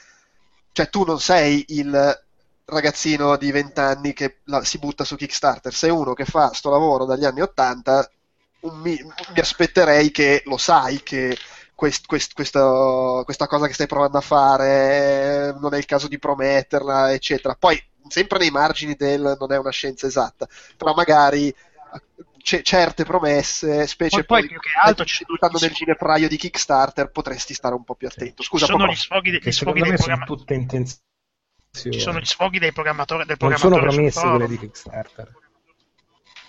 [0.72, 2.22] cioè tu non sei il
[2.64, 6.70] ragazzino di 20 anni che la- si butta su Kickstarter, sei uno che fa sto
[6.70, 8.08] lavoro dagli anni 80,
[8.60, 11.36] un mi, mi aspetterei che lo sai che
[11.74, 16.18] quest- quest- questo- questa cosa che stai provando a fare non è il caso di
[16.18, 17.54] prometterla, eccetera.
[17.54, 20.46] Poi sempre nei margini del non è una scienza esatta,
[20.76, 21.54] però magari
[22.42, 27.10] c- certe promesse, specie Poi- poi più che altro ci gli nel ginepraio di Kickstarter,
[27.10, 28.42] potresti stare un po' più attento.
[28.42, 31.02] Scusa, Ci sono gli sfoghi, de- gli sfoghi dei me sono programma- tutte intenzioni.
[31.70, 35.32] ci sono gli sfoghi dei programmatori del Non sono programmatore promesse quelle di Kickstarter.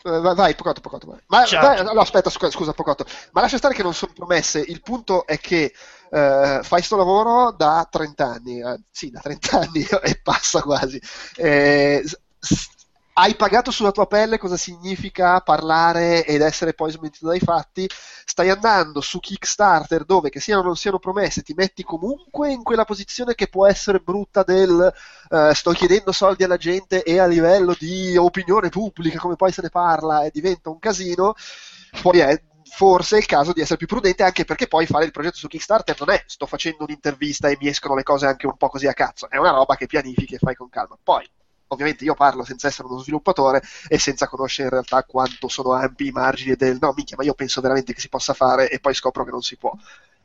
[0.02, 1.20] Eh, vai, vai, Pocotto, Pocotto, vai.
[1.28, 1.62] Ma, Ciao.
[1.62, 3.06] vai, no, aspetta, scusa, scusa, Pocotto.
[3.34, 4.60] Ma lascia stare che non sono promesse.
[4.62, 5.74] Il punto è che
[6.12, 8.62] eh, fai sto lavoro da 30 anni.
[8.62, 11.00] eh, sì, da 30 anni e passa quasi.
[11.36, 12.02] Eh,
[12.40, 12.70] s-
[13.20, 17.86] hai pagato sulla tua pelle cosa significa parlare ed essere poi smentito dai fatti.
[17.90, 22.64] Stai andando su Kickstarter dove, che siano o non siano promesse, ti metti comunque in
[22.64, 24.94] quella posizione che può essere brutta del
[25.32, 29.64] eh, sto chiedendo soldi alla gente e a livello di opinione pubblica, come poi se
[29.64, 31.34] ne parla e diventa un casino,
[32.02, 32.42] poi è
[32.72, 35.98] forse il caso di essere più prudente anche perché poi fare il progetto su Kickstarter
[36.00, 38.94] non è sto facendo un'intervista e mi escono le cose anche un po' così a
[38.94, 40.98] cazzo, è una roba che pianifichi e fai con calma.
[41.04, 41.30] Poi
[41.70, 46.08] ovviamente io parlo senza essere uno sviluppatore e senza conoscere in realtà quanto sono ampi
[46.08, 48.94] i margini del no, minchia, ma io penso veramente che si possa fare e poi
[48.94, 49.74] scopro che non si può.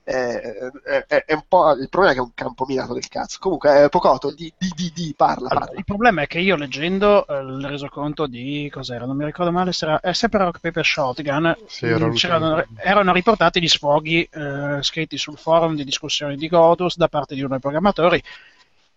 [0.06, 3.08] Eh, è, è, è un po' il problema è che è un campo minato del
[3.08, 3.38] cazzo.
[3.40, 5.78] Comunque, eh, Pocotto, di, di, di, di parla, Allora, parla.
[5.78, 9.72] il problema è che io leggendo eh, il resoconto di cos'era, non mi ricordo male
[9.72, 15.18] se era, è sempre Rock Paper Shotgun, Sì, era erano riportati gli sfoghi eh, scritti
[15.18, 18.22] sul forum di discussioni di Godus da parte di uno dei programmatori.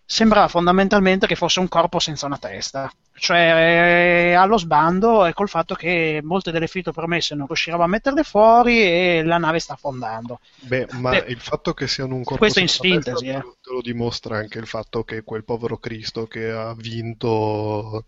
[0.09, 5.49] Sembrava fondamentalmente che fosse un corpo senza una testa, cioè eh, allo sbando e col
[5.49, 9.73] fatto che molte delle feature promesse non riuscivamo a metterle fuori e la nave sta
[9.73, 10.39] affondando.
[10.61, 13.31] Beh, ma Beh, il fatto che siano un corpo questo in senza testa sintesi, te
[13.35, 13.57] eh.
[13.61, 18.05] te lo dimostra anche il fatto che quel povero Cristo che ha vinto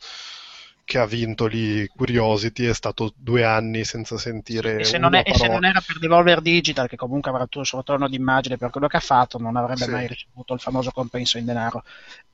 [0.90, 5.24] che ha vinto lì Curiosity è stato due anni senza sentire E se, non è-
[5.26, 8.58] e se non era per Devolver Digital, che comunque avrà tutto il suo ritorno d'immagine
[8.58, 9.92] per quello che ha fatto, non avrebbe Sì.
[9.92, 11.84] mai ricevuto il famoso compenso in denaro.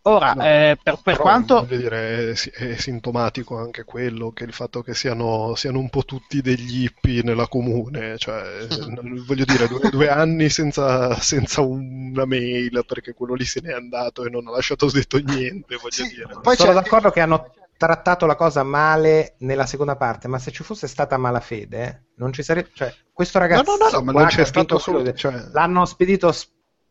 [0.04, 4.54] Ora, No, eh, per, per quanto voglio dire, è, è sintomatico anche quello, che il
[4.54, 8.68] fatto che siano, siano un po' tutti degli hippie nella comune, cioè,
[9.26, 14.26] voglio dire, due, due anni senza, senza una mail, perché quello lì se n'è andato
[14.26, 16.28] e non ha lasciato detto niente, voglio Sì, dire.
[16.42, 20.64] poi Sono d'accordo che hanno trattato la cosa male nella seconda parte, ma se ci
[20.64, 22.70] fosse stata malafede, non ci sarebbe.
[22.74, 26.34] Cioè, questo ragazzo No, no, no, no, ma non c'è stato solo- cioè- l'hanno spedito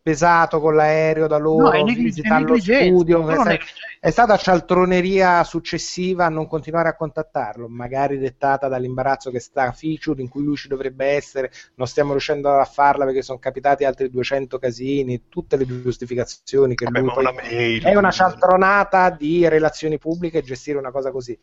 [0.05, 3.27] spesato con l'aereo da loro, No, è negli- visita è allo negligenza, studio.
[3.27, 3.57] è, sta-
[3.99, 10.21] è stata cialtroneria successiva a non continuare a contattarlo, magari dettata dall'imbarazzo che sta feature
[10.21, 14.11] in cui lui ci dovrebbe essere, non stiamo riuscendo a farla perché sono capitati altri
[14.11, 19.09] 200 casini, tutte le giustificazioni che Vabbè, lui ma poi una mail, è una cialtronata
[19.09, 21.35] di relazioni pubbliche gestire una cosa così.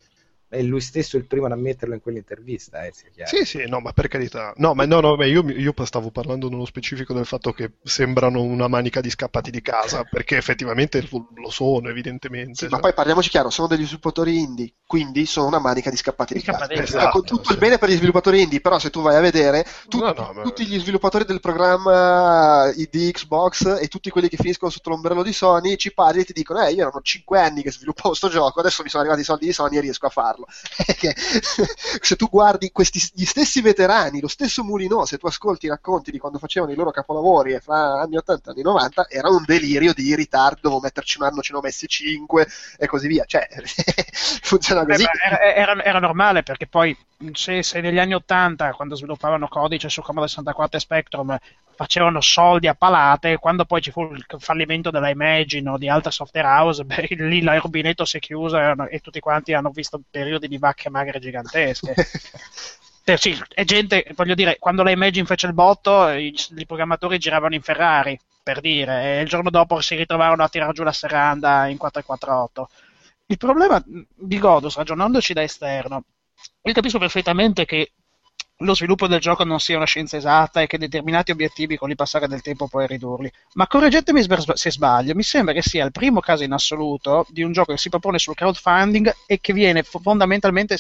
[0.52, 2.92] È lui stesso il primo ad ammetterlo in quell'intervista, eh.
[3.24, 4.52] Sì, sì, no, ma per carità.
[4.56, 8.68] No, ma no, no, io, io stavo parlando nello specifico del fatto che sembrano una
[8.68, 12.52] manica di scappati di casa, perché effettivamente lo sono, evidentemente.
[12.52, 12.70] Sì, cioè.
[12.70, 16.40] ma poi parliamoci chiaro, sono degli sviluppatori indie, quindi sono una manica di scappati di
[16.40, 16.66] Di casa.
[16.66, 17.08] Eh, casa.
[17.08, 17.58] con tutto Esatto, il sì.
[17.58, 20.42] bene per gli sviluppatori indie, però se tu vai a vedere, tu- No, no, ma-
[20.42, 25.22] tutti gli sviluppatori del programma eh, di Xbox e tutti quelli che finiscono sotto l'ombrello
[25.22, 28.28] di Sony ci parli e ti dicono, eh, io erano 5 anni che sviluppavo sto
[28.28, 30.41] gioco, adesso mi sono arrivati i soldi di Sony e riesco a farlo.
[31.02, 31.14] Che-
[32.00, 36.10] se tu guardi questi, gli stessi veterani, lo stesso Mulino, se tu ascolti i racconti
[36.10, 39.42] di quando facevano i loro capolavori e fra anni 80 e anni 90, era un
[39.44, 42.46] delirio di ritardo, dovevo metterci un anno, ce ne ho messi 5
[42.78, 43.24] e così via.
[43.24, 43.46] Cioè,
[44.42, 45.02] funziona così.
[45.02, 46.96] ma era, era- era normale perché poi
[47.32, 51.38] se, se negli anni 80 quando sviluppavano codice su Commodore 64 e Spectrum
[51.74, 56.10] facevano soldi a palate quando poi ci fu il fallimento della Imagine o di altre
[56.10, 60.00] software house beh, lì rubinetto si è chiuso e, tutti quanti hanno visto
[60.32, 61.94] periodi di vacche magre gigantesche
[63.16, 67.54] sì, è gente, voglio dire, quando la Imagine fece il botto, i, i programmatori giravano
[67.54, 71.66] in Ferrari, per dire, e il giorno dopo si ritrovarono a tirare giù la serranda
[71.66, 72.68] in 448.
[73.26, 76.04] Il problema di Godus, ragionandoci da esterno,
[76.62, 77.90] io capisco perfettamente che
[78.58, 81.96] lo sviluppo del gioco non sia una scienza esatta e che determinati obiettivi con il
[81.96, 83.30] passare del tempo puoi ridurli.
[83.54, 84.24] Ma correggetemi
[84.54, 87.78] se sbaglio, mi sembra che sia il primo caso in assoluto di un gioco che
[87.78, 90.78] si propone sul crowdfunding e che viene fo- fondamentalmente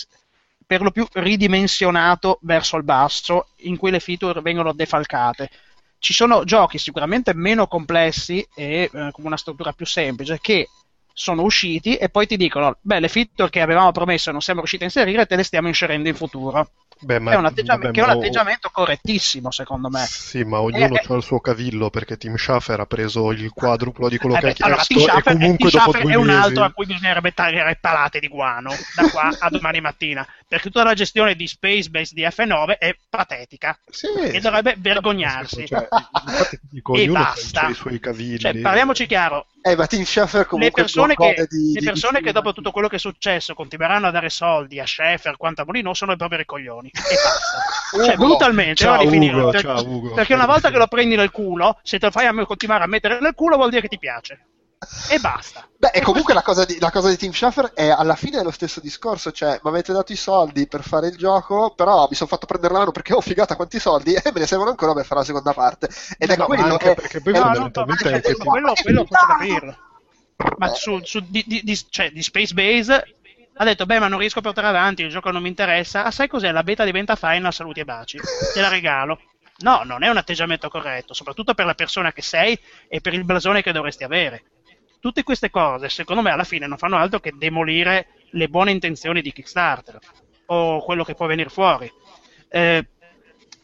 [0.64, 5.50] per lo più ridimensionato verso il basso, in cui le feature vengono defalcate.
[5.98, 10.68] Ci sono giochi sicuramente meno complessi e eh, con una struttura più semplice che
[11.12, 14.60] sono usciti e poi ti dicono: Beh, le feature che avevamo promesso e non siamo
[14.60, 16.70] riusciti a inserire, te le stiamo inserendo in futuro.
[17.04, 20.04] Beh, ma- è un, vabbè, che è un ma- atteggiamento correttissimo, secondo me.
[20.06, 21.06] Sì, ma ognuno Eh, eh.
[21.12, 24.46] ha il suo cavillo perché Tim Schafer ha preso il quadruplo di quello Eh che
[24.46, 26.38] beh, ha allora, chiesto Tim e Schafer, comunque Tim dopo Schafer due è un mesi...
[26.38, 30.84] altro a cui bisognerebbe tagliare palate di guano da qua a domani mattina perché tutta
[30.84, 34.38] la gestione di Space Base di F9 è patetica Sì, e sì.
[34.40, 35.66] dovrebbe vergognarsi.
[35.66, 35.88] Cioè,
[36.70, 37.68] dico, E basta.
[37.68, 38.38] i suoi cavilli.
[38.38, 42.18] Cioè, parliamoci chiaro, Eh, ma Tim Schafer le comunque persone, non che, di, le persone
[42.18, 45.62] di- che dopo tutto quello che è successo continueranno a dare soldi a Schaeffer quanto
[45.62, 48.04] a Molino sono i poveri coglioni e basta.
[48.04, 49.02] cioè, Ugo, brutalmente, ciao.
[49.02, 50.12] Ugo, perché, ciao, Ugo.
[50.14, 52.84] perché una volta che lo prendi nel culo, se te lo fai a me continuare
[52.84, 54.46] a mettere nel culo vuol dire che ti piace.
[55.10, 55.68] E basta.
[55.76, 58.42] Beh, e comunque la cosa, di, la cosa di Tim Schafer è alla fine è
[58.42, 62.16] lo stesso discorso, cioè mi avete dato i soldi per fare il gioco, però mi
[62.16, 64.92] sono fatto prendere la mano perché ho figata quanti soldi e me ne servono ancora
[64.92, 65.88] per fare la seconda parte.
[66.18, 68.34] Ed è No, ma quello anche è- perché poi è No, un- no, fondamentalmente no,
[68.34, 69.76] è cioè, quello, quello posso capirlo.
[70.56, 73.04] Ma su, su di, di- di- cioè, di Space Base
[73.54, 76.04] ha detto: Beh, ma non riesco a portare avanti, il gioco non mi interessa.
[76.04, 76.50] Ah, sai cos'è?
[76.50, 78.18] La beta diventa final, saluti e baci.
[78.52, 79.20] Te la regalo.
[79.58, 82.58] No, non è un atteggiamento corretto, soprattutto per la persona che sei
[82.88, 84.44] e per il blasone che dovresti avere.
[84.98, 89.20] Tutte queste cose, secondo me, alla fine non fanno altro che demolire le buone intenzioni
[89.20, 89.98] di Kickstarter
[90.46, 91.90] o quello che può venire fuori.
[92.48, 92.86] Eh,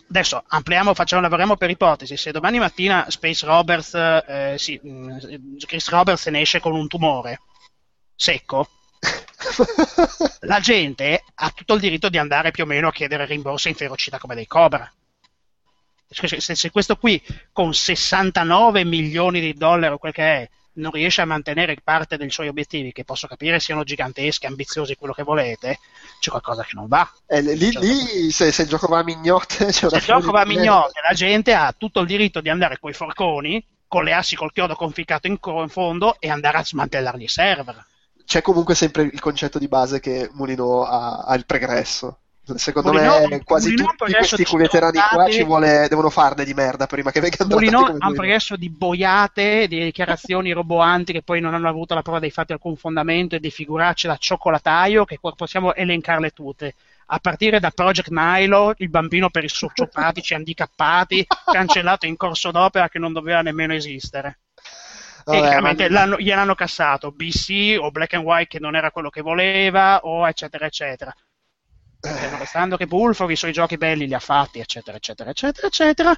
[0.08, 2.16] adesso ampliamo, facciamo, lavoriamo per ipotesi.
[2.16, 6.86] Se domani mattina Space Roberts, eh, sì, mh, Chris Roberts se ne esce con un
[6.86, 7.40] tumore
[8.14, 8.68] secco,
[10.40, 13.74] la gente ha tutto il diritto di andare più o meno a chiedere rimborsi in
[13.74, 14.90] ferocità come dei Cobra.
[16.10, 20.48] Se, se- se questo qui con 69 milioni di dollari o quel che è
[20.78, 25.12] non riesce a mantenere parte dei suoi obiettivi, che posso capire siano giganteschi, ambiziosi, quello
[25.12, 25.78] che volete,
[26.20, 27.10] c'è qualcosa che non va.
[27.26, 30.42] Eh, lì, Cioè, lì, se, se il gioco va a mignotte, Se il gioco va
[30.42, 34.36] a mignotte, la gente ha tutto il diritto di andare coi forconi, con le assi
[34.36, 37.84] col chiodo conficcato in, in fondo e andare a smantellargli i server.
[38.28, 42.18] C'è comunque sempre il concetto di base che Mulino ha, ha il pregresso.
[42.56, 46.86] Secondo Mulino- me quasi un tutti questi veterani qua ci vuole, devono farne di merda
[46.86, 48.12] prima che vengano Mulino ha un Mulino.
[48.12, 52.52] progresso di boiate, di dichiarazioni roboanti che poi non hanno avuto la prova dei fatti
[52.52, 56.74] alcun fondamento e di figuracce da cioccolataio che possiamo elencarle tutte.
[57.06, 62.90] A partire da Project Milo, il bambino per i sociopatici handicappati, cancellato in corso d'opera
[62.90, 64.40] che non doveva nemmeno esistere.
[65.28, 68.90] Vabbè, e chiaramente ma- l'hanno- gliel'hanno cassato BC o Black and White che non era
[68.90, 71.14] quello che voleva, o eccetera, eccetera.
[72.00, 76.14] Restando che Bullfrog i suoi giochi belli li ha fatti, eccetera, eccetera, eccetera, eccetera.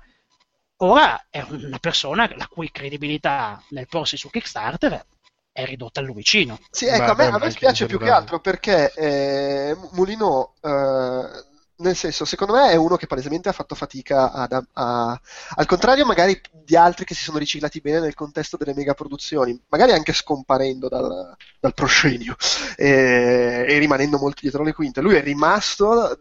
[0.82, 5.04] Ora è una persona la cui credibilità nel porsi su Kickstarter
[5.52, 6.58] è ridotta al lumicino.
[6.70, 11.48] Sì, ecco, Beh, a me, a me spiace più che altro perché eh, Mulino, eh,
[11.80, 15.20] nel senso, secondo me è uno che palesemente ha fatto fatica ad, a-
[15.56, 19.58] al contrario magari di altri che si sono riciclati bene nel contesto delle mega produzioni,
[19.68, 22.36] magari anche scomparendo dal, dal proscenio
[22.76, 25.00] e, e rimanendo molto dietro le quinte.
[25.00, 26.18] Lui è rimasto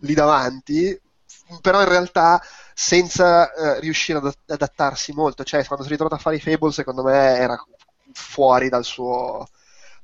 [0.00, 0.98] lì davanti,
[1.60, 2.40] però in realtà
[2.74, 6.72] senza eh, riuscire ad adattarsi molto, cioè quando si è ritrovato a fare i Fable
[6.72, 7.56] secondo me era
[8.12, 9.46] fuori dal suo,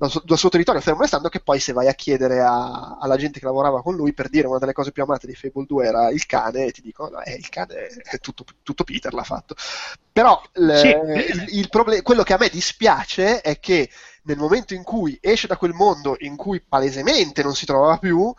[0.02, 3.16] dal suo, dal suo territorio, fermo restando che poi se vai a chiedere a- alla
[3.16, 5.86] gente che lavorava con lui per dire una delle cose più amate di Fable 2
[5.86, 9.54] era il cane, e ti dicono eh, il cane è tutto, tutto Peter l'ha fatto.
[10.12, 10.88] Però l- Sì.
[10.88, 13.88] il, il proble- quello che a me dispiace è che
[14.24, 18.32] nel momento in cui esce da quel mondo in cui palesemente non si trovava più,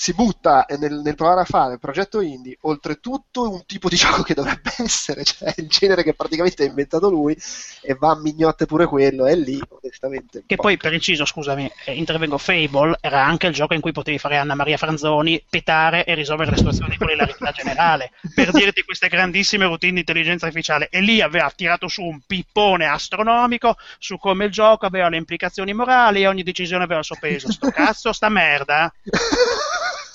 [0.00, 4.32] si butta nel, nel provare a fare progetto indie, oltretutto un tipo di gioco che
[4.32, 7.36] dovrebbe essere, cioè il genere che praticamente ha inventato lui,
[7.82, 10.44] e va a mignotte pure quello, e lì, onestamente.
[10.46, 14.16] Che poi, per inciso, scusami, eh, intervengo, Fable era anche il gioco in cui potevi
[14.16, 19.08] fare Anna Maria Franzoni, petare e risolvere le situazioni con l'ilarità generale, per dirti queste
[19.08, 20.88] grandissime routine di intelligenza artificiale.
[20.88, 25.74] E lì aveva tirato su un pippone astronomico su come il gioco aveva le implicazioni
[25.74, 27.52] morali e ogni decisione aveva il suo peso.
[27.52, 28.90] Sto cazzo, sta merda,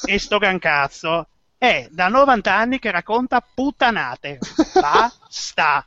[0.06, 1.28] e sto gran cazzo,
[1.58, 4.40] è da 90 anni che racconta puttanate.
[4.74, 5.86] Basta.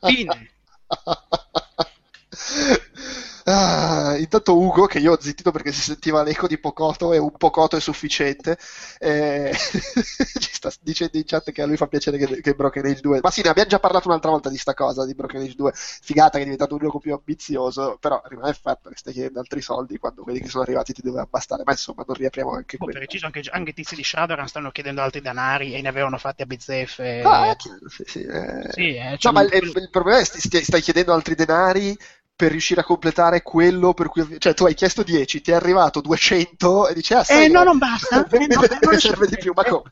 [0.00, 0.50] Fine.
[3.48, 7.30] Ah, intanto Ugo, che io ho zittito perché si sentiva l'eco di Pocoto e un
[7.36, 8.58] Pocoto è sufficiente,
[8.98, 13.00] eh, ci sta dicendo in chat che a lui fa piacere che, che Broken Age
[13.00, 15.54] 2, ma sì, ne abbiamo già parlato un'altra volta di sta cosa, di Broken Age
[15.54, 19.12] 2, figata che è diventato un gioco più ambizioso, però rimane il fatto che stai
[19.12, 22.50] chiedendo altri soldi quando quelli che sono arrivati ti deve bastare, ma insomma non riapriamo
[22.50, 23.00] anche per quello.
[23.00, 26.42] inciso, anche, anche i tizi di Shadowrun stanno chiedendo altri denari e ne avevano fatti
[26.42, 27.20] a bizzeffe.
[27.22, 28.72] Ah, è chiaro, sì, sì, eh.
[28.72, 31.96] Sì, eh, No, cioè, ma il, il problema è che stai, stai chiedendo altri denari
[32.36, 36.02] per riuscire a completare quello per cui cioè tu hai chiesto 10, ti è arrivato
[36.02, 38.22] 200 e dici ah sai Eh, no, non basta.
[38.28, 39.84] Vedi, No, vedi non serve di più ma come?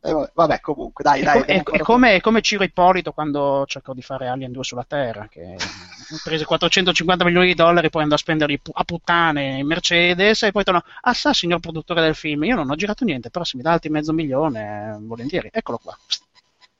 [0.00, 3.64] Eh, vabbè, comunque dai È, dai co- è- è come, è come Ciro Ippolito quando
[3.66, 5.56] cercò di fare Alien 2 sulla Terra, che
[6.24, 10.64] prese 450 milioni di dollari, poi andò a spenderli a puttane in Mercedes e poi
[10.64, 13.62] tornò, ah sa signor produttore del film, io non ho girato niente, però se mi
[13.62, 15.96] dà altri mezzo milione, eh, volentieri, eccolo qua.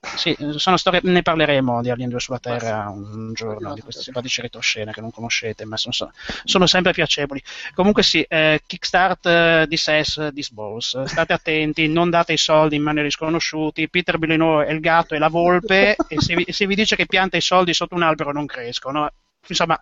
[0.00, 4.40] Sì, sono storie, ne parleremo di Alien 2 sulla Terra un giorno, di queste simpatici
[4.40, 6.12] retroscene che non conoscete, ma sono,
[6.44, 7.42] sono sempre piacevoli.
[7.74, 12.76] Comunque sì, eh, Kickstart eh, di SES di Sballs, state attenti, non date i soldi
[12.76, 15.96] in mani agli sconosciuti, Peter Villeneuve è il gatto e la volpe.
[16.08, 19.10] E se vi, se vi dice che pianta i soldi sotto un albero non crescono,
[19.46, 19.78] insomma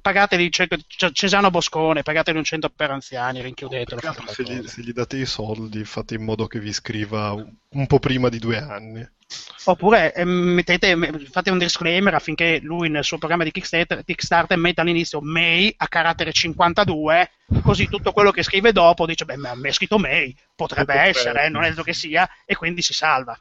[0.00, 4.00] pagateli C- C- Cesano Boscone, pagateli un centro per anziani, rinchiudetelo.
[4.00, 7.86] fate Se gli, se gli date i soldi, fate in modo che vi scriva un,
[7.86, 9.06] po' prima di due anni.
[9.64, 14.56] Oppure eh, mettete, me- fate un disclaimer affinché lui nel suo programma di Kickstarter, Kickstarter
[14.58, 17.30] metta all'inizio May a carattere 52,
[17.62, 21.08] così tutto quello che scrive dopo dice, beh, ma è scritto May, potrebbe Potrebbe.
[21.08, 23.36] essere, eh, non è detto che sia, e quindi si salva.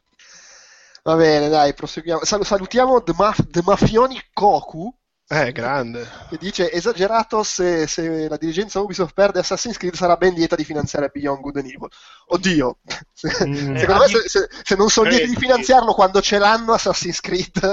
[1.03, 4.93] va bene dai proseguiamo Sal- salutiamo The, Maf- The Mafioni Koku
[5.35, 6.07] Eh, grande.
[6.29, 10.63] che dice esagerato se, se la dirigenza Ubisoft perde Assassin's Creed sarà ben lieta di
[10.63, 11.89] finanziare Beyond Good and Evil
[12.27, 12.77] oddio
[13.23, 13.77] Mm.
[13.77, 17.21] secondo me se, se- se non sono lieti di Eh, finanziarlo quando ce l'hanno Assassin's
[17.21, 17.57] Creed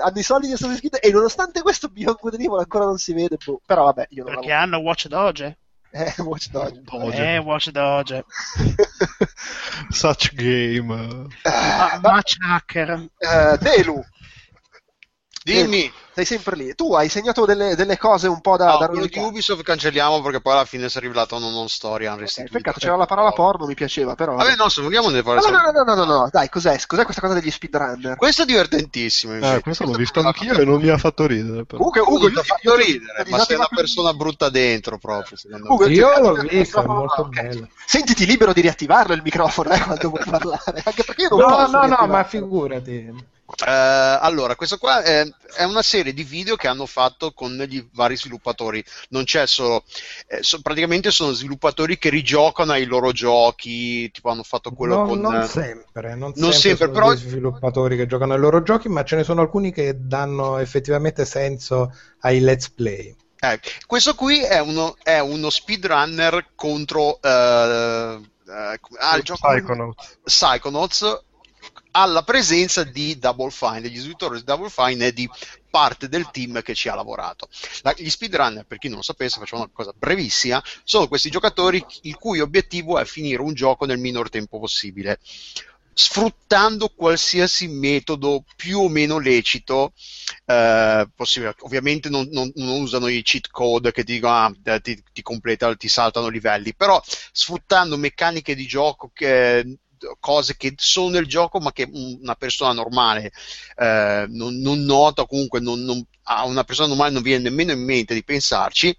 [0.00, 2.96] hanno i soldi di Assassin's Creed e nonostante questo Beyond Good and Evil ancora non
[2.98, 3.60] si vede boh.
[3.66, 5.58] però vabbè io non Perché hanno Watch Doge?
[5.90, 7.34] eh, Watch Dogs Doge.
[7.34, 8.24] Eh, Watch Doge.
[9.90, 11.26] Such game.
[11.42, 13.06] Ah, Match Hacker.
[13.18, 14.02] Eh, Delu
[15.44, 16.74] Dimmi, sei sempre lì.
[16.74, 19.18] Tu hai segnato delle, delle cose un po' da, No, da quello di.
[19.18, 22.56] Ubisoft cancelliamo perché poi alla fine si è rivelato una non storia Ok, unrestituita.
[22.56, 24.36] peccato, c'era la parola porno, mi piaceva, però.
[24.36, 25.54] Vabbè, no, se vogliamo ne No, parliamo.
[25.54, 26.78] no, no, no, no, no, no, dai, cos'è?
[26.86, 28.16] Cos'è questa cosa degli speedrunner?
[28.16, 29.34] Questo è divertentissimo.
[29.36, 31.66] Eh, questo l'ho visto anch'io e non mi ha fatto ridere.
[31.66, 31.76] Però.
[31.76, 35.36] Comunque, Ugo, Ugo, ti ha fatto ridere, ma sei una persona brutta dentro proprio,
[35.68, 35.86] Ugo.
[35.88, 37.68] Io l'ho visto, è molto bello.
[37.84, 41.46] Sentiti libero di riattivarlo il microfono eh, quando vuoi parlare, anche perché io non No,
[41.48, 43.32] posso no, no, ma figurati.
[43.46, 45.22] Eh, allora, questo qua è,
[45.56, 48.82] è una serie di video che hanno fatto con i vari sviluppatori.
[49.10, 49.84] Non c'è solo.
[50.26, 54.10] eh, so- praticamente sono sviluppatori che rigiocano ai loro giochi.
[54.10, 55.20] Tipo, hanno fatto quello non, con.
[55.20, 59.04] non sempre, non, non sempre, sempre, sono però- sviluppatori che giocano ai loro giochi, ma
[59.04, 63.14] ce ne sono alcuni che danno effettivamente senso ai let's play.
[63.40, 67.20] Eh, questo qui è uno, è uno speedrunner contro.
[67.20, 70.18] eh, eh, ah, il gioco Psychonauts.
[70.24, 71.22] Psychonauts
[71.96, 75.28] alla presenza di Double Fine, degli sviluppatori di Double Fine e di
[75.70, 77.48] parte del team che ci ha lavorato.
[77.82, 81.84] La- gli speedrunner, per chi non lo sapesse, facciamo una cosa brevissima, sono questi giocatori
[82.02, 85.18] il cui obiettivo è finire un gioco nel minor tempo possibile
[85.96, 89.92] sfruttando qualsiasi metodo più o meno lecito
[90.46, 91.54] eh, possibile.
[91.60, 94.34] Ovviamente non, non- non usano i cheat code che ti dicono
[94.64, 97.00] ah, ti, ti completano, ti saltano livelli, però
[97.32, 99.78] sfruttando meccaniche di gioco che
[100.20, 103.32] cose che sono nel gioco ma che una persona normale
[103.76, 107.84] eh, non, non nota comunque non, non- a una persona normale non viene nemmeno in
[107.84, 108.96] mente di pensarci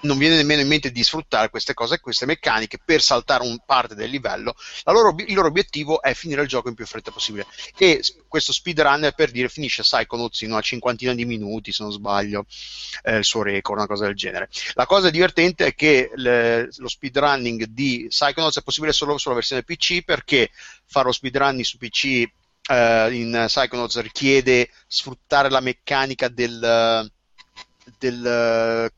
[0.00, 3.94] non viene nemmeno in mente di sfruttare queste cose, queste meccaniche per saltare un parte
[3.94, 4.54] del livello.
[4.84, 7.46] Loro il loro obiettivo è finire il gioco in più fretta possibile.
[7.76, 12.46] E questo speedrunner per dire finisce Psychonauts in una cinquantina di minuti, se non sbaglio,
[13.02, 14.48] è il suo record, una cosa del genere.
[14.74, 19.62] La cosa divertente è che le- lo speedrunning di Psychonauts è possibile solo sulla versione
[19.62, 20.50] PC perché
[20.84, 22.24] fare lo speedrunning su PC
[22.70, 27.10] eh, in Psychonauts richiede sfruttare la meccanica del
[27.98, 28.90] del,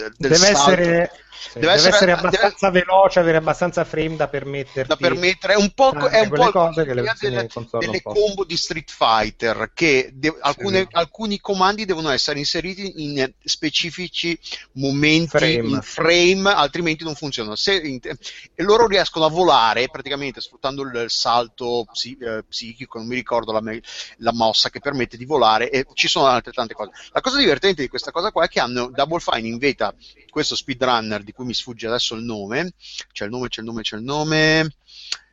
[0.00, 0.72] del, del deve salto.
[0.72, 5.54] essere, sì, Deve deve essere- essere abbastanza veloce, avere abbastanza frame da permetterti da permettere
[5.54, 7.48] è un po', tante è un po' cose che le delle,
[7.78, 14.38] delle combo di Street Fighter che de- alcune- alcuni comandi devono essere inseriti in specifici
[14.72, 15.54] momenti Frame.
[15.54, 17.54] in frame altrimenti non funzionano.
[17.56, 23.06] Se in- e loro riescono a volare praticamente sfruttando il salto psi- eh, psichico non
[23.06, 23.80] mi ricordo la, me-
[24.18, 26.90] la mossa che permette di volare e ci sono altre tante cose.
[27.12, 29.94] La cosa divertente di questa cosa qua è che hanno Double Fine invita
[30.30, 32.72] questo speedrunner di cui mi sfugge adesso il nome
[33.12, 34.74] c'è il nome, c'è il nome, c'è il nome.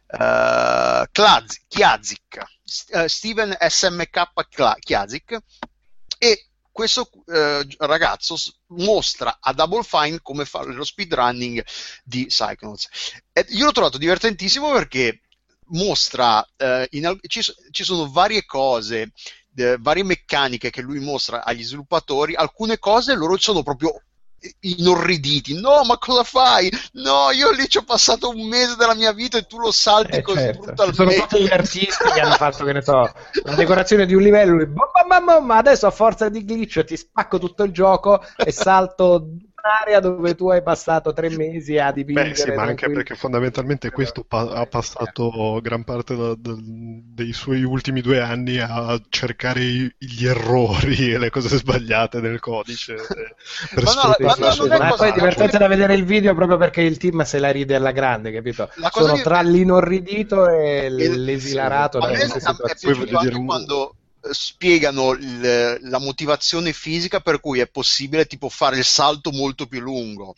[0.10, 4.32] Uh, Klaz- Chiazik, S- eh, Steven SMK
[4.80, 5.38] Chiazik,
[6.18, 8.36] e questo eh, ragazzo
[8.68, 11.64] mostra a Double Fine come fare lo speedrunning
[12.04, 12.88] di Psychonauts.
[13.34, 15.22] E io l'ho trovato divertentissimo perché
[15.70, 17.42] mostra, eh, in ci,
[17.72, 19.12] ci sono varie cose,
[19.80, 24.04] varie meccaniche che lui mostra agli sviluppatori, alcune cose loro sono proprio
[24.62, 25.60] inorriditi.
[25.60, 26.70] No, ma cosa fai?
[26.94, 30.18] No, io lì ci ho passato un mese della mia vita e tu lo salti
[30.18, 30.60] Eh, così certo.
[30.62, 31.22] Ci sono brutalmente.
[31.28, 33.12] tutti gli artisti che hanno fatto, che ne so,
[33.44, 34.54] la decorazione di un livello.
[34.56, 38.22] lui, "Bam, bam, bam, ma adesso a forza di glitch ti spacco tutto il gioco
[38.38, 39.28] e salto
[39.64, 42.30] un'area dove tu hai passato tre mesi a dipingere.
[42.30, 46.62] Beh, sì, ma anche perché fondamentalmente questo pa- ha passato gran parte da- del-
[47.14, 52.40] dei suoi ultimi due anni a cercare i- gli errori e le cose sbagliate del
[52.40, 52.96] codice.
[53.74, 55.14] per Ma no, la- Sì, ma sì, no, sì, non è ma cosa- poi è
[55.14, 58.70] divertente da vedere il video proprio perché il team se la ride alla grande, capito?
[58.92, 63.96] Sono di- tra l'inorridito e Il- l'esilarato A da me queste è piaciuto anche quando
[64.34, 69.80] spiegano il- la motivazione fisica per cui è possibile tipo fare il salto molto più
[69.80, 70.36] lungo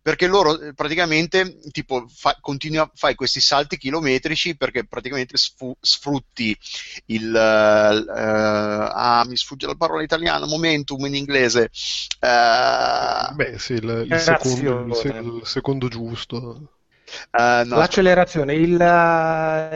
[0.00, 5.76] perché loro eh, praticamente tipo fa, continui a- fai questi salti chilometrici perché praticamente sfu-
[5.80, 6.56] sfrutti
[7.06, 11.70] il eh, eh, ah mi sfugge la parola italiana momentum in inglese
[12.20, 16.78] eh, Beh, sì, il, il secondo, il se- il secondo giusto.
[17.64, 18.72] no, L'accelerazione, il,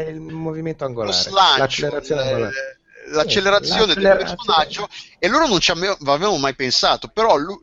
[0.09, 1.39] il movimento angolare.
[1.41, 2.76] slancio, L'accelerazione eh, angolare.
[3.09, 4.89] L'accelerazione del personaggio
[5.19, 7.59] e loro non ci ave- avevano mai pensato però lui,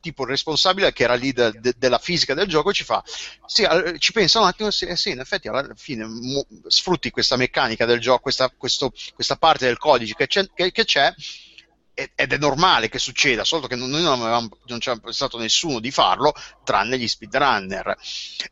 [0.00, 3.02] tipo il responsabile che era lì de- de- della fisica del gioco ci fa
[3.46, 3.66] sì,
[3.98, 7.86] ci pensa un attimo sì, eh, sì, in effetti alla fine mo- sfrutti questa meccanica
[7.86, 11.12] del gioco questa, questo- questa parte del codice che c'è, che- che c'è
[11.94, 15.78] ed è normale che succeda, solo che noi non, avevamo, non ci ha pensato nessuno
[15.78, 16.34] di farlo,
[16.64, 17.96] tranne gli speedrunner.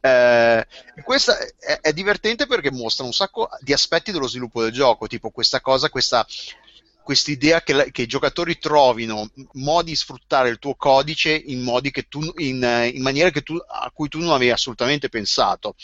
[0.01, 0.67] Eh,
[1.03, 5.31] questa è, è divertente perché mostra un sacco di aspetti dello sviluppo del gioco, tipo
[5.31, 6.27] questa cosa, questa
[7.03, 11.69] quest'idea che, che i giocatori trovino modi di sfruttare il tuo codice in
[12.09, 15.75] tu in, in maniere tu, a cui tu non avevi assolutamente pensato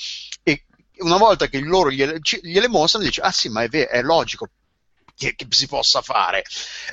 [0.44, 0.64] e
[0.98, 4.48] una volta che loro gliele, gliele mostrano dici ah sì ma è, ve- è logico
[5.18, 6.44] che, che si possa fare.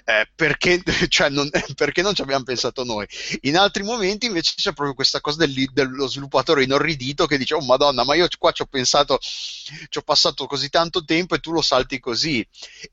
[0.04, 3.08] Eh, perché, cioè, non, perché non ci abbiamo pensato noi?
[3.42, 7.62] In altri momenti invece c'è proprio questa cosa del, dello sviluppatore inorridito che dice, oh
[7.62, 11.52] madonna, ma io qua ci ho pensato, ci ho passato così tanto tempo e tu
[11.52, 12.46] lo salti così.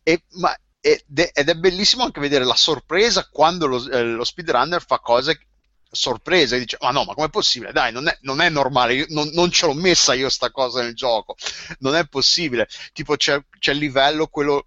[0.02, 4.98] E, ma, ed è bellissimo anche vedere la sorpresa quando lo, eh, lo speedrunner fa
[4.98, 5.46] cose
[5.88, 9.28] sorpresa e dice ma no ma com'è possibile dai non è, non è normale non,
[9.34, 11.36] non, ce l'ho messa io sta cosa nel gioco
[11.80, 14.66] non è possibile tipo c'è, c'è il livello quello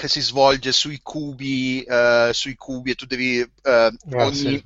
[0.00, 4.64] che si svolge sui cubi uh, sui cubi e tu devi uh, ogni,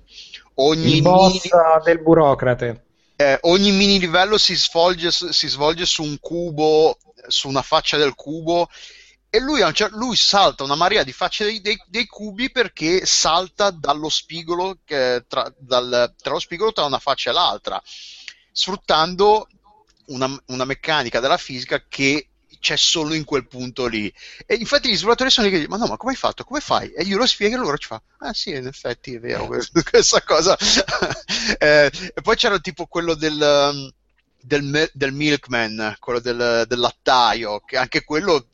[0.55, 1.41] ogni mini,
[1.83, 2.85] del burocrate.
[3.17, 6.97] Eh, ogni mini livello si svolge, si svolge su un cubo
[7.27, 8.69] su una faccia del cubo
[9.29, 14.09] e lui, lui, salta una marea di facce dei, dei, dei cubi perché salta dallo
[14.09, 17.83] spigolo tra, dal, tra lo spigolo tra una faccia e l'altra,
[18.53, 19.49] sfruttando
[20.07, 22.29] una, una, meccanica della fisica che
[22.65, 24.11] c'è solo in quel punto lì.
[24.47, 26.45] E infatti gli sviluppatori sono lì che dicono: Ma no, ma come hai fatto?
[26.45, 26.91] Come fai?
[26.93, 29.47] E io lo spiego e loro ci fa: Ah, sì, in effetti è vero
[29.91, 30.57] questa cosa.
[31.59, 33.93] eh, e poi c'era tipo quello del.
[34.47, 38.49] Del, del milkman, quello del, del lattaio, che anche quello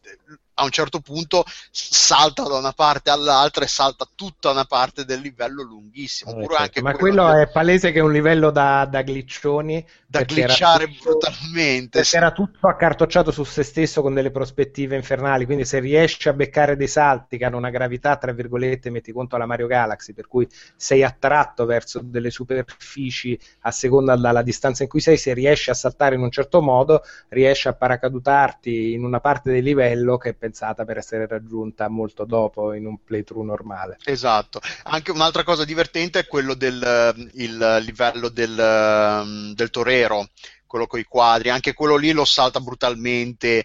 [0.61, 5.21] a un certo punto salta da una parte all'altra e salta tutta una parte del
[5.21, 6.33] livello lunghissimo.
[6.47, 9.85] Certo, ma quello, quello è palese che è un livello da, da glitchoni.
[10.07, 11.89] Da glitchare tutto, brutalmente.
[11.91, 12.17] Perché sì.
[12.17, 16.77] era tutto accartocciato su se stesso con delle prospettive infernali, quindi se riesci a beccare
[16.77, 20.47] dei salti che hanno una gravità, tra virgolette, metti conto alla Mario Galaxy, per cui
[20.77, 25.75] sei attratto verso delle superfici a seconda della distanza in cui sei, se riesci a
[25.75, 30.50] saltare in un certo modo, riesci a paracadutarti in una parte del livello che per
[30.51, 33.99] pensata per essere raggiunta molto dopo in un playthrough normale.
[34.05, 34.61] Esatto.
[34.85, 40.29] Anche un'altra cosa divertente è quello del eh, livello del, eh, del torero
[40.71, 43.65] quello con i quadri, anche quello lì lo salta brutalmente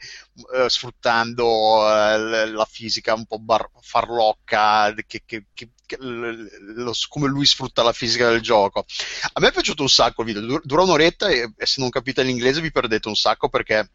[0.56, 7.46] eh, sfruttando eh, la fisica un po' bar- farlocca, che, che, che, lo, come lui
[7.46, 8.88] sfrutta la fisica del gioco.
[9.34, 12.60] A me è piaciuto un sacco il video, dura un'oretta e se non capite l'inglese
[12.60, 13.88] vi perdete un sacco perché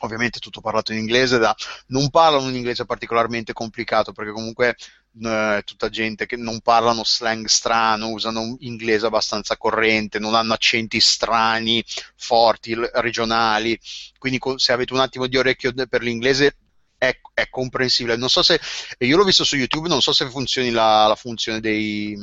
[0.00, 1.54] ovviamente tutto parlato in inglese, da,
[1.88, 4.76] non parlano un inglese particolarmente complicato perché comunque
[5.20, 11.00] eh, tutta gente che non parlano slang strano, usano inglese abbastanza corrente, non hanno accenti
[11.00, 11.84] strani,
[12.16, 13.78] forti, regionali,
[14.18, 16.56] quindi se avete un attimo di orecchio per l'inglese
[16.98, 18.16] è, è comprensibile.
[18.16, 18.60] Non so se,
[18.98, 22.16] io l'ho visto su YouTube, non so se funzioni la, la funzione dei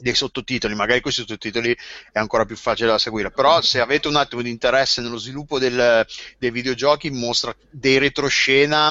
[0.00, 1.76] dei sottotitoli, magari con i sottotitoli
[2.12, 5.58] è ancora più facile da seguire, però se avete un attimo di interesse nello sviluppo
[5.58, 6.06] del,
[6.38, 8.90] dei videogiochi mostra dei retroscena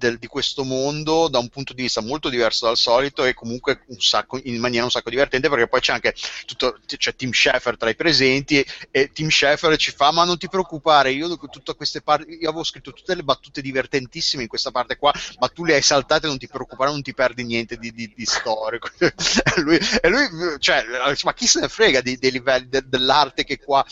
[0.00, 3.84] del, di questo mondo da un punto di vista molto diverso dal solito e comunque
[3.98, 6.14] sacco, in maniera un sacco divertente perché poi c'è anche
[6.46, 10.48] tutto, c'è Tim Schafer tra i presenti e Tim Schafer ci fa ma non ti
[10.48, 14.96] preoccupare io tutte queste parti io avevo scritto tutte le battute divertentissime in questa parte
[14.96, 18.10] qua ma tu le hai saltate non ti preoccupare non ti perdi niente di, di,
[18.16, 18.88] di storico.
[18.98, 19.12] E,
[19.60, 20.26] lui, e lui
[20.58, 20.82] cioè
[21.24, 23.84] ma chi se ne frega dei, dei livelli de, dell'arte che qua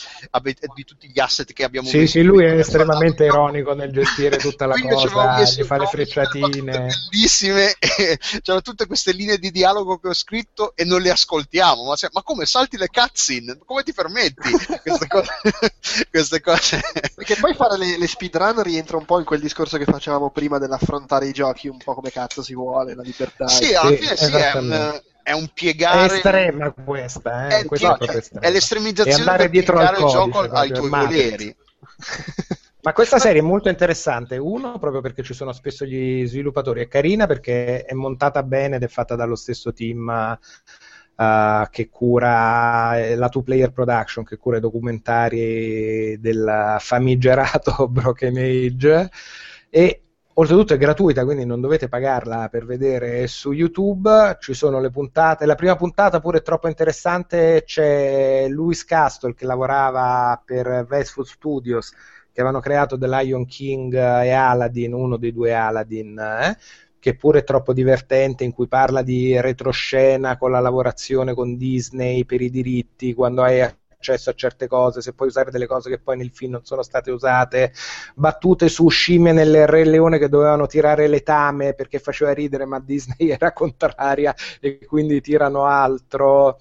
[0.73, 4.65] di tutti gli asset che abbiamo sì, sì lui è estremamente ironico nel gestire tutta
[4.65, 10.13] la cosa gli fa le frecciatine bellissime c'erano tutte queste linee di dialogo che ho
[10.13, 14.51] scritto e non le ascoltiamo ma, se, ma come salti le cutscene come ti permetti
[14.81, 15.31] queste cose,
[16.09, 16.81] queste cose.
[17.15, 20.57] perché poi fare le, le speedrun rientra un po' in quel discorso che facevamo prima
[20.57, 24.25] dell'affrontare i giochi un po' come cazzo si vuole la libertà sì alla fine sì,
[24.25, 26.13] è un è un piegare.
[26.13, 27.59] È estrema questa, eh?
[27.59, 31.55] è, questa è, è l'estremizzazione è andare dietro al codice, gioco ai tuoi voleri.
[32.89, 36.87] Ma questa serie è molto interessante, uno proprio perché ci sono spesso gli sviluppatori, è
[36.87, 40.07] carina perché è montata bene ed è fatta dallo stesso team
[41.15, 48.37] uh, che cura eh, la Two Player Production, che cura i documentari del famigerato Broken
[48.37, 49.11] Age.
[49.69, 50.01] E
[50.33, 55.45] oltretutto è gratuita, quindi non dovete pagarla per vedere su YouTube, ci sono le puntate,
[55.45, 61.93] la prima puntata pure è troppo interessante, c'è Louis Castle che lavorava per Westwood Studios
[62.39, 66.57] che avevano creato The Lion King e Aladdin, uno dei due Aladdin, eh,
[66.97, 72.23] che pure è troppo divertente, in cui parla di retroscena con la lavorazione con Disney
[72.23, 75.99] per i diritti, quando hai accesso a certe cose, se puoi usare delle cose che
[75.99, 77.73] poi nel film non sono state usate,
[78.15, 83.31] battute su scimmie nel Re Leone che dovevano tirare letame perché faceva ridere, ma Disney
[83.37, 86.57] era contraria e quindi tirano altro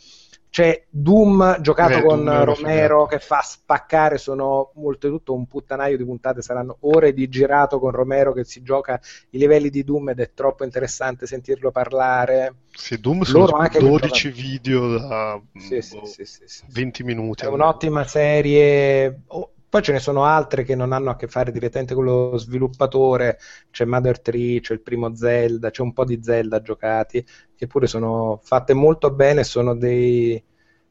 [0.51, 6.05] c'è Doom giocato eh, con Doom Romero che fa spaccare, sono oltretutto un puttanaio di
[6.05, 9.01] puntate, saranno ore di girato con Romero che si gioca
[9.31, 12.55] i livelli di Doom ed è troppo interessante sentirlo parlare.
[12.71, 17.45] Sì, Doom Loro sono 12 video da sì, boh, sì, sì, 20 minuti.
[17.45, 19.23] È un'ottima serie.
[19.29, 22.37] Oh, Poi ce ne sono altre che non hanno a che fare direttamente con lo
[22.39, 23.39] sviluppatore,
[23.71, 27.25] c'è Mother 3, c'è il primo Zelda, c'è un po' di Zelda giocati,
[27.55, 30.43] che pure sono fatte molto bene, sono dei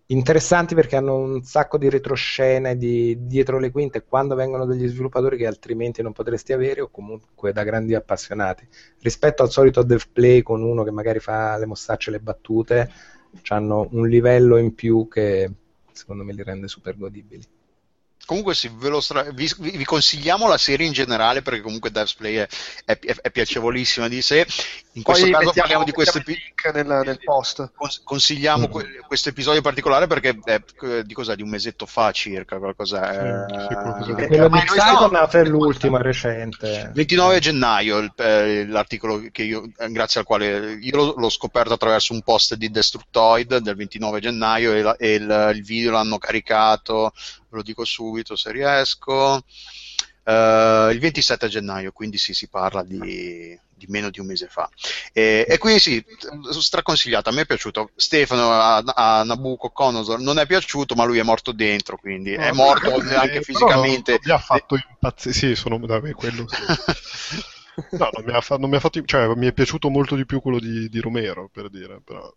[0.09, 5.37] interessanti perché hanno un sacco di retroscene di, dietro le quinte quando vengono degli sviluppatori
[5.37, 8.67] che altrimenti non potresti avere o comunque da grandi appassionati.
[8.99, 12.91] Rispetto al solito dev play con uno che magari fa le mossacce e le battute,
[13.49, 15.51] hanno un livello in più che
[15.91, 17.43] secondo me li rende super godibili.
[18.27, 22.47] Comunque sì, stra- vi, vi, consigliamo la serie in generale perché comunque Devs Play è,
[22.83, 24.45] è, è, piacevolissima di sé.
[24.93, 27.71] In questo Poi caso parliamo di questo episodio nel, nel, post.
[28.03, 29.05] Consigliamo mm.
[29.07, 30.61] questo episodio particolare perché è
[31.05, 31.35] di cos'è?
[31.35, 33.13] Di un mesetto fa circa qualcosa.
[34.03, 36.91] Sì, eh, quello di Psychonaut è l'ultimo recente.
[36.93, 42.21] 29 gennaio il, eh, l'articolo che io, grazie al quale io l'ho scoperto attraverso un
[42.23, 47.13] post di Destructoid del 29 gennaio e, la, e il, il video l'hanno caricato
[47.49, 49.43] ve lo dico subito se riesco.
[50.27, 54.69] Uh, il 27 gennaio, quindi sì, si parla di, di meno di un mese fa.
[55.13, 56.03] E, e quindi sì,
[56.51, 57.91] straconsigliato, a me è piaciuto.
[57.95, 62.43] Stefano a, a Nabucco Conosor non è piaciuto, ma lui è morto dentro, quindi no,
[62.43, 64.19] è morto eh, anche fisicamente.
[64.21, 66.45] Mi ha fatto impazzire, sì, sono da me quello.
[66.47, 66.65] Sì.
[67.95, 70.41] no, non mi, ha, non mi ha fatto, cioè, mi è piaciuto molto di più
[70.41, 72.33] quello di, di Romero, per dire, però...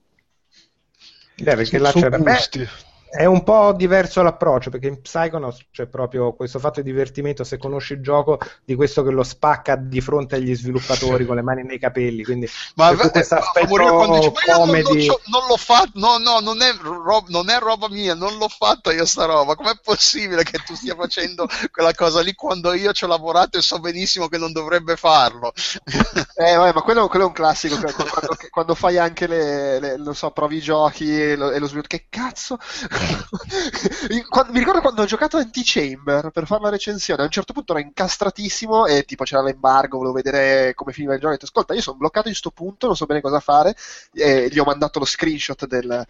[1.37, 2.19] Eh, perché là c'era...
[2.19, 2.69] Gusti.
[3.11, 7.59] È un po' diverso l'approccio perché in Psychonauts c'è proprio questo fatto di divertimento se
[7.59, 11.65] conosci il gioco di questo che lo spacca di fronte agli sviluppatori con le mani
[11.65, 13.66] nei capelli quindi ma questo aspetto
[14.15, 18.15] dice, comedy non, non, l'ho fatto no no non è, rob, non è, roba mia
[18.15, 22.35] non l'ho fatta io sta roba com'è possibile che tu stia facendo quella cosa lì
[22.35, 25.53] quando io ci ho lavorato e so benissimo che non dovrebbe farlo?
[26.41, 30.15] Eh vabbè, ma quello, quello, è un classico quando, quando fai anche le, le, non
[30.15, 32.59] so provi i giochi e lo, e lo sviluppo che cazzo
[34.51, 37.82] mi ricordo quando ho giocato Antichamber per fare la recensione, a un certo punto ero
[37.82, 41.32] incastratissimo e tipo c'era l'embargo, volevo vedere come finiva il gioco.
[41.32, 43.74] Ho detto, ascolta, io sono bloccato in questo punto, non so bene cosa fare.
[44.12, 46.06] E gli ho mandato lo screenshot del,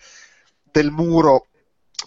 [0.71, 1.47] del muro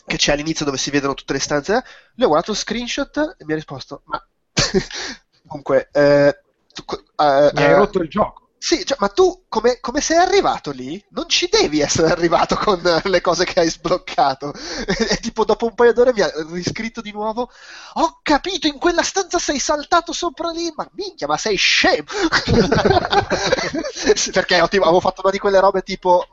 [0.05, 1.83] che c'è all'inizio dove si vedono tutte le stanze.
[2.15, 4.25] Lui ha guardato lo screenshot e mi ha risposto, ma
[5.47, 5.89] comunque...
[5.91, 6.37] Eh,
[6.73, 8.42] tu, uh, mi hai uh, rotto il gioco.
[8.65, 11.03] Sì, cioè, ma tu come, come, sei arrivato lì?
[11.09, 14.53] Non ci devi essere arrivato con le cose che hai sbloccato.
[14.87, 17.49] E, tipo dopo un paio d'ore mi ha riscritto di nuovo.
[17.95, 22.05] Ho capito, in quella stanza sei saltato sopra lì, ma minchia, ma sei scemo!
[24.31, 26.25] Perché avevo fatto una di quelle robe tipo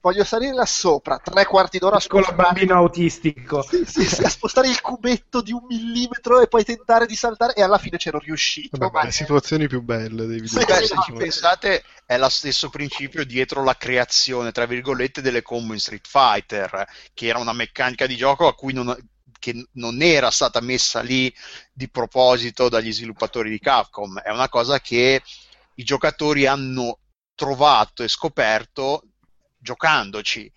[0.00, 3.62] voglio salire là sopra, tre quarti d'ora con il bambino autistico.
[3.62, 7.54] Sì, sì, sì, a spostare il cubetto di un millimetro e poi tentare di saltare
[7.54, 8.76] e alla fine c'ero riuscito.
[8.76, 10.86] Vabbè, ma le situazioni più belle dei videogiochi.
[10.86, 15.72] Sì, se ci pensate è lo stesso principio dietro la creazione, tra virgolette, delle combo
[15.72, 18.94] in Street Fighter, che era una meccanica di gioco a cui non,
[19.38, 21.32] che non era stata messa lì
[21.72, 25.22] di proposito dagli sviluppatori di Capcom, è una cosa che
[25.76, 26.98] i giocatori hanno
[27.34, 29.04] trovato e scoperto
[29.62, 30.52] giocandoci,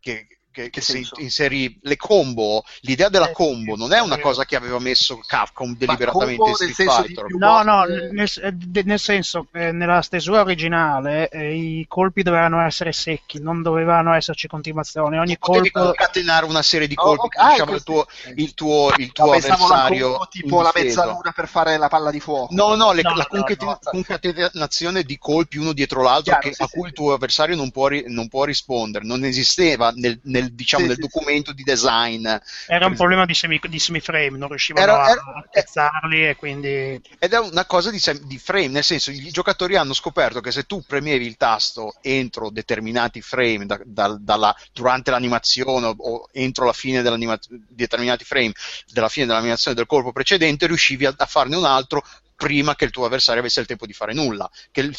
[0.00, 4.44] che, che, che si inserì le combo, l'idea della eh, combo non è una cosa
[4.44, 7.26] che aveva messo Capcom deliberatamente in Street Fighter.
[7.34, 12.92] No, no, nel, eh, nel senso, eh, nella stesura originale eh, i colpi dovevano essere
[12.92, 15.18] secchi, non dovevano esserci continuazioni.
[15.18, 15.88] Ogni Potevi colpo...
[15.88, 20.18] concatenare una serie di colpi oh, che lasciava il tuo, il tuo, il tuo avversario.
[20.18, 22.54] La tipo la mezzaluna per fare la palla di fuoco.
[22.54, 26.54] No, no, le, no la no, no, concatenazione di colpi uno dietro l'altro Chiaro, che,
[26.54, 29.04] sì, a cui il tuo avversario non può, non può rispondere.
[29.04, 31.56] Non esisteva nel, nel nel, diciamo, sì, nel sì, documento sì.
[31.56, 32.28] di design.
[32.66, 37.00] Era un problema di, semi, di semiframe, non riuscivano era, era, a piazzarli e quindi...
[37.18, 40.64] Ed è una cosa di, di, frame, nel senso i giocatori hanno scoperto che se
[40.64, 46.72] tu premevi il tasto entro determinati frame da, da, dalla, durante l'animazione o entro la
[46.72, 47.38] fine di
[47.68, 48.52] determinati frame
[48.92, 52.04] della fine dell'animazione del colpo precedente, riuscivi a, a farne un altro
[52.40, 54.96] prima che il tuo avversario avesse il tempo di fare nulla, che il,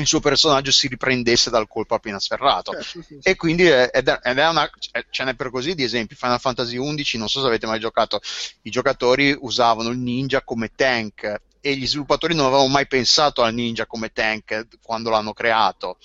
[0.00, 2.72] il suo personaggio si riprendesse dal colpo appena sferrato.
[2.72, 3.18] Certo, sì, sì.
[3.22, 4.68] E quindi è, ed è una,
[5.10, 6.14] ce n'è per così di esempi.
[6.14, 8.20] Final Fantasy XI, non so se avete mai giocato,
[8.62, 13.54] i giocatori usavano il ninja come tank e gli sviluppatori non avevano mai pensato al
[13.54, 15.96] ninja come tank quando l'hanno creato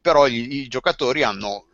[0.00, 1.66] però i, i giocatori hanno,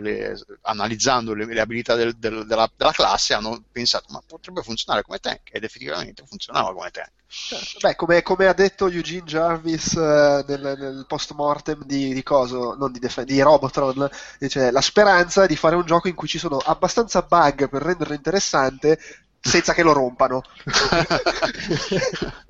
[0.00, 5.02] le, analizzando le, le abilità del, del, della, della, classe, hanno pensato ma potrebbe funzionare
[5.02, 7.10] come tank ed effettivamente funzionava come tank.
[7.26, 7.78] Certo.
[7.80, 12.90] Beh, come, come, ha detto Eugene Jarvis eh, nel, nel post-mortem di, di Coso, non
[12.92, 16.38] di, Def- di Robotron, dice la speranza è di fare un gioco in cui ci
[16.38, 18.98] sono abbastanza bug per renderlo interessante
[19.40, 20.42] senza che lo rompano.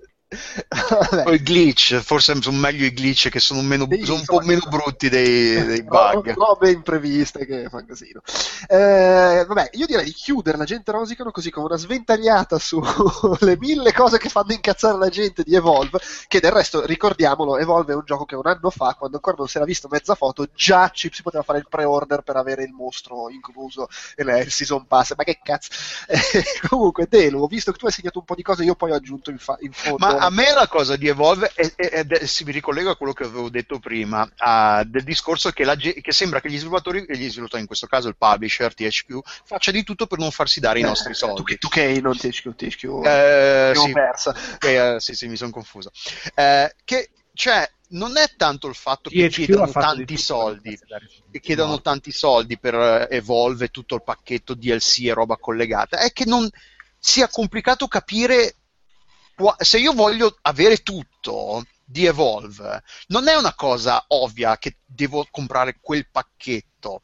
[1.27, 4.41] O i glitch, forse sono meglio i glitch che sono, meno, Sì, sono un po'
[4.41, 6.33] meno brutti dei, dei bug.
[6.35, 8.21] Ro- robe impreviste che fanno casino.
[8.69, 13.93] Eh, vabbè, io direi di chiudere la gente rosicano così come una sventagliata sulle mille
[13.93, 15.99] cose che fanno incazzare la gente di Evolve,
[16.29, 19.49] che del resto, ricordiamolo, Evolve è un gioco che un anno fa, quando ancora non
[19.49, 22.73] si era visto mezza foto, già ci si poteva fare il pre-order per avere il
[22.73, 25.15] mostro incluso e il season pass.
[25.17, 25.71] Ma che cazzo?
[26.33, 28.91] Eh, comunque, Delu, ho visto che tu hai segnato un po' di cose, io poi
[28.91, 29.99] ho aggiunto in, fa- in fondo.
[29.99, 33.13] Ma a me la cosa di Evolve è- è- è- si mi ricollega a quello
[33.13, 37.17] che avevo detto prima, ah, del discorso che, la che sembra che gli sviluppatori, e
[37.17, 40.79] gli sviluppatori, in questo caso il publisher THQ, faccia di tutto per non farsi dare
[40.79, 41.37] i nostri Eh, soldi.
[41.37, 44.35] Tu, che- tu che non THQ, THQ, Eh, sì, persa.
[44.61, 45.91] eh, sì, sì, mi sono confuso.
[46.35, 50.79] Eh, che, cioè, non è tanto il fatto che chiedano tanti soldi,
[51.31, 56.13] che chiedano tanti soldi per eh, Evolve tutto il pacchetto DLC e roba collegata, è
[56.13, 56.49] che non
[56.99, 58.57] sia complicato capire
[59.59, 65.79] se io voglio avere tutto di Evolve, non è una cosa ovvia che devo comprare
[65.81, 67.01] quel pacchetto.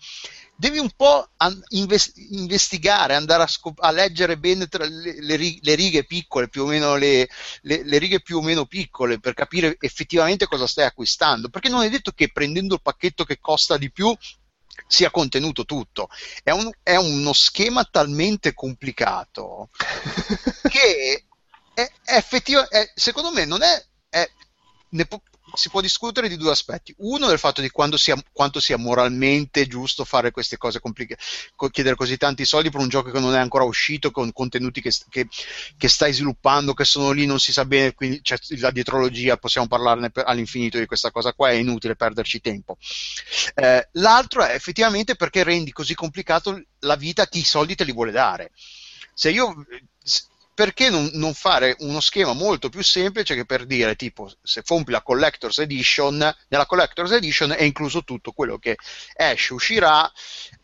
[0.56, 5.58] Devi un po' an- inves- investigare, andare a, scop- a leggere bene le, le ri-
[5.62, 7.28] le righe piccole, più o meno le,
[7.62, 11.48] le- le righe più o meno piccole, per capire effettivamente cosa stai acquistando.
[11.48, 14.16] Perché non è detto che prendendo il pacchetto che costa di più
[14.86, 16.08] sia contenuto tutto.
[16.42, 19.68] È, un- è uno schema talmente complicato
[20.68, 21.24] che
[21.76, 24.28] è, è effettiva- è- secondo me non è, è-
[25.06, 25.20] può-
[25.54, 26.94] si può discutere di due aspetti.
[26.98, 31.20] Uno del fatto di sia- quanto sia moralmente giusto fare queste cose complicate,
[31.70, 34.90] chiedere così tanti soldi per un gioco che non è ancora uscito, con contenuti che,
[35.10, 35.28] che-
[35.76, 39.66] che stai sviluppando, che sono lì, non si sa bene, quindi c'è la dietrologia, possiamo
[39.68, 42.76] parlarne per- all'infinito di questa cosa qua, è inutile perderci tempo.
[43.54, 47.92] Eh, l'altro è effettivamente perché rendi così complicato la vita chi i soldi te li
[47.92, 48.50] vuole dare.
[49.14, 49.54] Se io
[50.56, 54.90] perché non, non fare uno schema molto più semplice che per dire tipo se compri
[54.92, 56.16] la Collector's Edition
[56.48, 58.76] nella Collector's Edition è incluso tutto quello che
[59.14, 60.10] esce, uscirà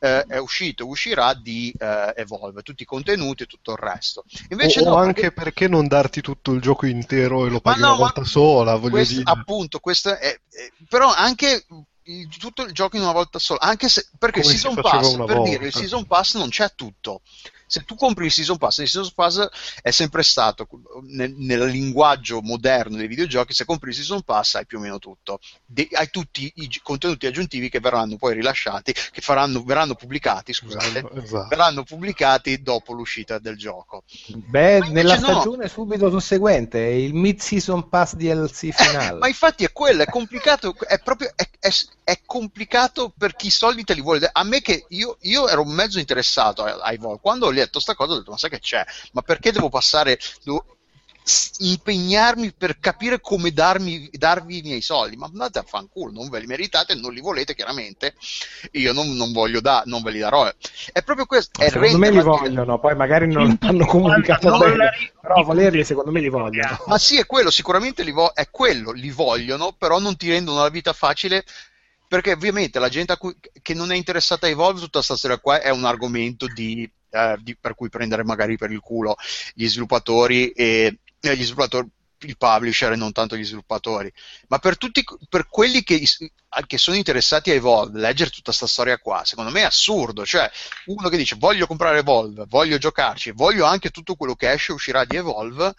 [0.01, 4.81] eh, è uscito, uscirà di eh, Evolve tutti i contenuti e tutto il resto invece
[4.81, 7.89] o no, anche perché- perché non darti tutto il gioco intero e lo paghi no,
[7.89, 9.31] una volta sola, voglio questo- dire.
[9.31, 10.41] appunto questo è, è-
[10.89, 11.67] però anche
[12.05, 14.83] il- tutto il gioco in una volta sola anche se perché il Come si season
[14.83, 15.51] pass per volta.
[15.51, 17.21] dire il season pass non c'è tutto
[17.73, 19.49] se tu compri il season pass il season pass
[19.81, 20.69] è sempre stato
[21.05, 24.99] nel, nel linguaggio moderno dei videogiochi se compri il season pass hai più o meno
[24.99, 30.53] tutto De- hai tutti i contenuti aggiuntivi che verranno poi rilasciati che faranno, verranno pubblicati
[30.53, 34.03] scusate Esatto, verranno pubblicati dopo l'uscita del gioco
[34.35, 35.25] Beh, nella no.
[35.25, 39.19] stagione subito susseguente, il mid-season pass DLC finale.
[39.19, 41.71] Ma infatti è quello, è complicato, è proprio è, è-
[42.03, 44.29] è complicato per chi i soldi te li vuole.
[44.31, 47.21] A me che io, io ero mezzo interessato a- ai Vol.
[47.21, 48.85] Quando ho letto sta cosa ho detto, ma sai che c'è?
[49.13, 50.65] Ma perché devo passare, devo
[51.59, 55.17] impegnarmi per capire come darmi, darvi i miei soldi?
[55.17, 58.15] Ma andate a fanculo, non ve li meritate, non li volete chiaramente.
[58.73, 60.51] Io non, non voglio da, non ve li darò.
[60.93, 61.61] È proprio questo.
[61.61, 65.85] È secondo me li vogliono, poi magari non hanno comunicato Dollari bene, però di volerli
[65.85, 66.79] secondo me li vogliono.
[66.87, 70.63] Ma sì, è quello, sicuramente li vo- è quello, li vogliono, però non ti rendono
[70.63, 71.45] la vita facile
[72.13, 75.39] perché ovviamente la gente a cui- che non è interessata a Evolve, tutta questa storia
[75.39, 79.17] qua è un argomento di, eh, di- per cui prendere magari per il culo
[79.55, 80.99] gli sviluppatori e
[81.31, 81.89] gli sviluppatori
[82.25, 84.13] il publisher e non tanto gli sviluppatori.
[84.47, 86.01] Ma per tutti per quelli che,
[86.67, 90.25] che sono interessati a Evolve leggere tutta questa storia qua secondo me è assurdo.
[90.25, 90.49] Cioè
[90.87, 94.75] uno che dice voglio comprare Evolve voglio giocarci voglio anche tutto quello che esce e
[94.75, 95.75] uscirà di Evolve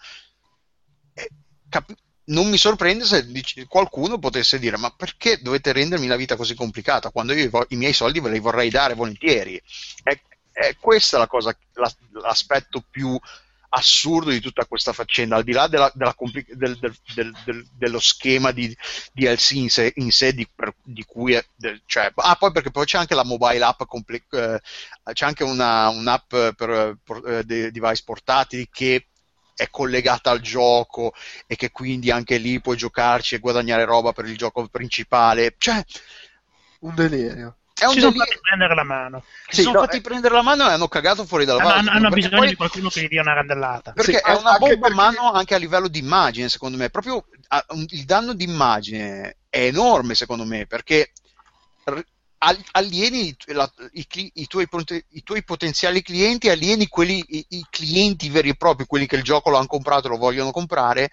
[1.68, 1.94] cap-
[2.26, 6.54] non mi sorprende se dici- qualcuno potesse dire ma perché dovete rendermi la vita così
[6.54, 9.60] complicata quando io i, i miei soldi ve li vorrei dare volentieri?
[10.02, 10.18] È,
[10.52, 11.92] è questa la cosa, la-
[12.22, 13.18] l'aspetto più
[13.76, 17.66] assurdo di tutta questa faccenda al di là della- della compli- del- del- del- del-
[17.76, 18.74] dello schema di
[19.12, 21.44] DLC in sé, in sé di, per- di cui è,
[21.86, 24.60] cioè, ah poi perché poi c'è anche la mobile app comple- eh,
[25.12, 29.06] c'è anche una, un'app per, por- eh, device portatili che
[29.56, 31.12] è collegata al gioco
[31.46, 35.54] e che quindi anche lì puoi giocarci e guadagnare roba per il gioco principale.
[35.58, 35.82] Cioè,
[36.80, 37.56] Un delirio.
[37.84, 38.32] È un si sono delirio.
[38.32, 39.24] fatti prendere la mano.
[39.48, 40.00] Si Sì, sono no, fatti eh.
[40.00, 41.90] prendere la mano e hanno cagato fuori dalla Hanno, valle.
[41.90, 43.92] hanno bisogno poi- di qualcuno che gli dia una randellata.
[43.92, 46.90] perché Sì, è una bomba perché- mano anche a livello di immagine, secondo me.
[46.90, 47.24] Proprio
[47.68, 51.12] un- il danno di immagine è enorme, secondo me, perché
[52.72, 54.66] alieni i, la- i i tuoi,
[55.10, 59.22] i tuoi potenziali clienti, alieni quelli, i, i clienti veri e propri, quelli che il
[59.22, 61.10] gioco lo hanno comprato e lo vogliono comprare,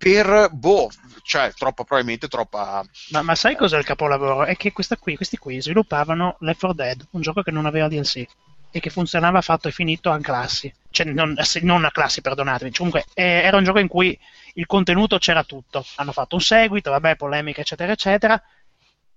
[0.00, 0.88] per, boh,
[1.22, 2.82] cioè, troppa, probabilmente troppa...
[3.10, 4.46] Ma, ma sai cos'è il capolavoro?
[4.46, 8.24] È che qui, questi qui sviluppavano Left 4 Dead, un gioco che non aveva DLC
[8.70, 10.72] e che funzionava fatto e finito a classi.
[10.88, 12.72] Cioè, non, non a classi, perdonatemi.
[12.72, 14.18] Comunque, eh, era un gioco in cui
[14.54, 15.84] il contenuto c'era tutto.
[15.96, 18.42] Hanno fatto un seguito, vabbè, polemica, eccetera, eccetera.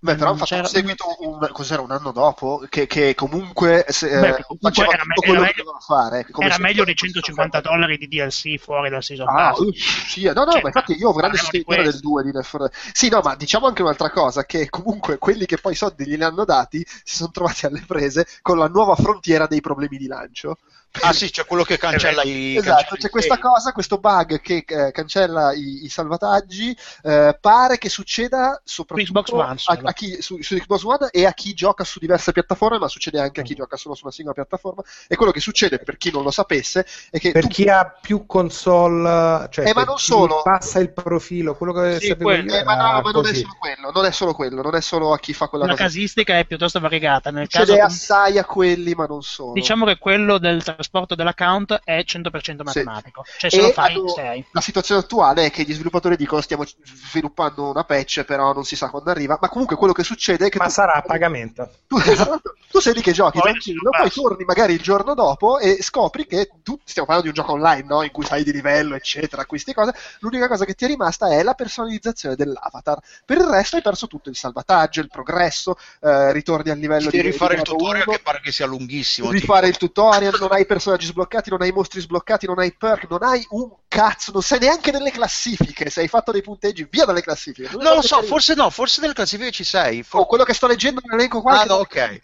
[0.04, 3.86] Beh, però hanno Non fatto un seguito un, cos'era, un anno dopo, che, che comunque,
[3.88, 6.26] se, Beh, eh, comunque faceva era tutto quello era che meglio- doveva fare.
[6.36, 9.60] Era meglio dei 150 dollari di DLC fuori dal season Ah, pass.
[9.60, 12.08] uff, sì, no, no, Cioè, ma infatti io ho grande sostenitore del questo.
[12.10, 12.94] 2 di Left 4 Dead.
[12.94, 16.24] Sì, no, ma diciamo anche un'altra cosa, che comunque quelli che poi i soldi glieli
[16.24, 20.58] hanno dati si sono trovati alle prese con la nuova frontiera dei problemi di lancio.
[21.02, 22.56] Ah sì, c'è quello che cancella i...
[22.56, 27.36] Esatto, cancella c'è i questa cosa, questo bug che eh, cancella i, i salvataggi, eh,
[27.42, 31.34] pare che succeda soprattutto Xbox One a, a chi su, su Xbox One e a
[31.34, 34.36] chi gioca su diverse piattaforme, ma succede anche a chi gioca solo su una singola
[34.36, 34.84] piattaforma.
[35.08, 37.86] E quello che succede, per chi non lo sapesse, è che Per tu chi ha
[38.00, 40.42] più console, cioè Eh, ma non chi solo.
[40.44, 42.54] passa il profilo, quello che Sì, sapevo quello.
[42.54, 44.82] io Eh, ma no, ma non è solo quello, non è solo quello, non è
[44.82, 45.84] solo a chi fa quella La cosa.
[45.86, 47.32] casistica è piuttosto variegata.
[47.32, 49.54] Nel caso, Succede assai a quelli, ma non solo.
[49.54, 53.24] diciamo che quello del trasporto dell'account è 100% matematico.
[53.38, 54.46] Cioè, se E lo fai, hanno- sei.
[54.52, 58.76] La situazione attuale è che gli sviluppatori dicono stiamo sviluppando una patch, però non si
[58.76, 59.38] sa quando arriva.
[59.42, 61.70] Ma comunque quello che succede è che Ma tu, sarà a pagamento.
[61.88, 65.60] tu, esatto, tu sei lì che giochi Poi tranquillo, poi torni magari il giorno dopo
[65.60, 68.04] e scopri che tu stiamo parlando di un gioco online, no?
[68.04, 69.94] In cui sai di livello, eccetera, queste cose.
[70.20, 73.00] L'unica cosa che ti è rimasta è la personalizzazione dell'avatar.
[73.26, 77.24] Per il resto hai perso tutto il salvataggio, il progresso, eh, ritorni al livello Devi
[77.24, 78.16] di rifare il tutorial uno.
[78.18, 79.30] che pare che sia lunghissimo.
[79.32, 83.24] rifare il tutorial, non hai personaggi sbloccati, non hai mostri sbloccati, non hai perk, non
[83.24, 85.90] hai un cazzo, non sei neanche nelle classifiche.
[85.90, 87.70] Se hai fatto dei punteggi, via dalle classifiche.
[87.78, 90.00] Non lo so, forse no, forse nelle classifiche ci sei.
[90.00, 91.62] Oh, For- quello che sto leggendo nell'elenco qua.
[91.62, 92.22] Ah, no, ok.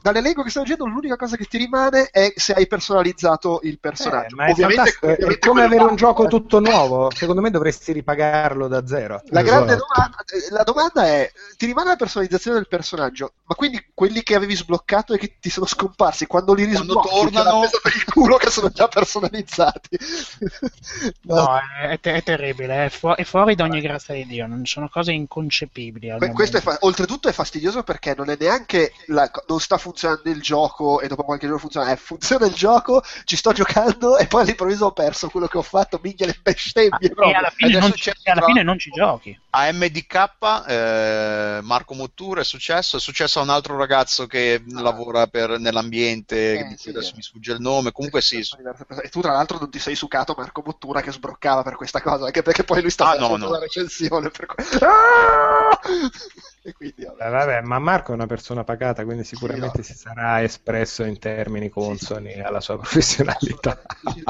[0.00, 3.78] Dall'elenco che sto leggendo, l'unica cosa che ti rimane è se hai personalizzato il Eh,
[3.78, 4.36] personaggio.
[4.36, 7.10] ma è ovviamente, fantastico, è ovviamente come avere un gioco tutto nuovo.
[7.14, 9.22] Secondo me dovresti ripagarlo da zero.
[9.26, 9.86] La grande Esatto.
[9.94, 14.34] domanda, eh, la domanda è: ti rimane la personalizzazione del personaggio, ma quindi quelli che
[14.34, 17.60] avevi sbbloccato e che ti sono scomparsi quando li Quando risblocchi, tornano-
[17.90, 19.98] per il culo che sono già personalizzati.
[21.22, 24.46] No, è, è te- è terribile, è, fu- è fuori da ogni grazia di Dio,
[24.46, 26.08] non sono cose inconcepibili.
[26.18, 30.28] Que- questo è fa- oltretutto è fastidioso perché non è neanche la- non sta funzionando
[30.30, 34.26] il gioco e dopo qualche giorno funziona, eh, funziona il gioco, ci sto giocando e
[34.26, 37.78] poi all'improvviso ho perso quello che ho fatto, minchia le bestemmie Ah, e alla fine,
[37.78, 37.92] non,
[38.22, 39.38] e alla fine non ci giochi.
[39.52, 45.26] A MDK, eh, Marco Mottura è successo, è successo a un altro ragazzo che lavora
[45.26, 47.16] per- nell'ambiente, Eh, sì, adesso eh.
[47.16, 48.38] mi sfugge il nome, comunque sì.
[49.02, 52.26] E tu tra l'altro non ti sei sucato Marco Bottura che sbroccava per questa cosa,
[52.26, 53.50] anche perché poi lui sta Ah, facendo no, no.
[53.50, 55.80] la recensione per que- Ah!
[56.62, 57.26] E quindi vabbè.
[57.26, 61.68] Eh, vabbè, ma Marco è una persona pagata, quindi sicuramente si sarà espresso in termini
[61.70, 63.80] consoni alla sua professionalità.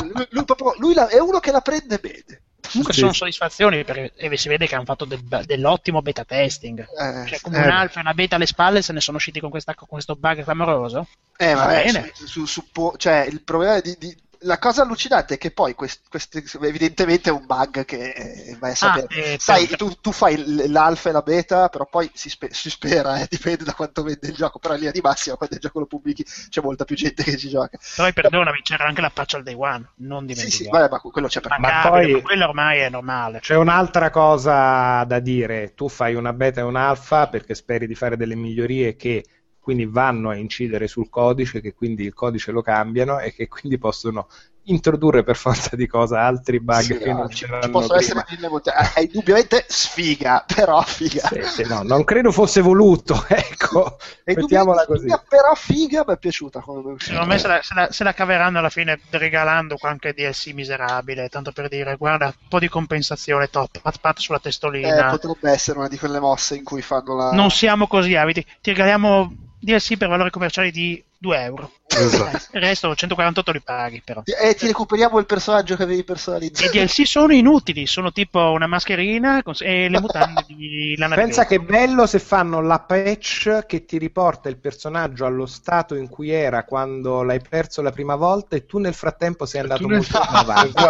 [0.01, 2.43] lui, lui proprio- lui la- è uno che la prende bene.
[2.69, 3.01] Comunque Sì.
[3.01, 6.81] sono soddisfazioni perché e si vede che hanno fatto del- dell'ottimo beta testing.
[6.81, 7.63] Eh, Cioè, come eh.
[7.65, 10.15] un alfa e una beta alle spalle se ne sono usciti con, questa- con questo
[10.17, 11.07] bug clamoroso.
[11.37, 12.11] Eh, Va vabbè, bene.
[12.15, 16.09] su, su- su cioè, il problema di, di- la cosa allucinante è che poi quest-
[16.09, 19.09] questi- evidentemente è un bug che eh, vai a sapere.
[19.15, 22.71] eh, Sai, per- tu, tu fai l'alfa e la beta, però poi si, spe- si
[22.71, 25.61] spera, eh, dipende da quanto vende il gioco, però in linea di massima quando il
[25.61, 27.79] gioco lo pubblichi c'è molta più gente che ci gioca.
[27.95, 30.51] Poi perdonami, c'era anche la patch al day one, non Sì, dimentichiamo.
[30.51, 33.41] sì, vabbè, ma quello c'è per Ma, poi- ma quello ormai è normale.
[33.41, 38.17] C'è un'altra cosa da dire, tu fai una beta e un'alfa perché speri di fare
[38.17, 39.25] delle migliorie che
[39.61, 43.79] quindi vanno a incidere sul codice, che quindi il codice lo cambiano e che quindi
[43.79, 44.29] possono
[44.65, 48.23] introdurre per forza di cosa altri bug Sì, che no, non c'erano ci possono prima.
[48.23, 51.31] essere mille eh, È indubbiamente sfiga, però figa.
[51.33, 55.13] Sì, sì, no, non credo fosse voluto, ecco, È mettiamola così.
[55.13, 58.15] figa, però figa mi è piaciuta come Secondo me se la, se la- se la
[58.15, 63.49] caveranno alla fine regalando qualche DLC miserabile, tanto per dire, guarda, un po' di compensazione,
[63.49, 64.39] top, pat pat sulla
[64.83, 65.07] Eh, testolina.
[65.07, 67.33] potrebbe essere una di quelle mosse in cui fanno la...
[67.33, 71.73] non siamo così avidi, ti regaliamo DLC per valori commerciali di 2 euro.
[71.87, 72.39] Esatto.
[72.53, 74.23] Il resto 148 li paghi però.
[74.25, 76.71] E ti recuperiamo il personaggio che avevi I personalizzato.
[76.71, 82.07] DLC sono inutili, sono tipo una mascherina e le mutande di lana Pensa che bello
[82.07, 87.23] se fanno la patch che ti riporta il personaggio allo stato in cui era quando
[87.23, 90.73] l'hai perso la prima volta e tu nel frattempo sei andato molto in avanti.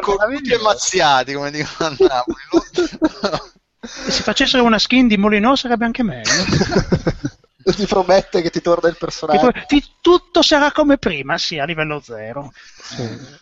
[0.00, 2.36] Con tutti e mazziati, come dicono a Napoli.
[4.04, 6.30] Lo- Se facessero una skin di Molino sarebbe anche meglio.
[7.76, 9.50] ti promette che ti torna il personaggio.
[9.66, 12.52] ti- tutto sarà come prima, sì, a livello zero.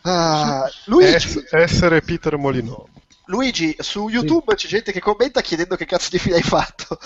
[0.02, 2.88] Ah, Luigi, Ess- essere Peter Molino.
[3.26, 6.98] Luigi, su YouTube c'è gente che commenta chiedendo che cazzo di fine hai fatto.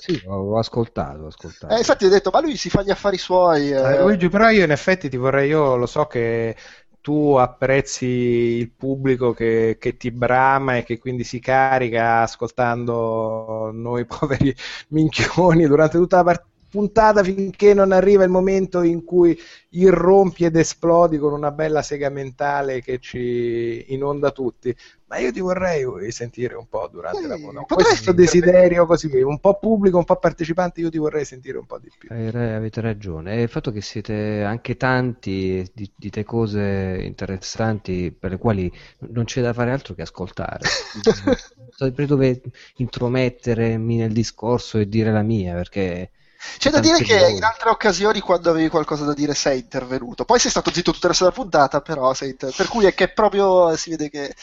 [0.00, 1.72] Sì, ho, ho ascoltato, ho ascoltato.
[1.72, 3.70] Eh, infatti ho detto, ma lui si fa gli affari suoi.
[3.70, 3.76] eh.
[3.76, 6.56] Eh, Luigi, però io in effetti ti vorrei, io lo so che
[7.04, 14.06] tu apprezzi il pubblico che, che ti brama e che quindi si carica ascoltando noi
[14.06, 14.54] poveri
[14.88, 16.53] minchioni durante tutta la partita.
[16.74, 19.38] Puntata finché non arriva il momento in cui
[19.70, 24.74] irrompi ed esplodi con una bella sega mentale che ci inonda tutti.
[25.06, 27.66] Ma io ti vorrei sentire un po' durante Sì, la puntata.
[27.66, 31.66] potresti Questo desiderio così, un po' pubblico, un po' partecipante, io ti vorrei sentire un
[31.66, 32.10] po' di più.
[32.10, 33.36] Avete ragione.
[33.36, 38.70] E il fatto che siete anche tanti, di- dite cose interessanti per le quali
[39.10, 40.74] non c'è da fare altro che ascoltare.
[41.70, 42.40] Sempre dove
[42.76, 46.10] intromettermi nel discorso e dire la mia, perché
[46.58, 50.24] C'è da dire che in altre occasioni, quando avevi qualcosa da dire, sei intervenuto.
[50.24, 53.76] Poi sei stato zitto tutta la puntata, però sei inter- Per cui è che proprio
[53.76, 54.34] si vede che.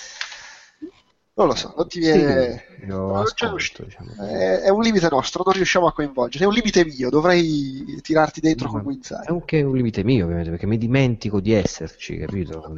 [1.34, 2.66] Non lo so, non ti viene.
[2.80, 4.14] Sì, c'è ascolto, usci- diciamo.
[4.28, 6.44] È, è un limite nostro, non riusciamo a coinvolgere.
[6.44, 9.26] È un limite mio, dovrei tirarti dentro Ma con guizzare.
[9.26, 12.74] È anche un limite mio, ovviamente, perché mi dimentico di esserci, capito?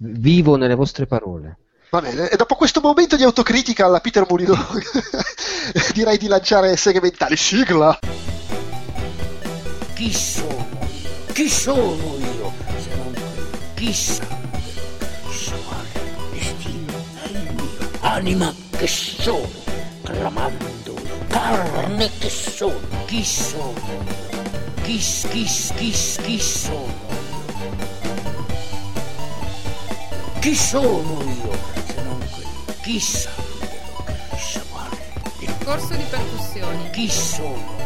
[0.00, 1.58] Vivo nelle vostre parole.
[1.90, 4.54] Va bene, e dopo questo momento di autocritica alla Peter Molino,
[5.94, 7.34] direi di lanciare segmentali.
[7.34, 7.98] Sigla!
[9.94, 10.66] Chi sono
[11.02, 11.32] io?
[11.32, 12.52] Chi sono io?
[12.78, 13.72] Se non quello.
[13.74, 14.26] Chissà
[15.22, 16.92] posso fare destino
[17.24, 17.90] il mio.
[18.00, 19.48] Anima che sono,
[20.02, 20.94] clamando
[21.28, 22.78] carne che sono.
[23.06, 23.72] Chi sono?
[24.82, 25.44] Chi, chi,
[25.74, 27.06] chi, chi sono?
[30.40, 31.67] Chi sono io?
[32.88, 33.28] Chissà
[34.30, 34.96] posso fare.
[35.62, 36.88] Corso di percussioni.
[36.90, 37.76] Chi sono?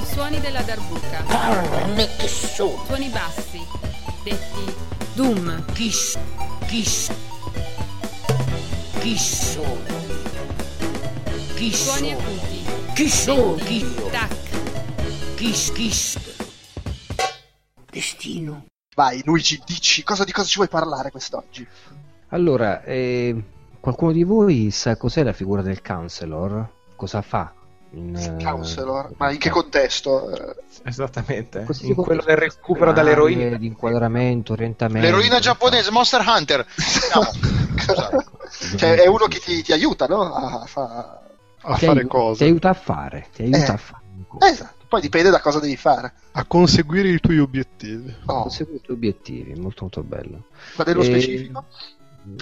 [0.00, 1.22] I suoni della darbuca.
[1.28, 2.82] Carne che sono.
[2.86, 3.64] Suoni bassi,
[4.24, 4.74] detti
[5.14, 5.64] Doom.
[5.74, 5.92] Chi,
[6.66, 6.82] chi,
[8.98, 9.84] chi sono?
[11.54, 12.18] Chi Suoni sono?
[12.18, 12.64] acuti.
[12.94, 13.94] Chi sono detti?
[14.10, 15.34] Tac.
[15.36, 16.18] Chi, s- chi s-
[17.92, 18.64] Destino.
[18.96, 21.64] Vai, Luigi, dici cosa, di cosa ci vuoi parlare quest'oggi?
[22.30, 23.40] Allora, eh,
[23.86, 26.68] qualcuno di voi sa cos'è la figura del counselor?
[26.96, 27.52] Cosa fa?
[27.92, 30.28] In, eh, Counselor, ma in che contesto?
[30.82, 31.62] Esattamente.
[31.64, 33.56] Così In quello del recupero dall'eroina.
[33.56, 35.06] Di inquadramento, orientamento.
[35.06, 36.66] L'eroina giapponese, Monster Hunter.
[38.76, 40.34] cioè, è uno che ti, ti aiuta, no?
[40.34, 41.20] A, fa-
[41.62, 42.38] A Ti fare aiuta- cose.
[42.38, 43.70] Ti aiuta a fare, ti aiuta Eh.
[43.70, 44.04] a fare.
[44.50, 46.12] Esatto, poi dipende da cosa devi fare.
[46.32, 48.14] A conseguire i tuoi obiettivi.
[48.26, 50.42] Oh, Conseguire i tuoi obiettivi, molto molto bello.
[50.76, 51.64] ma nello E- specifico?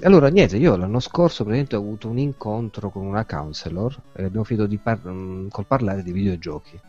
[0.03, 4.45] Allora, niente, io l'anno scorso praticamente ho avuto un incontro con una counselor e abbiamo
[4.45, 6.81] finito di par- mm, col parlare di videogiochi.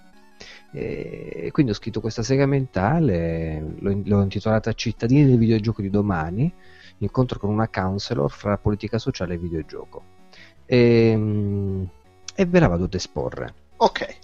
[0.71, 6.51] E quindi ho scritto questa sega mentale, l'ho, l'ho intitolata Cittadini del videogioco di domani,
[6.99, 10.03] incontro con una counselor fra politica sociale e videogioco.
[10.65, 11.83] E, mm,
[12.33, 13.53] e ve la vado ad esporre.
[13.77, 14.17] Ok.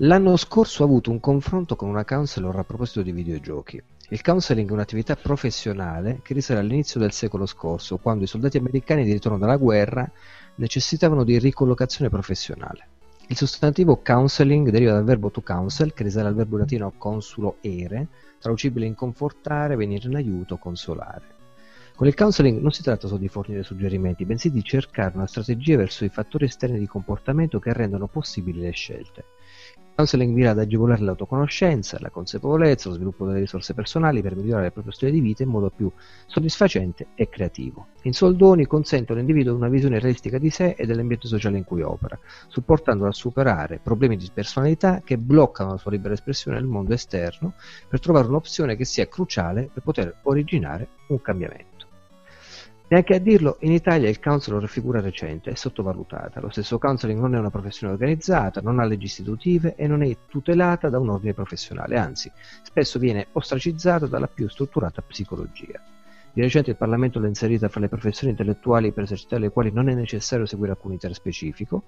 [0.00, 3.82] L'anno scorso ho avuto un confronto con una counselor a proposito di videogiochi.
[4.10, 9.02] Il counseling è un'attività professionale che risale all'inizio del secolo scorso, quando i soldati americani
[9.02, 10.08] di ritorno dalla guerra
[10.54, 12.86] necessitavano di ricollocazione professionale.
[13.26, 18.06] Il sostantivo counseling deriva dal verbo to counsel, che risale al verbo latino consulo ere,
[18.38, 21.34] traducibile in confortare, venire in aiuto, consolare.
[21.96, 25.76] Con il counseling non si tratta solo di fornire suggerimenti, bensì di cercare una strategia
[25.76, 29.24] verso i fattori esterni di comportamento che rendono possibili le scelte.
[29.96, 34.72] Counseling mira ad agevolare l'autoconoscenza, la consapevolezza, lo sviluppo delle risorse personali per migliorare il
[34.74, 35.90] proprio stile di vita in modo più
[36.26, 37.86] soddisfacente e creativo.
[38.02, 42.18] In soldoni consente all'individuo una visione realistica di sé e dell'ambiente sociale in cui opera,
[42.46, 47.54] supportandolo a superare problemi di personalità che bloccano la sua libera espressione nel mondo esterno
[47.88, 51.75] per trovare un'opzione che sia cruciale per poter originare un cambiamento.
[52.88, 56.38] Neanche a dirlo, in Italia il counselor figura recente, è sottovalutata.
[56.38, 60.16] Lo stesso counseling non è una professione organizzata, non ha leggi istitutive e non è
[60.28, 62.30] tutelata da un ordine professionale, anzi,
[62.62, 65.82] spesso viene ostracizzato dalla più strutturata psicologia.
[66.32, 69.88] Di recente il Parlamento l'ha inserita fra le professioni intellettuali per esercitare le quali non
[69.88, 71.84] è necessario seguire alcun iter specifico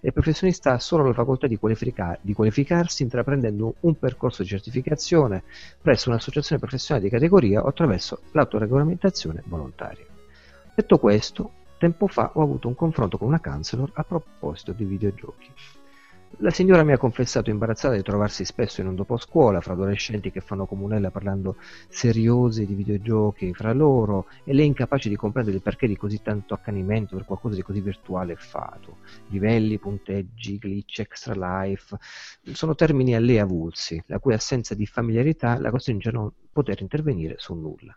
[0.00, 4.48] e il professionista ha solo la facoltà di, qualifica- di qualificarsi intraprendendo un percorso di
[4.48, 5.44] certificazione
[5.80, 10.09] presso un'associazione professionale di categoria o attraverso l'autoregolamentazione volontaria.
[10.80, 15.52] Detto questo, tempo fa ho avuto un confronto con una counselor a proposito di videogiochi.
[16.38, 20.40] La signora mi ha confessato imbarazzata di trovarsi spesso in un doposcuola fra adolescenti che
[20.40, 21.56] fanno comunella parlando
[21.90, 26.54] seriosi di videogiochi fra loro e lei incapace di comprendere il perché di così tanto
[26.54, 29.00] accanimento per qualcosa di così virtuale e fato.
[29.28, 31.94] Livelli, punteggi, glitch, extra life
[32.54, 36.80] sono termini a lei avulsi, la cui assenza di familiarità la costringe a non poter
[36.80, 37.94] intervenire su nulla.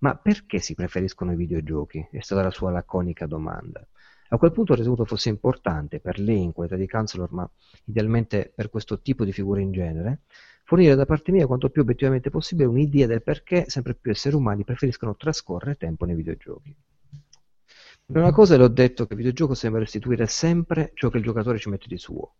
[0.00, 2.06] Ma perché si preferiscono i videogiochi?
[2.10, 3.86] È stata la sua laconica domanda.
[4.28, 7.48] A quel punto ho ritenuto fosse importante per lei in qualità di counselor, ma
[7.84, 10.22] idealmente per questo tipo di figure in genere,
[10.64, 14.64] fornire da parte mia quanto più obiettivamente possibile un'idea del perché sempre più esseri umani
[14.64, 16.74] preferiscono trascorrere tempo nei videogiochi.
[18.06, 21.22] Per una cosa le ho detto che il videogioco sembra restituire sempre ciò che il
[21.22, 22.34] giocatore ci mette di suo.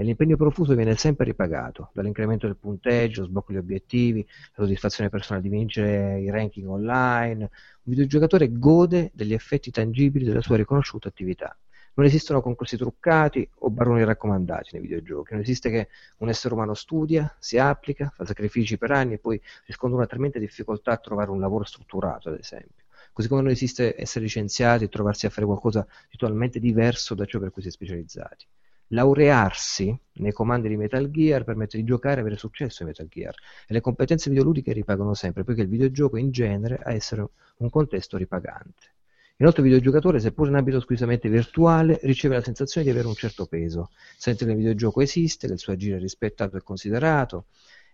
[0.00, 5.42] E l'impegno profuso viene sempre ripagato, dall'incremento del punteggio, sblocco degli obiettivi, la soddisfazione personale
[5.42, 7.42] di vincere i ranking online.
[7.42, 7.50] Un
[7.82, 11.54] videogiocatore gode degli effetti tangibili della sua riconosciuta attività.
[11.92, 15.88] Non esistono concorsi truccati o baroni raccomandati nei videogiochi, non esiste che
[16.20, 20.38] un essere umano studia, si applica, fa sacrifici per anni e poi riscontra una tremenda
[20.38, 22.84] difficoltà a trovare un lavoro strutturato, ad esempio.
[23.12, 27.26] Così come non esiste essere licenziati e trovarsi a fare qualcosa di totalmente diverso da
[27.26, 28.46] ciò per cui si è specializzati
[28.92, 33.34] laurearsi nei comandi di Metal Gear permette di giocare e avere successo in Metal Gear
[33.66, 37.26] e le competenze videoludiche ripagano sempre poiché il videogioco in genere ha essere
[37.58, 38.94] un contesto ripagante.
[39.38, 43.46] Inoltre il videogiocatore, seppur in ambito squisitamente virtuale, riceve la sensazione di avere un certo
[43.46, 47.46] peso, sente che il videogioco esiste, che il suo agire è rispettato e considerato,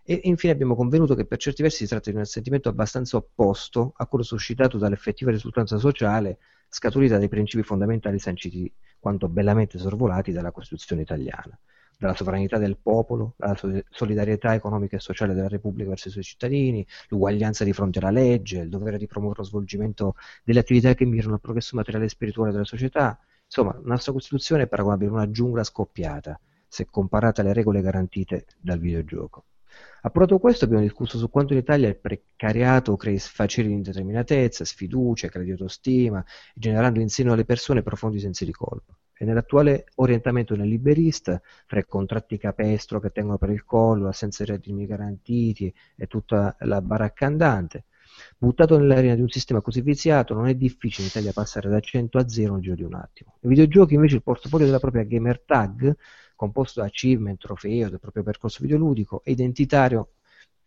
[0.03, 3.93] e infine abbiamo convenuto che per certi versi si tratta di un sentimento abbastanza opposto
[3.95, 6.37] a quello suscitato dall'effettiva risultanza sociale
[6.69, 11.57] scaturita dai principi fondamentali sanciti quanto bellamente sorvolati dalla Costituzione italiana,
[11.97, 13.57] dalla sovranità del popolo, dalla
[13.89, 18.59] solidarietà economica e sociale della Repubblica verso i suoi cittadini, l'uguaglianza di fronte alla legge,
[18.59, 22.51] il dovere di promuovere lo svolgimento delle attività che mirano al progresso materiale e spirituale
[22.51, 23.19] della società.
[23.45, 28.45] Insomma, la nostra Costituzione è paragonabile a una giungla scoppiata, se comparata alle regole garantite
[28.59, 29.45] dal videogioco.
[30.01, 35.27] Approvato questo, abbiamo discusso su quanto in Italia il precariato crei facili di indeterminatezza, sfiducia,
[35.27, 36.23] credito autostima,
[36.53, 38.97] generando in seno alle persone profondi sensi di colpa.
[39.19, 44.51] E nell'attuale orientamento neoliberista, fra i contratti capestro che tengono per il collo, l'assenza di
[44.51, 47.85] redditi garantiti e tutta la baracca andante,
[48.37, 52.17] buttato nell'arena di un sistema così viziato, non è difficile in Italia passare da 100
[52.17, 53.37] a 0 nel giro di un attimo.
[53.41, 55.95] Nei videogiochi invece il portafoglio della propria gamer tag
[56.37, 60.11] composto da achievement, trofeo del proprio percorso videoludico, è identitario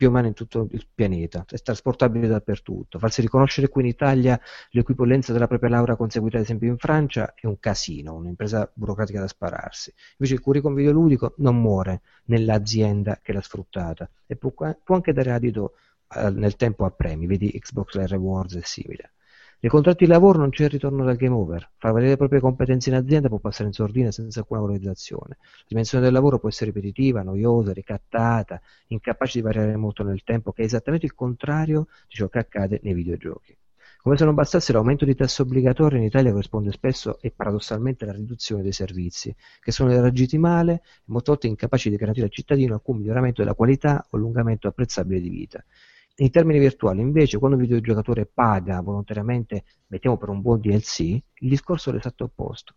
[0.00, 2.98] più o meno in tutto il pianeta, è trasportabile dappertutto.
[2.98, 4.40] Farsi riconoscere qui in Italia
[4.70, 9.28] l'equipollenza della propria laurea conseguita ad esempio in Francia è un casino, un'impresa burocratica da
[9.28, 9.92] spararsi.
[10.12, 15.32] Invece il curriculum videoludico non muore nell'azienda che l'ha sfruttata e può, può anche dare
[15.32, 15.74] adito
[16.14, 19.12] eh, nel tempo a premi, vedi Xbox Live Rewards e simile.
[19.62, 21.72] Nei contratti di lavoro non c'è il ritorno dal game over.
[21.76, 25.36] Far valere le proprie competenze in azienda può passare in sordina senza alcuna valorizzazione.
[25.38, 30.52] La dimensione del lavoro può essere ripetitiva, noiosa, ricattata, incapace di variare molto nel tempo,
[30.52, 33.54] che è esattamente il contrario di ciò che accade nei videogiochi.
[33.98, 38.14] Come se non bastasse l'aumento di tasse obbligatorie in Italia corrisponde spesso e paradossalmente alla
[38.14, 42.72] riduzione dei servizi, che sono elargiti male e molte volte incapaci di garantire al cittadino
[42.72, 45.62] alcun miglioramento della qualità o allungamento apprezzabile di vita.
[46.16, 51.48] In termini virtuali, invece, quando un videogiocatore paga volontariamente, mettiamo per un buon DLC, il
[51.48, 52.74] discorso è l'esatto opposto.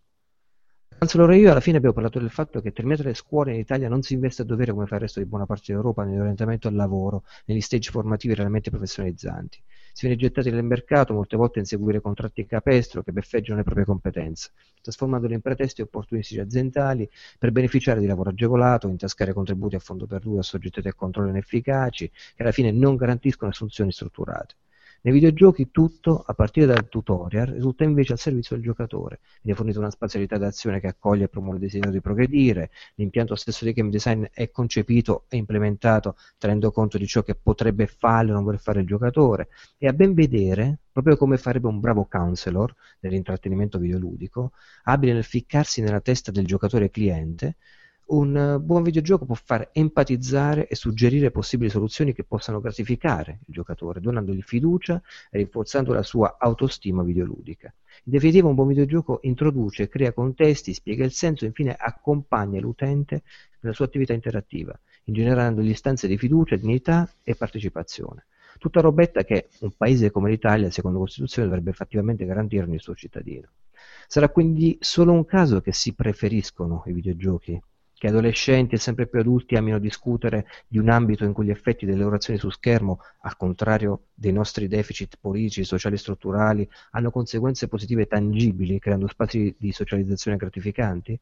[1.04, 3.90] Cancello e io alla fine abbiamo parlato del fatto che terminate le scuole in Italia
[3.90, 6.74] non si investe a dovere come fa il resto di buona parte d'Europa nell'orientamento al
[6.74, 9.62] lavoro, negli stage formativi realmente professionalizzanti
[9.92, 13.84] si viene gettati nel mercato molte volte a inseguire contratti capestro che beffeggiano le proprie
[13.84, 14.50] competenze,
[14.80, 17.08] trasformandoli in pretesti opportunistici aziendali
[17.38, 22.42] per beneficiare di lavoro agevolato, intascare contributi a fondo perduto assoggettati a controlli inefficaci che
[22.42, 24.56] alla fine non garantiscono assunzioni strutturate.
[25.04, 29.20] Nei videogiochi tutto, a partire dal tutorial, risulta invece al servizio del giocatore.
[29.42, 33.66] Viene fornita una spazialità d'azione che accoglie e promuove il desiderio di progredire, l'impianto stesso
[33.66, 38.32] di game design è concepito e implementato tenendo conto di ciò che potrebbe fare o
[38.32, 42.74] non vuole fare il giocatore e a ben vedere, proprio come farebbe un bravo counselor
[43.00, 44.52] nell'intrattenimento videoludico,
[44.84, 47.56] abile nel ficcarsi nella testa del giocatore cliente,
[48.06, 54.00] un buon videogioco può far empatizzare e suggerire possibili soluzioni che possano gratificare il giocatore,
[54.00, 55.00] donandogli fiducia
[55.30, 57.72] e rinforzando la sua autostima videoludica.
[58.04, 63.22] In definitiva, un buon videogioco introduce, crea contesti, spiega il senso e infine accompagna l'utente
[63.60, 68.26] nella sua attività interattiva, ingenerandogli istanze di fiducia, dignità e partecipazione.
[68.58, 73.48] Tutta robetta che un paese come l'Italia, secondo Costituzione, dovrebbe effettivamente garantire ogni suo cittadino.
[74.06, 77.60] Sarà quindi solo un caso che si preferiscono i videogiochi
[78.04, 81.86] che adolescenti e sempre più adulti amino discutere di un ambito in cui gli effetti
[81.86, 87.10] delle loro azioni su schermo, al contrario dei nostri deficit politici, sociali e strutturali, hanno
[87.10, 91.18] conseguenze positive tangibili, creando spazi di socializzazione gratificanti?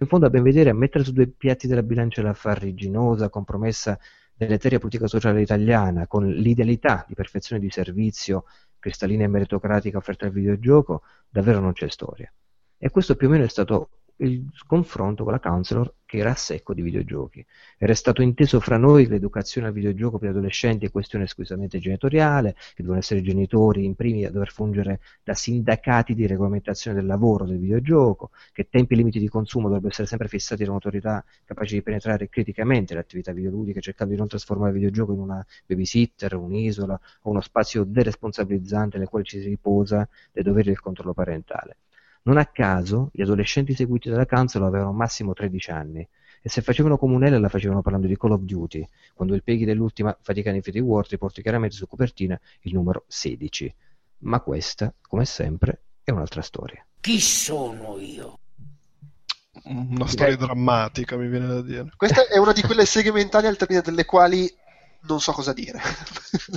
[0.00, 3.98] In fondo, a ben vedere, mettere su due piatti della bilancia la farriginosa, compromessa
[4.34, 8.44] dell'eteria politica sociale italiana con l'idealità di perfezione di servizio
[8.78, 11.00] cristallina e meritocratica offerta al videogioco,
[11.30, 12.30] davvero non c'è storia.
[12.76, 13.88] E questo più o meno è stato
[14.18, 17.44] il confronto con la counselor che era a secco di videogiochi.
[17.76, 21.80] Era stato inteso fra noi che l'educazione al videogioco per gli adolescenti è questione esclusivamente
[21.80, 26.96] genitoriale, che devono essere i genitori in primi a dover fungere da sindacati di regolamentazione
[26.96, 31.24] del lavoro del videogioco, che tempi limiti di consumo dovrebbero essere sempre fissati da un'autorità
[31.44, 35.44] capace di penetrare criticamente le attività videoludiche, cercando di non trasformare il videogioco in una
[35.66, 41.12] babysitter, un'isola o uno spazio deresponsabilizzante nel quale ci si riposa dei doveri del controllo
[41.12, 41.78] parentale.
[42.26, 46.08] Non a caso, gli adolescenti seguiti dalla cancel avevano massimo 13 anni
[46.40, 50.16] e se facevano comunella la facevano parlando di Call of Duty, quando il peggy dell'ultima
[50.20, 53.74] fatica in Infinity War riporta chiaramente su copertina il numero 16.
[54.18, 56.84] Ma questa, come sempre, è un'altra storia.
[57.00, 58.38] Chi sono io?
[59.64, 61.90] Una storia drammatica, mi viene da dire.
[61.96, 64.50] Questa è una di quelle segmentali al termine delle quali
[65.02, 65.80] non so cosa dire.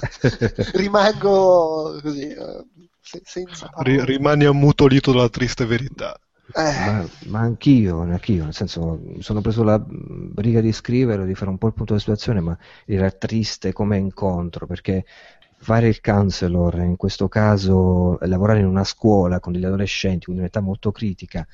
[0.73, 2.65] Rimango così, eh,
[3.07, 4.05] se- senza parole.
[4.05, 6.19] rimani ammutolito dalla triste verità.
[6.55, 11.35] Eh, Ma, ma anch'io, anch'io, nel senso, mi sono preso la briga di scrivere, di
[11.35, 15.05] fare un po' il punto della situazione, ma era triste come incontro, perché
[15.59, 20.61] fare il counselor, in questo caso lavorare in una scuola con degli adolescenti, quindi un'età
[20.61, 21.45] molto critica,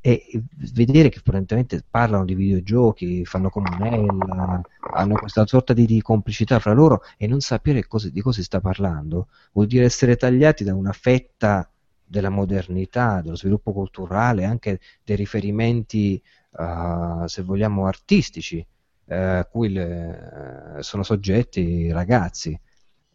[0.00, 4.60] e vedere che apparentemente parlano di videogiochi, fanno comunella,
[4.94, 8.44] hanno questa sorta di, di complicità fra loro e non sapere cosa- di cosa si
[8.44, 11.68] sta parlando, vuol dire essere tagliati da una fetta
[12.04, 16.20] della modernità, dello sviluppo culturale, anche dei riferimenti,
[16.58, 18.64] eh, se vogliamo, artistici,
[19.06, 22.58] eh, a cui le- sono soggetti i ragazzi.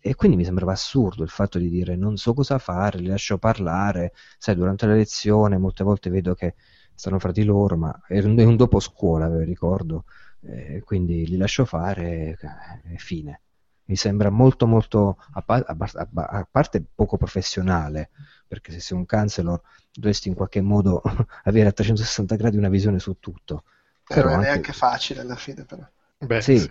[0.05, 3.37] E quindi mi sembrava assurdo il fatto di dire non so cosa fare, li lascio
[3.37, 6.55] parlare, sai, durante la lezione molte volte vedo che
[6.93, 10.03] stanno fra di loro, ma è un, è un dopo scuola, ve ricordo,
[10.41, 12.37] eh, quindi li lascio fare
[12.85, 13.41] eh, e fine.
[13.85, 18.09] Mi sembra molto molto, a, pa- a par- a pa- a parte poco professionale,
[18.47, 19.61] perché se sei un counselor
[19.91, 21.01] dovresti in qualche modo
[21.43, 23.63] avere a 360 gradi una visione su tutto.
[24.07, 25.85] non Però è anche- neanche facile alla fine, però.
[26.25, 26.67] Beh, Sì, sì.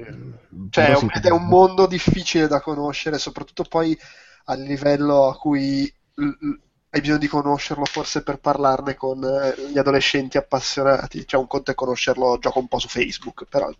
[0.71, 3.99] Cioè, è però un, sì, ed è un mondo difficile da conoscere, soprattutto poi
[4.47, 5.93] a livello a cui
[6.91, 11.27] hai bisogno di conoscerlo forse per parlarne con eh, gli adolescenti appassionati.
[11.27, 13.71] Cioè, un conto è conoscerlo, gioco un po' su Facebook, però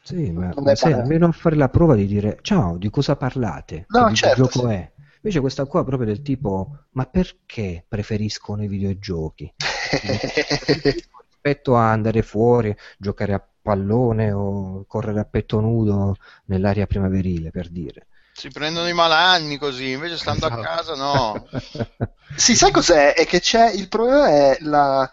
[0.00, 1.02] Sì, ma sai, banale.
[1.02, 3.84] almeno a fare la prova di dire ciao, di cosa parlate?
[3.88, 4.74] No, che certo, videogioco sì.
[4.74, 4.92] è?
[5.20, 9.52] Invece questa qua è proprio del tipo, ma perché preferiscono i videogiochi?
[11.40, 16.16] Rispetto a andare fuori, giocare a pallone o correre a petto nudo
[16.46, 18.06] nell'aria primaverile, per dire.
[18.32, 20.62] Si prendono i malanni così, invece stando a Esatto.
[20.62, 21.46] casa no.
[22.34, 23.14] Sì, sai cos'è?
[23.14, 25.10] È che c'è il problema è la,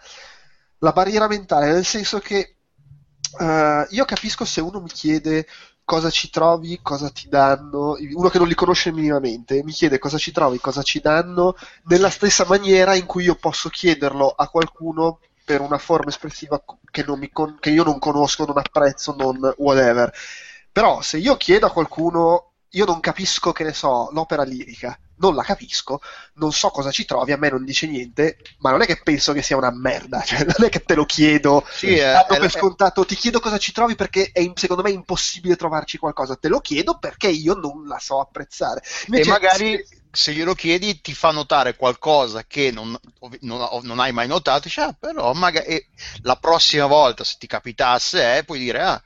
[0.78, 2.56] la barriera mentale, nel senso che
[3.38, 5.46] eh, io capisco se uno mi chiede
[5.84, 10.18] cosa ci trovi, cosa ti danno, uno che non li conosce minimamente, mi chiede cosa
[10.18, 11.54] ci trovi, cosa ci danno,
[11.84, 17.04] nella stessa maniera in cui io posso chiederlo a qualcuno per una forma espressiva che,
[17.32, 20.12] con- che io non conosco, non apprezzo, non whatever.
[20.72, 25.34] Però se io chiedo a qualcuno, io non capisco, che ne so, l'opera lirica, non
[25.34, 26.00] la capisco,
[26.34, 29.32] non so cosa ci trovi, a me non dice niente, ma non è che penso
[29.32, 32.38] che sia una merda, cioè non è che te lo chiedo, Sì, è- danno è-
[32.38, 36.36] per scontato, ti chiedo cosa ci trovi perché è, secondo me è impossibile trovarci qualcosa,
[36.36, 38.82] te lo chiedo perché io non la so apprezzare.
[39.12, 39.82] e Invece, magari
[40.12, 42.96] se- glielo chiedi ti fa notare qualcosa che non,
[43.40, 45.88] non- non hai mai notato, dici, ah, però magari e
[46.22, 49.02] la prossima volta se ti capitasse eh, puoi dire, ah,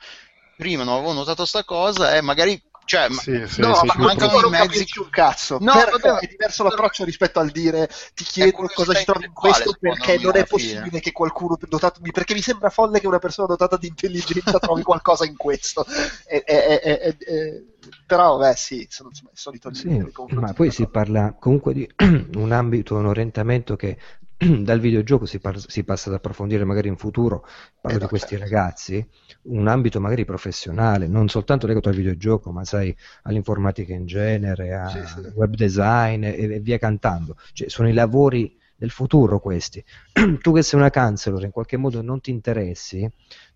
[0.56, 2.60] prima non avevo notato sta cosa e magari,
[2.90, 5.58] cioè, ma- Sì, sì, No, sì, ma mancano i non mezzi- un cazzo.
[5.60, 9.76] No, vabbè, è diverso l'approccio rispetto al dire ti chiedo cosa ci trovi in questo
[9.78, 11.00] perché non è possibile fine.
[11.00, 14.82] che qualcuno dotato di perché mi sembra folle che una persona dotata di intelligenza trovi
[14.82, 15.86] qualcosa in questo.
[16.26, 17.62] È- è- è- è- è-
[18.06, 21.88] però, beh, sì, sono insomma, il solito Sì, ma poi si parla comunque di
[22.34, 23.96] un ambito, un orientamento che
[24.64, 27.44] dal videogioco si, par- si passa ad approfondire magari in futuro,
[27.80, 28.36] parlo Eh, di no, questi certo.
[28.36, 29.06] ragazzi,
[29.42, 34.90] un ambito magari professionale, non soltanto legato al videogioco, ma sai, all'informatica in genere, a
[34.92, 35.22] Sì, sì.
[35.34, 37.36] web design e, e via cantando.
[37.52, 39.84] Cioè, sono i lavori del futuro questi.
[40.40, 43.06] tu che sei una counselor in qualche modo non ti interessi,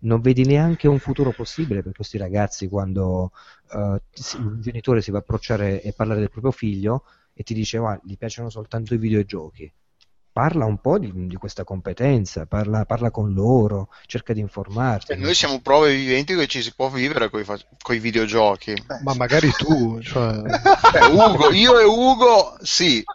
[0.01, 3.31] non vedi neanche un futuro possibile per questi ragazzi quando
[4.13, 7.03] si- un genitore si va a approcciare e parlare del proprio figlio
[7.33, 9.71] e ti dice "Ah, gli piacciono soltanto i videogiochi.
[10.35, 15.13] Parla un po' di, di questa competenza, parla, parla con loro, cerca di informarti.
[15.13, 18.73] Cioè, noi siamo prove viventi che ci si può vivere con i videogiochi.
[18.73, 19.17] Beh, Ma sì.
[19.17, 20.41] magari tu, cioè...
[20.93, 23.01] Eh, Ugo, io e Ugo, sì.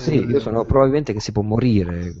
[0.00, 2.14] Sì, io sono probabilmente che si può morire.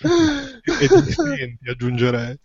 [0.00, 2.36] e ti senti, aggiungerei.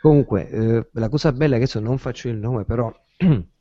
[0.00, 2.92] Comunque, eh, la cosa bella è che adesso non faccio il nome, però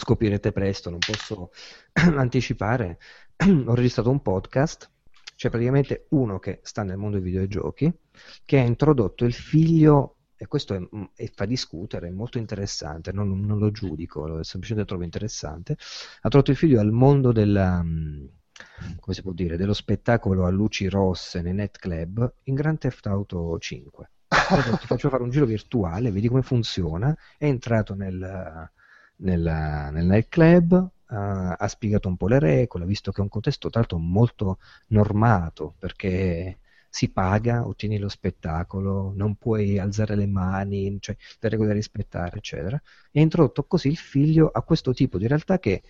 [0.00, 1.50] scoprirete presto, non posso
[1.92, 2.98] anticipare.
[3.66, 4.90] Ho registrato un podcast,
[5.36, 7.92] c'è praticamente uno che sta nel mondo dei videogiochi,
[8.44, 10.80] che ha introdotto il figlio, e questo è,
[11.14, 16.20] e fa discutere, è molto interessante, non, non lo giudico, lo- semplicemente trovo interessante, ha
[16.24, 17.82] introdotto il figlio al mondo della...
[17.82, 18.26] mm,
[19.00, 23.06] come si può dire, dello spettacolo a luci rosse nei net club in Grand Theft
[23.06, 24.10] Auto 5
[24.48, 27.16] Guarda, ti faccio fare un giro virtuale, vedi come funziona.
[27.36, 28.70] È entrato nel,
[29.20, 29.40] nel,
[29.92, 33.80] nel nightclub, ha, ha spiegato un po' le regole, visto che è un contesto tra
[33.80, 41.16] l'altro molto normato, perché si paga, ottieni lo spettacolo, non puoi alzare le mani, cioè
[41.38, 42.80] le regole da rispettare, eccetera.
[43.10, 45.82] E ha introdotto così il figlio a questo tipo di realtà che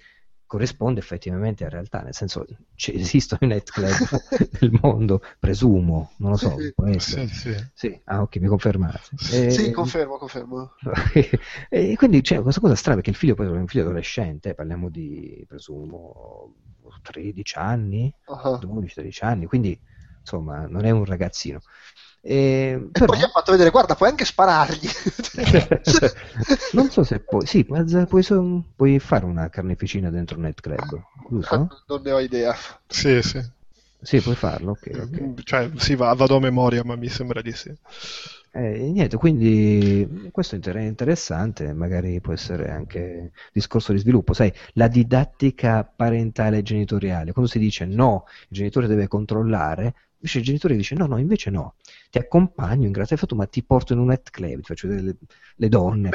[0.51, 2.45] corrisponde effettivamente a realtà, nel senso
[2.75, 3.87] ci esistono i nightclub
[4.61, 7.29] nel mondo, presumo, non lo so, Sì, può essere.
[7.29, 7.69] Sì, sì.
[7.73, 9.01] Sì, ah ok, mi confermate.
[9.33, 10.73] E- Sì, confermo, confermo.
[11.71, 14.89] e quindi c'è questa cosa strana perché il figlio poi è un figlio adolescente, parliamo
[14.91, 16.57] di, presumo,
[17.03, 18.59] 13 anni, Ah.
[18.59, 19.79] 12-13 anni, quindi
[20.19, 21.61] insomma non è un ragazzino.
[22.23, 24.89] E, E però, poi gli ha fatto vedere, guarda, puoi anche sparargli.
[26.73, 31.03] non so se puoi, sì, puoi, puoi, so- puoi fare una carneficina dentro un nightclub,
[31.29, 31.69] giusto?
[31.87, 32.55] non ne ho idea.
[32.87, 33.41] Sì, sì.
[34.03, 35.43] Sì, puoi farlo, ok, ok.
[35.43, 37.71] Cioè, sì, va- vado a memoria, ma mi sembra di sì.
[38.53, 44.53] Eh, niente, quindi questo è inter- interessante, magari può essere anche discorso di sviluppo, sai,
[44.73, 50.45] la didattica parentale e genitoriale, quando si dice no, il genitore deve controllare, invece il
[50.45, 51.75] genitore dice no, no, invece no,
[52.11, 55.07] ti accompagno in grazia fatto, ma ti porto in un net club, ti faccio vedere
[55.07, 55.17] le,
[55.55, 56.11] le donne.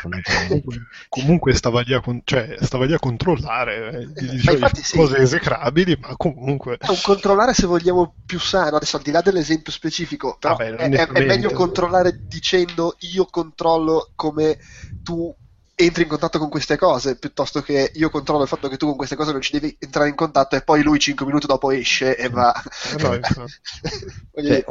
[1.07, 4.97] Comunque stava lì a, con- cioè, stava lì a controllare, eh, gli dicevi infatti sì.
[4.97, 6.77] cose esecrabili, ma comunque...
[6.77, 10.76] È un controllare se vogliamo più sano, adesso al di là dell'esempio specifico, però Vabbè,
[10.76, 14.59] è, è- è meglio controllare dicendo io controllo come
[15.01, 15.34] tu
[15.77, 18.95] entri in contatto con queste cose, piuttosto che io controllo il fatto che tu con
[18.95, 22.17] queste cose non ci devi entrare in contatto e poi lui 5 minuti dopo esce
[22.17, 22.53] e va.
[22.53, 23.19] Eh no.
[24.31, 24.63] Voglio Cioè,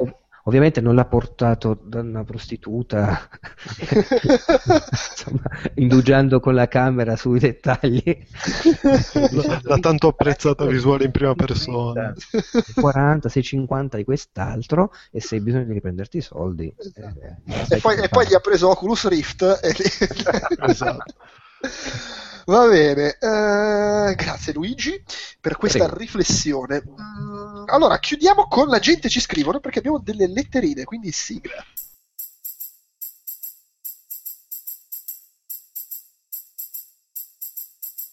[0.44, 3.28] ovviamente non l'ha portato da una prostituta,
[4.90, 5.42] insomma,
[5.74, 8.02] indugiando con la camera sui dettagli.
[9.12, 12.12] La, la tanto apprezzata visuale in prima persona.
[12.74, 16.74] 40, 650 di quest'altro e se hai bisogno di riprenderti i soldi.
[16.76, 19.60] eh, e, sai poi, e poi gli ha preso Oculus Rift.
[19.62, 19.74] E...
[20.68, 21.14] Esatto.
[22.46, 25.02] Va bene, eh, grazie Luigi
[25.40, 25.96] per questa Prego.
[25.96, 26.82] riflessione.
[26.86, 27.33] Mm,
[27.66, 31.64] allora, chiudiamo con la gente ci scrivono perché abbiamo delle letterine, quindi sigla.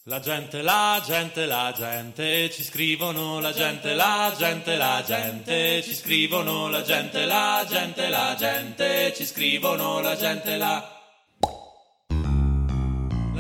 [0.06, 5.94] La gente, la gente, la gente, ci scrivono la gente, la gente, la gente, ci
[5.94, 11.01] scrivono la gente, la gente, la gente, ci scrivono la gente, la...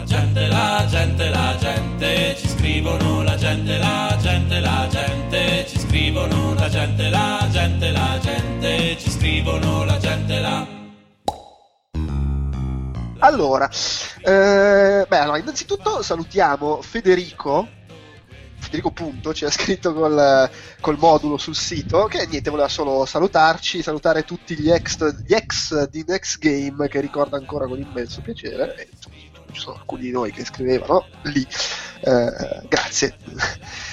[0.01, 5.77] La gente, la gente, la gente, ci scrivono la gente, la gente, la gente, ci
[5.77, 10.67] scrivono la gente, la gente, la gente, ci scrivono la gente, la...
[13.19, 13.69] Allora,
[14.23, 17.67] eh, beh, allora, innanzitutto salutiamo Federico.
[18.57, 20.49] Federico Punto ci ha scritto col,
[20.79, 25.87] col modulo sul sito che niente voleva solo salutarci, salutare tutti gli ex, gli ex
[25.89, 28.75] di Next Game che ricorda ancora con immenso piacere.
[28.77, 31.45] E, insomma, ci sono alcuni di noi che scrivevano lì.
[32.03, 33.17] Eh, grazie.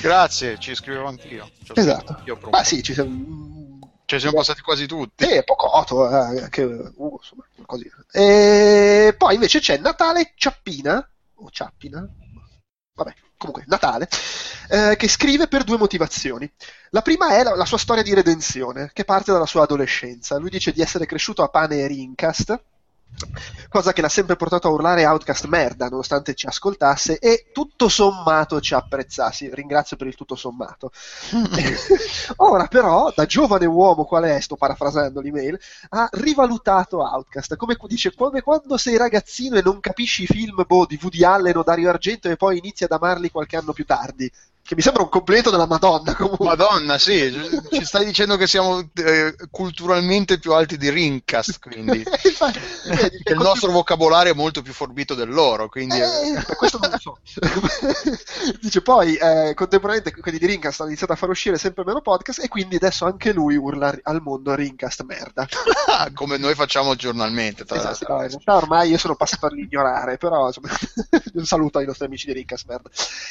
[0.00, 1.50] Grazie, ci scrivevo anch'io.
[1.62, 2.22] Cioè, Esatto.
[2.24, 2.38] Io.
[2.50, 3.78] Ma sì, ci siamo.
[4.04, 5.26] Cioè, siamo passati quasi tutti.
[5.26, 7.90] Sì, Pocotto, eh, anche uh, insomma, così.
[8.10, 12.08] E poi invece c'è Natale Ciappina, o Ciappina,
[12.94, 14.08] vabbè, comunque Natale,
[14.70, 16.50] eh, che scrive per due motivazioni.
[16.90, 20.38] La prima è la, la sua storia di redenzione, che parte dalla sua adolescenza.
[20.38, 22.58] Lui dice di essere cresciuto a pane e rincast,
[23.68, 28.60] cosa che l'ha sempre portato a urlare Outcast merda, nonostante ci ascoltasse, e tutto sommato
[28.60, 29.50] ci apprezzassi.
[29.52, 30.90] Ringrazio per il tutto sommato.
[32.36, 35.58] Ora però, da giovane uomo qual è, sto parafrasando l'email,
[35.90, 40.86] ha rivalutato Outcast, come dice, come quando sei ragazzino e non capisci i film boh,
[40.86, 44.30] di Woody Allen o Dario Argento e poi inizi ad amarli qualche anno più tardi.
[44.68, 46.44] Che mi sembra un completo della Madonna comunque.
[46.44, 47.32] Madonna, sì,
[47.72, 52.02] ci stai dicendo che siamo eh, culturalmente più alti di Rincast, quindi
[52.84, 56.78] vedi, che il nostro vocabolario è molto più forbito del loro, quindi Eh, per questo
[56.82, 57.18] non lo so.
[58.60, 62.44] Dice poi, eh, contemporaneamente quelli di Rincast hanno iniziato a far uscire sempre meno podcast
[62.44, 65.48] e quindi adesso anche lui urla al mondo Rincast merda.
[66.12, 67.64] come noi facciamo giornalmente.
[67.64, 68.14] Tra Esatto, l'altro.
[68.16, 70.68] no, in realtà ormai io sono passato all'ignorare, però insomma,
[71.32, 72.90] un saluto ai nostri amici di Rincast merda.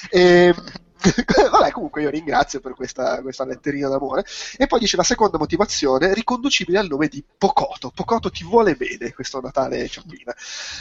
[0.10, 0.56] E,
[1.52, 4.26] vabbè, comunque io ringrazio per questa, questa letterina d'amore.
[4.58, 7.92] E poi dice la seconda motivazione, riconducibile al nome di Pocoto.
[7.94, 10.34] Pocoto ti vuole bene questo Natale Ciappina.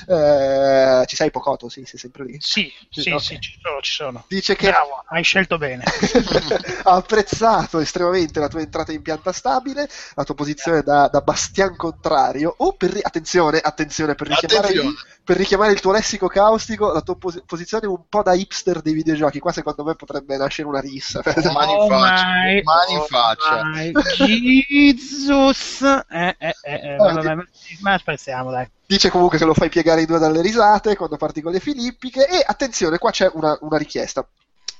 [0.08, 1.68] Eh, ci sei Pocoto?
[1.68, 2.36] Sì, sei sempre lì.
[2.40, 3.20] Sì, sì, ok.
[3.20, 4.24] sì, ci sono, ci sono.
[4.28, 5.84] Dice che Bravo, hai scelto bene.
[6.84, 11.76] ha apprezzato estremamente la tua entrata in pianta stabile, la tua posizione da, da bastian
[11.76, 14.94] contrario, o per, attenzione, attenzione, per richiamare, Attenzione.
[15.24, 18.92] per richiamare il tuo lessico caustico, la tua pos- posizione un po' da hipster dei
[18.92, 19.38] videogiochi.
[19.38, 21.20] Qua secondo me potrebbe nascere una rissa.
[21.52, 23.62] Mani in Oh faccia, my- mani in oh faccia.
[24.16, 25.82] Jesus!
[26.08, 27.34] Eh, eh, eh, vabbè,
[27.80, 28.66] ma spezziamo, dai.
[28.86, 32.26] Dice comunque che lo fai piegare in due dalle risate quando parti con le filippiche.
[32.26, 34.26] E attenzione, qua c'è una, una richiesta.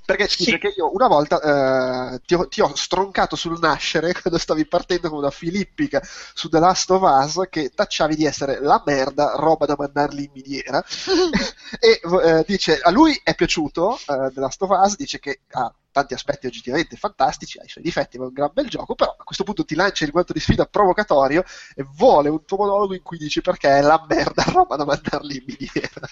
[0.06, 4.38] Perché dice che io una volta eh, ti, ho, ti ho stroncato sul nascere quando
[4.38, 8.80] stavi partendo con una filippica su The Last of Us che tacciavi di essere la
[8.86, 10.82] merda, roba da mandarli in miniera.
[11.80, 15.74] e eh, dice a lui è piaciuto eh, The Last of Us, dice che ha
[15.96, 19.16] tanti aspetti oggettivamente fantastici, ha i suoi difetti, ma è un gran bel gioco, però
[19.18, 21.42] a questo punto ti lancia il guanto di sfida provocatorio
[21.74, 25.36] e vuole un tuo monologo in cui dici perché è la merda, roba da mandarli
[25.36, 26.06] in miniera.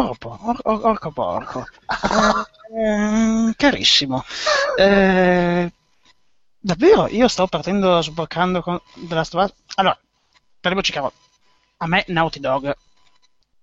[0.00, 1.66] Oh, por- or- orco porco.
[2.70, 4.24] Eh, carissimo.
[4.76, 5.72] Eh,
[6.58, 9.52] davvero, io sto partendo sboccando con della strada.
[9.74, 9.98] Allora,
[10.60, 11.12] parliamoci chiaro.
[11.78, 12.72] A me Naughty Dog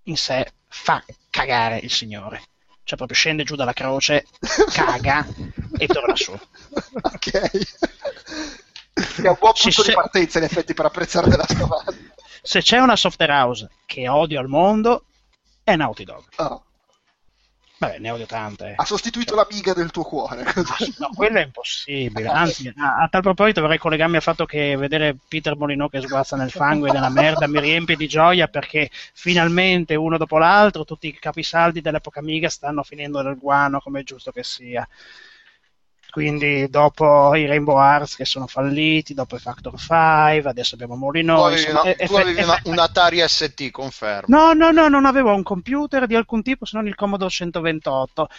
[0.04, 2.44] in sé fa cagare il signore.
[2.84, 4.28] Cioè proprio scende giù dalla croce,
[4.72, 5.26] caga
[5.78, 6.32] e torna su.
[6.34, 7.32] ok.
[8.94, 9.88] È un buon punto sì.
[9.90, 11.98] di partenza, in effetti, per apprezzare della stovaglia.
[12.42, 15.06] Se c'è una software house che odio al mondo,
[15.66, 16.24] è Naughty Dog.
[16.38, 16.64] Oh,
[17.78, 18.74] Vabbè, ne odio tante.
[18.78, 20.46] ha sostituito l'amiga del tuo cuore.
[20.46, 20.96] così.
[20.98, 22.30] No, quello è impossibile.
[22.30, 26.38] Anzi, a, a tal proposito vorrei collegarmi al fatto che vedere Peter Molyneux che sguazza
[26.38, 31.08] nel fango e nella merda mi riempie di gioia perché finalmente uno dopo l'altro tutti
[31.08, 34.88] i capisaldi dell'epoca Amiga stanno finendo nel guano come è giusto che sia.
[36.10, 40.96] Quindi dopo i Rainbow Hearts che sono falliti, dopo i Factor 5, adesso abbiamo
[41.84, 44.36] e- tu avevi una- un Atari ST, confermo.
[44.38, 48.30] No, no, no, non avevo un computer di alcun tipo se non il Commodore 128.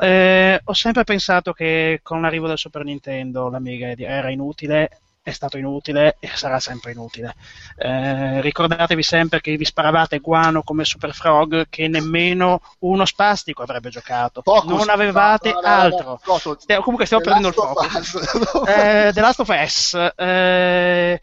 [0.00, 5.56] Eh, ho sempre pensato che con l'arrivo del Super Nintendo l'Amiga era inutile, è stato
[5.56, 7.34] inutile e sarà sempre inutile.
[7.76, 13.88] Eh, ricordatevi sempre che vi sparavate guano come Super Frog che nemmeno uno spastico avrebbe
[13.88, 14.42] giocato.
[14.42, 14.68] Focus.
[14.78, 16.20] non avevate No, no, no, no, altro.
[16.24, 18.66] Coso, Stiamo- comunque stiamo The perdendo il focus.
[18.68, 20.12] Eh, The Last of Us.
[20.16, 21.20] eh,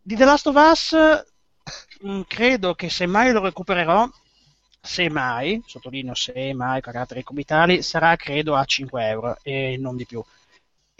[0.00, 0.96] di The Last of Us
[2.00, 4.08] mh, credo che se mai lo recupererò,
[4.80, 10.06] se mai, sottolineo se mai, caratteri cubitali, sarà credo a 5 euro e non di
[10.06, 10.24] più.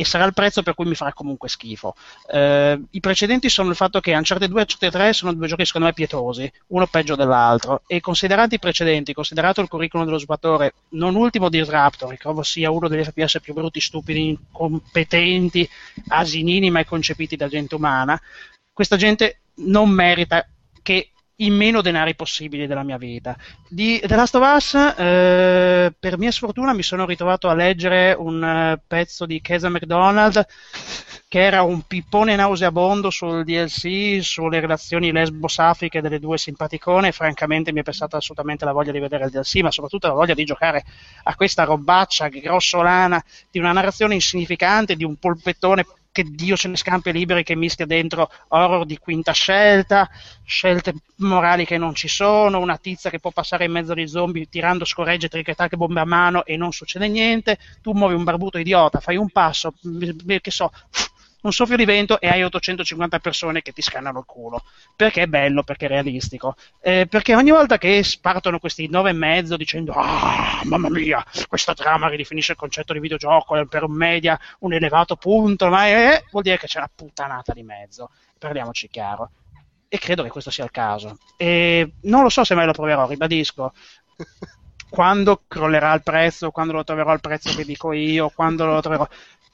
[0.01, 1.97] E sarà il prezzo per cui mi farà comunque schifo.
[2.31, 5.67] Eh, I precedenti sono il fatto che Uncharted 2 e Uncharted 3 sono due giochi
[5.67, 7.83] secondo me pietosi, uno peggio dell'altro.
[7.85, 12.71] E considerati i precedenti, considerato il curriculum dello sviluppatore, non ultimo Disruptor, che trovo sia
[12.71, 15.69] uno degli FPS più brutti, stupidi, incompetenti,
[16.11, 18.21] asinini mai concepiti da gente umana,
[18.73, 20.47] questa gente non merita
[20.81, 23.37] che i meno denari possibili della mia vita.
[23.69, 28.43] Di The Last of Us, eh, per mia sfortuna, mi sono ritrovato a leggere un
[28.43, 30.47] eh, pezzo di Keza McDonald
[31.29, 37.13] che era un pippone nauseabondo sul DLC, sulle relazioni lesbo-safiche delle due simpaticone.
[37.13, 40.35] Francamente, mi è passata assolutamente la voglia di vedere il DLC, ma soprattutto la voglia
[40.35, 40.83] di giocare
[41.25, 45.85] a questa robaccia grossolana di una narrazione insignificante, di un polpettone
[46.19, 50.11] che Dio se ne scampi liberi che mischia dentro horror di quinta scelta,
[50.45, 54.49] scelte morali che non ci sono, una tizia che può passare in mezzo agli zombie
[54.49, 58.99] tirando scorregge, trichettacche, bombe a mano e non succede niente, tu muovi un barbuto idiota,
[58.99, 60.73] fai un passo, m- che so,
[61.41, 64.63] un soffio di vento e hai 850 persone che ti scannano il culo.
[64.97, 66.57] Perché è bello, perché è realistico.
[66.81, 71.75] Eh, perché ogni volta che partono questi nove e mezzo dicendo ah, mamma mia, questa
[71.75, 76.25] trama ridefinisce il concetto di videogioco è per un media un elevato punto, ma è,
[76.31, 78.11] vuol dire che c'è una puttanata di mezzo.
[78.39, 79.31] Parliamoci chiaro.
[79.89, 81.19] E credo che questo sia il caso.
[81.37, 83.73] E non lo so se mai lo proverò, ribadisco.
[84.91, 89.07] Quando crollerà il prezzo, quando lo troverò al prezzo che dico io, quando lo troverò.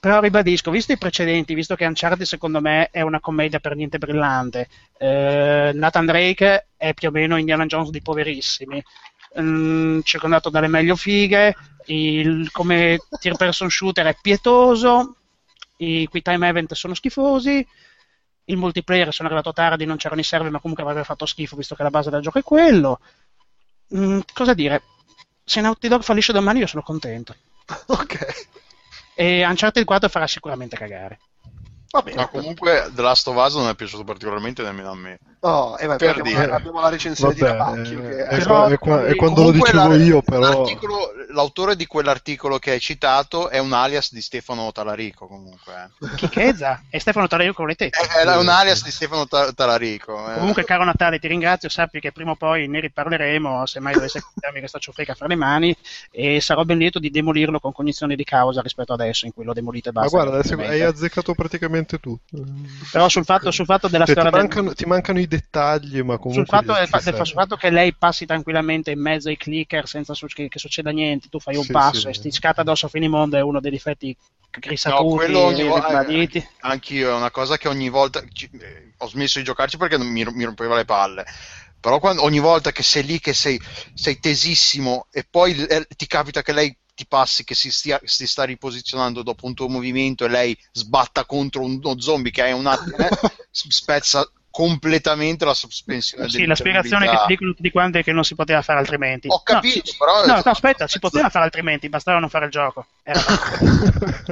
[0.04, 3.96] Però ribadisco, visto i precedenti, visto che Uncharted secondo me è una commedia per niente
[3.96, 4.68] brillante,
[4.98, 8.84] eh, Nathan Drake è più o meno Indiana Jones di poverissimi,
[9.40, 11.56] mm, circondato dalle meglio fighe,
[11.86, 15.16] il, come tier person shooter è pietoso,
[15.78, 17.66] i quick time event sono schifosi,
[18.44, 21.74] il multiplayer sono arrivato tardi, non c'erano i server, ma comunque avrebbe fatto schifo visto
[21.74, 23.00] che la base del gioco è quello.
[23.96, 24.82] Mm, cosa dire?
[25.42, 27.34] Se Naughty Dog fallisce domani io sono contento.
[27.88, 28.63] ok.
[29.16, 31.18] E Uncharted 4 farà sicuramente cagare.
[31.94, 32.16] Va bene.
[32.22, 35.16] No, comunque The Last of Us non è piaciuto particolarmente nemmeno a me.
[35.40, 36.50] Oh, eh, beh, Per abbiamo, dire.
[36.52, 37.98] abbiamo la recensione Vabbè, di Tabacchio.
[37.98, 40.64] eh, che è, Però- è qua- è quando lo dicevo la- io, però.
[41.32, 45.72] l'autore di quell'articolo che hai citato è un alias di Stefano Talarico comunque.
[46.00, 46.16] eh.
[46.16, 46.82] Chi chezza?
[46.90, 47.96] E Stefano Talarico con le tette.
[48.00, 50.30] È, è un alias di Stefano Ta- Talarico.
[50.32, 50.38] eh.
[50.38, 51.68] Comunque, caro Natale, ti ringrazio.
[51.68, 53.66] Sappi che prima o poi ne riparleremo.
[53.66, 55.76] Se mai dovesse capitare questa ciofeca fra le mani,
[56.10, 59.52] e sarò ben lieto di demolirlo con cognizione di causa rispetto adesso, in cui lo
[59.52, 60.16] demolite e Ma basta.
[60.16, 62.44] guarda, adesso hai azzeccato praticamente tutto.
[62.90, 66.00] Però sul fatto, sul fatto della Cioè, ti, storia del- mancano, ti mancano i dettagli,
[66.02, 66.44] ma comunque.
[66.44, 69.36] sul fatto, ti- del, ti del- sul fatto che lei passi tranquillamente in mezzo ai
[69.36, 72.08] clicker senza su- che, che succeda niente, tu fai un Sì, passo sì.
[72.08, 75.64] e sti scata addosso a finimondo è uno dei difetti No, grisacuti quello ogni e
[75.64, 76.44] volta ribaditi.
[76.60, 80.24] anch'io è una cosa che ogni volta ci- eh, ho smesso di giocarci perché mi,
[80.24, 81.24] mi rompeva le palle.
[81.80, 83.60] Però quando- ogni volta che sei lì, che sei,
[83.92, 88.26] sei tesissimo e poi eh, ti capita che lei ti passi che si, stia, si
[88.26, 92.66] sta riposizionando dopo un tuo movimento e lei sbatta contro uno zombie che è un
[92.66, 93.10] attimo, eh,
[93.50, 98.22] spezza completamente la sospensione Sì, la spiegazione che ti dicono tutti quanti è che non
[98.22, 99.26] si poteva fare altrimenti.
[99.28, 100.26] Ho capito, no, però...
[100.26, 102.86] No, no, aspetta, si poteva fare altrimenti, bastava non fare il gioco.
[103.02, 103.18] Era...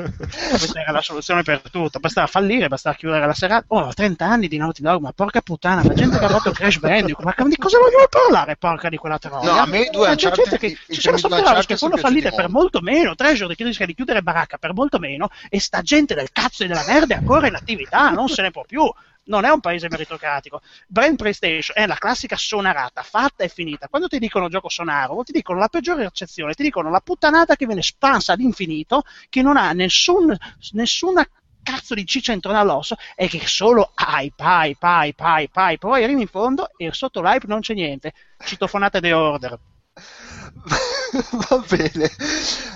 [0.48, 1.98] Questa era la soluzione per tutto.
[1.98, 3.64] Bastava fallire, bastava chiudere la serata.
[3.68, 6.78] Oh, 30 anni di Naughty Dog, ma porca puttana, la gente che ha fatto Crash
[6.78, 9.50] Bandicoot, ma di cosa vogliono parlare, porca di quella troia?
[9.50, 12.80] No, a me due c'è gente che ci sono House che fallire piaciuti per molto
[12.80, 16.62] meno, Treasure che rischia di chiudere baracca per molto meno, e sta gente del cazzo
[16.62, 18.88] e della merda è ancora in attività, non se ne può più.
[19.24, 20.60] Non è un paese meritocratico.
[20.88, 23.88] Brand PlayStation è la classica sonarata, fatta e finita.
[23.88, 27.66] Quando ti dicono gioco sonaro, ti dicono la peggiore accezione, ti dicono la puttanata che
[27.66, 30.36] viene spansa all'infinito, che non ha nessun,
[30.72, 31.26] nessuna
[31.62, 35.78] cazzo di ciccia intorno all'osso e che solo hype, hype, hype, hype, hype.
[35.78, 38.12] Poi arrivi in fondo e sotto l'hype non c'è niente.
[38.44, 39.58] Citofonate The Order.
[41.48, 42.10] Va bene,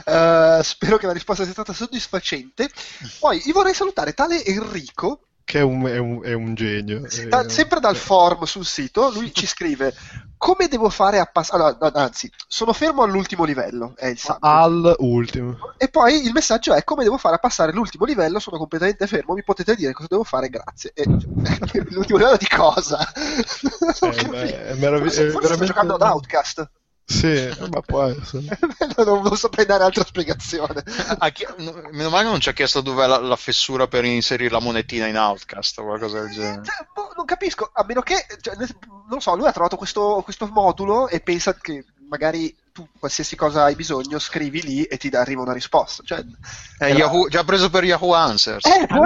[0.05, 2.71] Eh, spero che la risposta sia stata soddisfacente.
[3.19, 7.03] Poi vi vorrei salutare tale Enrico, Che è un, è un- è un genio.
[7.29, 9.13] da- Eh, sempre dal forum sul sito.
[9.13, 9.95] Lui ci scrive:
[10.37, 11.77] Come devo fare a passare.
[11.95, 13.93] anzi, sono fermo all'ultimo livello.
[13.95, 14.19] È il.
[14.41, 15.57] Al ultimo.
[15.79, 18.41] E poi il messaggio è: Come devo fare a passare l'ultimo livello?
[18.41, 19.35] Sono completamente fermo.
[19.35, 20.49] Mi potete dire cosa devo fare?
[20.49, 20.91] Grazie.
[20.95, 21.05] E,
[21.91, 22.99] l'ultimo livello di cosa?
[23.15, 26.71] Eh, beh, è merav- Forse- è forse sto veramente- giocando ad Outcast.
[27.09, 28.59] Sì, ma può essere.
[29.05, 30.83] non, non saprei dare altra spiegazione.
[31.19, 34.51] A chi- no, meno male non ci ha chiesto dov'è la, la fessura per inserire
[34.51, 36.65] la monetina in Outcast o qualcosa del genere.
[36.65, 40.21] Cioè, boh, non capisco, a meno che, cioè, non lo so, lui ha trovato questo,
[40.25, 45.09] questo modulo e pensa che magari tu qualsiasi cosa hai bisogno scrivi lì e ti
[45.09, 46.03] arriva una risposta.
[46.05, 48.67] Cioè, Eh, era- Yahoo- già preso per Yahoo Answers.
[48.67, 48.99] Eh, Ah,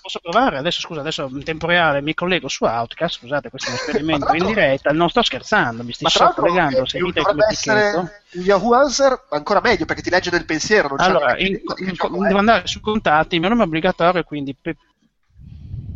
[0.00, 0.58] posso provare?
[0.58, 4.32] Adesso scusa, adesso in tempo reale mi collego su Outcast, scusate, questo è un esperimento
[4.34, 9.60] in diretta, non sto scherzando, mi sto collegando, eh, sentite come essere Yahoo Answer ancora
[9.60, 10.86] meglio perché ti legge nel pensiero.
[10.86, 12.28] Non c'è Allora, in- in- gioco è.
[12.28, 14.76] devo andare su contatti, il mio nome è obbligatorio, quindi pe-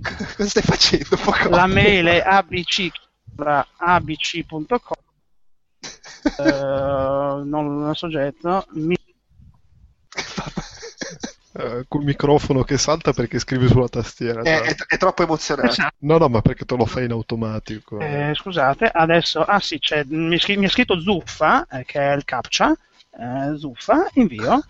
[0.37, 1.17] Cosa stai facendo?
[1.23, 1.49] Poco?
[1.51, 2.91] la mail è abc,
[3.77, 5.05] abc.com
[6.37, 8.97] eh, non, soggetto, mi
[11.59, 14.43] Eh, col microfono che salta perché scrivi sulla tastiera.
[14.43, 15.73] È, è- è troppo emozionante.
[15.73, 15.95] Esatto.
[16.01, 17.99] No, no, ma perché te lo fai in automatico.
[17.99, 22.25] Eh, scusate, adesso, ah sì, c'è, mi, mi ha scritto Zuffa, eh, che è il
[22.25, 22.77] captcha,
[23.19, 24.63] eh, Zuffa, invio,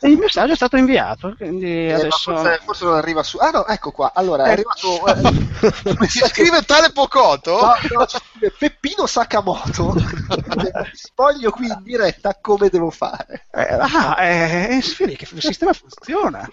[0.00, 2.32] e il messaggio è stato inviato, quindi Eh, adesso...
[2.32, 3.38] forse, forse non arriva su.
[3.38, 4.12] Ah no, ecco qua.
[4.14, 5.06] Allora, è arrivato.
[5.06, 7.58] eh, Si scrive tale Pocoto?
[7.60, 9.94] No, no, ci scrive Peppino Sakamoto.
[10.92, 13.46] Spoglio qui in diretta come devo fare.
[13.50, 16.48] Eh, ah, eh, eh, vedi che il sistema funziona.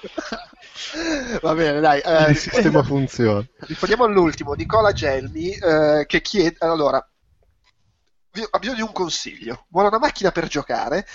[1.42, 2.00] Va bene, dai.
[2.02, 3.46] eh, Il sistema funziona.
[3.60, 6.56] Rispondiamo all'ultimo, Nicola Gelmi, eh, che chiede...
[6.60, 9.66] Allora, ha bisogno di un consiglio.
[9.70, 11.06] Vuole una macchina per giocare,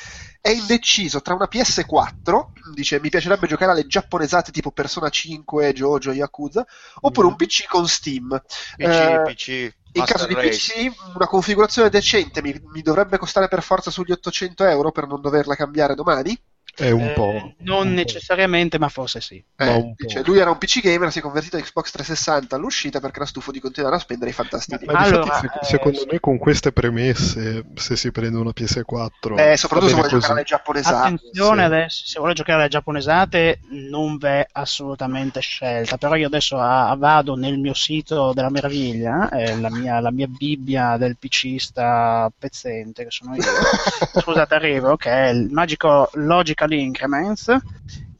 [0.40, 6.12] è indeciso tra una PS4, dice mi piacerebbe giocare alle giapponesate tipo Persona 5, Jojo,
[6.12, 6.66] Yakuza,
[7.00, 8.40] oppure un PC con Steam.
[8.76, 9.74] PC, Eh, PC.
[9.92, 10.48] in Master caso di Race.
[10.48, 15.20] PC, una configurazione decente mi, mi dovrebbe costare per forza sugli 800 euro per non
[15.20, 16.38] doverla cambiare domani?
[16.80, 17.52] È un Eh, po'.
[17.58, 19.42] non necessariamente, ma forse sì.
[19.56, 20.04] Ma Eh, un po'.
[20.06, 23.26] dice, lui era un PC gamer, si è convertito a Xbox 360 all'uscita perché era
[23.26, 24.86] stufo di continuare a spendere i fantastini.
[24.86, 26.06] Ma Allora, difatti, se- eh, secondo sì.
[26.10, 30.42] me con queste premesse, se si prende una PS4, Eh, soprattutto se vuole giocare alle
[30.44, 31.14] giapponesate.
[31.14, 31.66] Attenzione sì.
[31.66, 37.34] adesso, se vuole giocare alle giapponesate non v'è assolutamente scelta, però io adesso ah, vado
[37.36, 43.10] nel mio sito della meraviglia, eh, la, mia, la mia bibbia del PCista pezzente che
[43.10, 43.42] sono io,
[44.20, 47.56] scusate arrivo, che è il magico Logical Increments,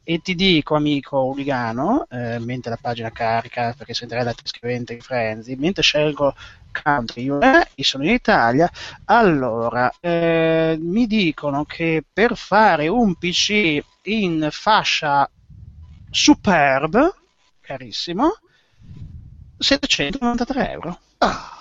[0.02, 5.01] e ti dico amico Uligano, eh, mentre la pagina carica, perché sentirei la scrivente di
[5.01, 6.35] Frenzy, mentre scelgo
[6.72, 8.70] country, io eh, sono in Italia,
[9.04, 15.30] allora, eh, mi dicono che per fare un PC in fascia
[16.11, 17.14] superb,
[17.61, 18.38] carissimo,
[19.59, 20.98] 793 euro.
[21.19, 21.60] Ah,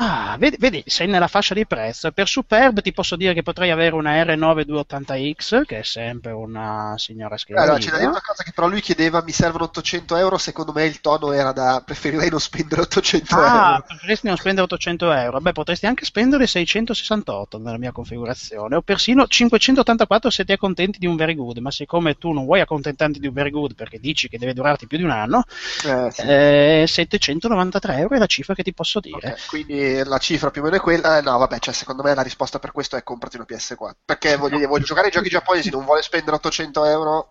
[0.00, 2.12] Ah, vedi, vedi, sei nella fascia di prezzo.
[2.12, 7.36] Per Superb ti posso dire che potrei avere una R9280X, che è sempre una signora
[7.36, 7.62] schiena.
[7.62, 10.72] allora, c'è da dire una cosa che però lui chiedeva, mi servono 800 euro, secondo
[10.72, 13.82] me il tono era da preferirei non spendere 800 Ah, euro.
[13.86, 15.40] preferiresti non spendere 800 euro?
[15.40, 21.06] Beh, potresti anche spendere 668 nella mia configurazione, o persino 584 se ti accontenti di
[21.06, 24.28] un very good, ma siccome tu non vuoi accontentarti di un very good perché dici
[24.28, 25.42] che deve durarti più di un anno,
[25.84, 26.22] Eh, sì.
[26.26, 29.32] eh, 793 euro è la cifra che ti posso dire.
[29.32, 31.18] Ok, quindi la cifra più o meno è quella.
[31.18, 33.98] Eh, no, vabbè, cioè, secondo me la risposta per questo è comprati una PS4.
[34.04, 37.30] Perché voglio, dire, voglio giocare ai giochi giapponesi, non vuole spendere 800 euro.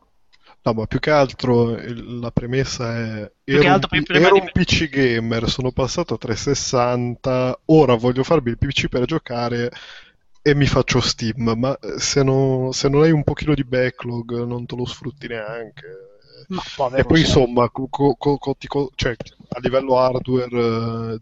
[0.63, 4.33] No, ma più che altro il- la premessa è Più ero, che altro un, ero
[4.33, 9.71] di- un PC gamer, sono passato a 360, ora voglio farmi il PC per giocare
[10.41, 14.43] e mi faccio Steam, ma eh, se, no- se non hai un pochino di backlog
[14.43, 15.85] non te lo sfrutti neanche.
[16.49, 16.61] Ma
[16.95, 19.15] E poi insomma, co- co- co- co- ti co- cioè,
[19.49, 20.49] a livello hardware
[21.15, 21.19] eh,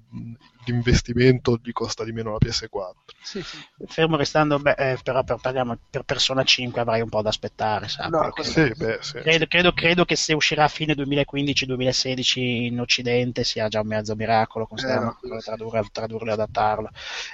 [0.65, 3.13] l'investimento gli costa di meno la PS4.
[3.21, 3.57] Sì, sì.
[3.87, 7.87] fermo restando, beh, eh, però per, parliamo- per Persona 5 avrai un po' da aspettare,
[7.87, 9.19] sa, No, Sì, beh, sì.
[9.21, 14.15] Credo, credo- credo che se uscirà a fine 2015-2016 in Occidente sia già un mezzo
[14.15, 16.89] miracolo, considerando Eh, tradurre, tradurlo e adattarlo.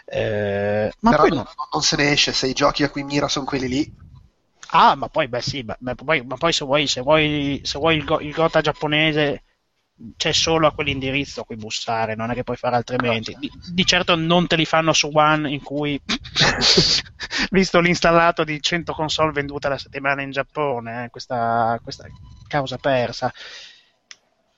[0.06, 1.52] Eh, ma Però poi non, no.
[1.74, 3.94] non se ne esce, se i giochi a cui mira sono quelli lì.
[4.74, 7.78] Ah, ma poi, beh, sì, ma, ma poi, ma poi se vuoi, se vuoi, se
[7.78, 9.44] vuoi il, go- il Gota giapponese
[10.18, 13.36] c'è solo a quell'indirizzo a cui bussare, non è che puoi fare altrimenti.
[13.40, 16.00] Di, di certo non te li fanno su One in cui,
[17.52, 22.06] visto l'installato di 100 console vendute alla settimana in Giappone, eh, questa, questa
[22.48, 23.32] causa persa.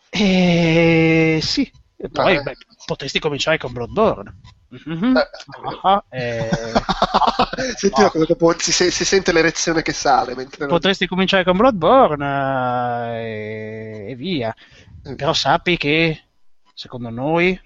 [0.09, 2.55] E sì, e poi Beh.
[2.85, 4.35] potresti cominciare con Bloodborne.
[4.85, 5.17] Mhm.
[5.17, 5.29] Eh,
[5.83, 6.71] Ah, eh,
[7.75, 8.05] Senti no.
[8.05, 14.05] la cosa dopo si, si sente l'erezione che sale mentre potresti cominciare con Bloodborne eh,
[14.09, 14.53] e via.
[15.03, 15.15] Eh.
[15.15, 16.23] Però sappi che,
[16.73, 17.59] secondo noi,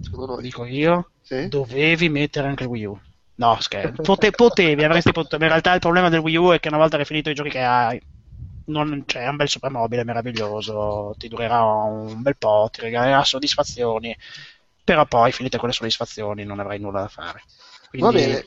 [0.00, 0.42] secondo noi.
[0.42, 1.48] dico io, Sì?
[1.48, 3.00] dovevi mettere anche il Wii U.
[3.36, 4.02] No, scherzo.
[4.02, 5.36] Pote- potevi, avresti potuto.
[5.36, 7.34] In realtà il problema del Wii U è che una volta che hai finito i
[7.34, 8.00] giochi che hai,
[8.64, 14.16] non, cioè, è un bel soprammobile meraviglioso, ti durerà un bel po', ti regalerà soddisfazioni,
[14.84, 17.42] però poi finite quelle soddisfazioni non avrai nulla da fare.
[17.88, 18.44] Quindi, Va bene.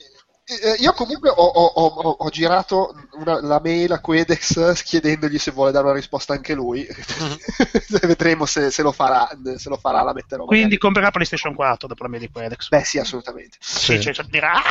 [0.48, 5.50] Eh, Io comunque ho, ho- ho- ho- girato una- la mail a Quedex chiedendogli se
[5.50, 6.86] vuole dare una risposta anche lui.
[8.02, 10.44] Vedremo se, se lo farà, se lo farà la metterò.
[10.44, 10.60] magari.
[10.60, 12.70] Quindi comprerà PlayStation 4 dopo la media di Quedex.
[12.70, 13.58] Beh, sì, assolutamente.
[13.60, 14.62] Sì, cioè, cioè, dirà "Ah!"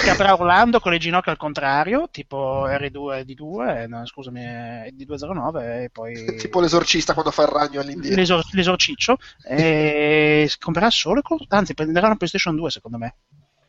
[0.00, 5.90] scapperà urlando con le ginocchia al contrario, tipo R2D2, eh, no, scusami, eh, D209 e
[5.90, 8.16] poi Tipo l'esorcista quando fa il ragno all'indietro.
[8.16, 13.16] l'esor- l'esorciccio e comprerà solo anzi prenderà una PlayStation 2 secondo me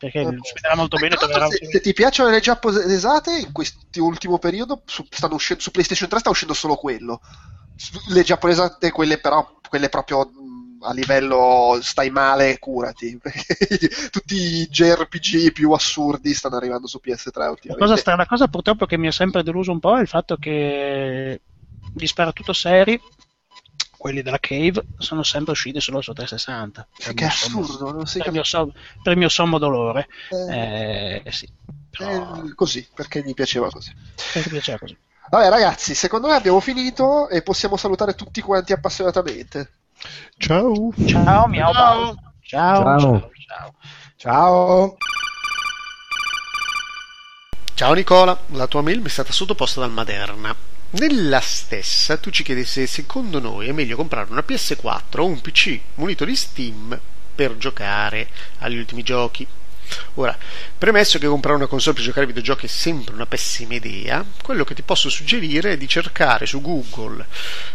[0.00, 5.04] perché spenderà molto bene troverà- se, se ti piacciono le giapponesate, in quest'ultimo periodo su,
[5.10, 7.20] stanno uscendo, su PlayStation 3 sta uscendo solo quello.
[8.08, 10.30] Le giapponesate, quelle però, quelle proprio
[10.80, 13.18] a livello stai male, curati.
[14.10, 17.86] Tutti i JRPG più assurdi stanno arrivando su PS3 la ultimamente.
[17.86, 20.36] cosa, sta- la cosa purtroppo che mi ha sempre deluso un po' è il fatto
[20.36, 21.42] che
[21.92, 22.98] gli sparatutto seri
[24.00, 28.06] quelli della Cave sono sempre usciti solo su 360 per, che mio sommo- assurdo, non
[28.06, 28.72] si per, il mio som-
[29.02, 31.46] per mio sommo dolore Eh, eh, sì,
[31.98, 33.94] eh, così, perché gli piaceva così.
[34.32, 34.96] perché piaceva così
[35.28, 39.70] Vabbè ragazzi, secondo me abbiamo finito e possiamo salutare tutti quanti appassionatamente.
[40.38, 40.90] Ciao.
[41.06, 42.14] ciao miau Ciao.
[42.40, 42.98] ciao Ciao.
[42.98, 43.74] ciao, ciao.
[44.16, 44.96] Ciao.
[47.74, 50.69] Ciao Nicola, la tua mail mi è stata sottoposta dal Maderna.
[50.92, 55.40] Nella stessa tu ci chiedi se secondo noi è meglio comprare una PS4 o un
[55.40, 57.00] PC munito di Steam
[57.32, 58.28] per giocare
[58.58, 59.46] agli ultimi giochi.
[60.14, 60.36] Ora,
[60.76, 64.64] premesso che comprare una console per giocare ai videogiochi è sempre una pessima idea, quello
[64.64, 67.26] che ti posso suggerire è di cercare su Google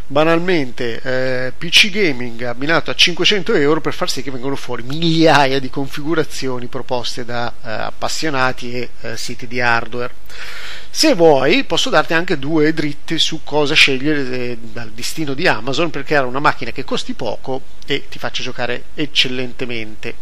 [0.07, 5.59] banalmente eh, PC gaming abbinato a 500 euro per far sì che vengano fuori migliaia
[5.59, 10.13] di configurazioni proposte da eh, appassionati e eh, siti di hardware.
[10.89, 15.89] Se vuoi, posso darti anche due dritte su cosa scegliere eh, dal destino di Amazon
[15.89, 20.15] per creare una macchina che costi poco e ti faccia giocare eccellentemente.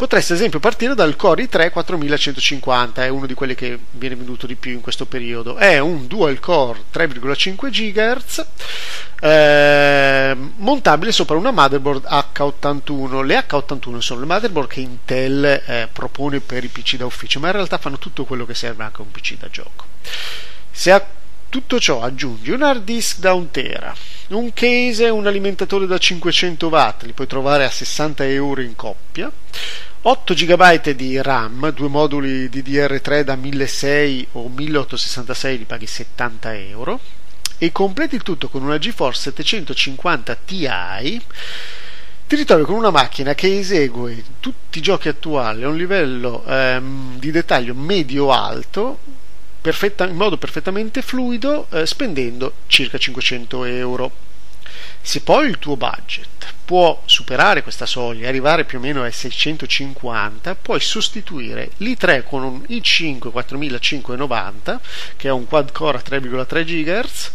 [0.00, 4.46] Potresti ad esempio partire dal Core i3 4150, è uno di quelli che viene venduto
[4.46, 5.56] di più in questo periodo.
[5.56, 8.46] È un dual core 3,5 GHz
[9.20, 13.26] eh, montabile sopra una motherboard H81.
[13.26, 17.48] Le H81 sono le motherboard che Intel eh, propone per i PC da ufficio, ma
[17.48, 19.84] in realtà fanno tutto quello che serve anche a un PC da gioco.
[20.70, 21.06] Se a
[21.50, 23.94] tutto ciò aggiungi un hard disk da 1 tera,
[24.36, 28.76] un case e un alimentatore da 500 watt, li puoi trovare a 60 euro in
[28.76, 29.30] coppia,
[30.02, 37.00] 8 GB di RAM, due moduli DDR3 da 1600 o 1866 li paghi 70 euro.
[37.58, 40.66] E completi il tutto con una GeForce 750 Ti
[42.26, 47.18] ti ritrovi con una macchina che esegue tutti i giochi attuali a un livello ehm,
[47.18, 49.00] di dettaglio medio-alto
[49.60, 54.28] perfetta- in modo perfettamente fluido eh, spendendo circa 500 euro.
[55.02, 60.54] Se poi il tuo budget può superare questa soglia arrivare più o meno ai 650,
[60.54, 64.80] puoi sostituire l'i3 con un i5 4590
[65.16, 67.30] che è un quad core a 3,3 GHz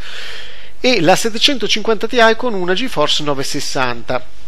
[0.79, 4.44] e la 750 Ti con una GeForce 960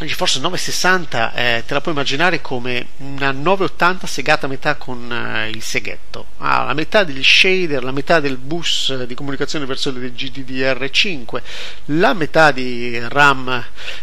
[0.00, 5.12] la GeForce 960 eh, te la puoi immaginare come una 980 segata a metà con
[5.12, 9.90] eh, il seghetto ha la metà degli shader, la metà del bus di comunicazione verso
[9.90, 11.42] il GDDR5
[11.86, 13.62] la metà di RAM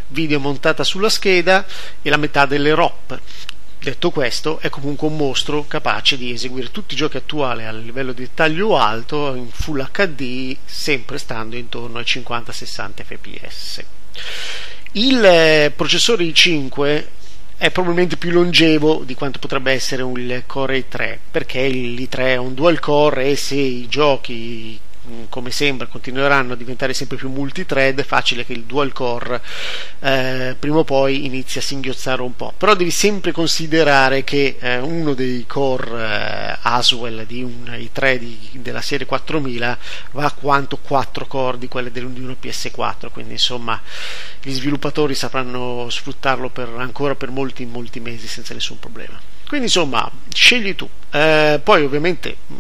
[0.09, 1.66] video montata sulla scheda
[2.03, 3.19] e la metà delle ROP
[3.80, 8.11] Detto questo, è comunque un mostro capace di eseguire tutti i giochi attuali a livello
[8.11, 13.85] di dettaglio alto in Full HD, sempre stando intorno ai 50-60 fps.
[14.93, 17.06] Il eh, processore i5
[17.57, 22.35] è probabilmente più longevo di quanto potrebbe essere un Core i3 perché il i3 è
[22.38, 24.80] un dual core e se i giochi
[25.30, 29.42] come sembra continueranno a diventare sempre più multithread è facile che il dual core
[30.00, 34.80] eh, prima o poi inizi a singhiozzare un po' però devi sempre considerare che eh,
[34.80, 39.77] uno dei core eh, Aswell di un i3 di, della serie 4000
[40.11, 43.82] va quanto 4 core di quelle di una PS4 quindi insomma
[44.42, 49.19] gli sviluppatori sapranno sfruttarlo per, ancora per molti molti mesi senza nessun problema.
[49.48, 50.88] Quindi insomma scegli tu.
[51.11, 52.56] Eh, poi ovviamente mh,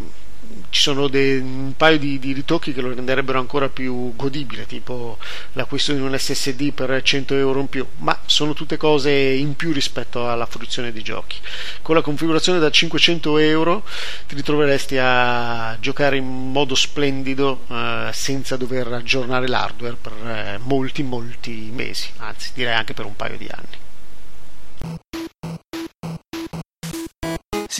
[0.69, 5.17] ci sono dei, un paio di, di, ritocchi che lo renderebbero ancora più godibile, tipo
[5.53, 9.71] l'acquisto di un SSD per 100 euro in più, ma sono tutte cose in più
[9.71, 11.37] rispetto alla fruizione di giochi.
[11.81, 13.83] Con la configurazione da 500 euro
[14.27, 21.03] ti ritroveresti a giocare in modo splendido eh, senza dover aggiornare l'hardware per eh, molti
[21.03, 23.85] molti mesi, anzi direi anche per un paio di anni.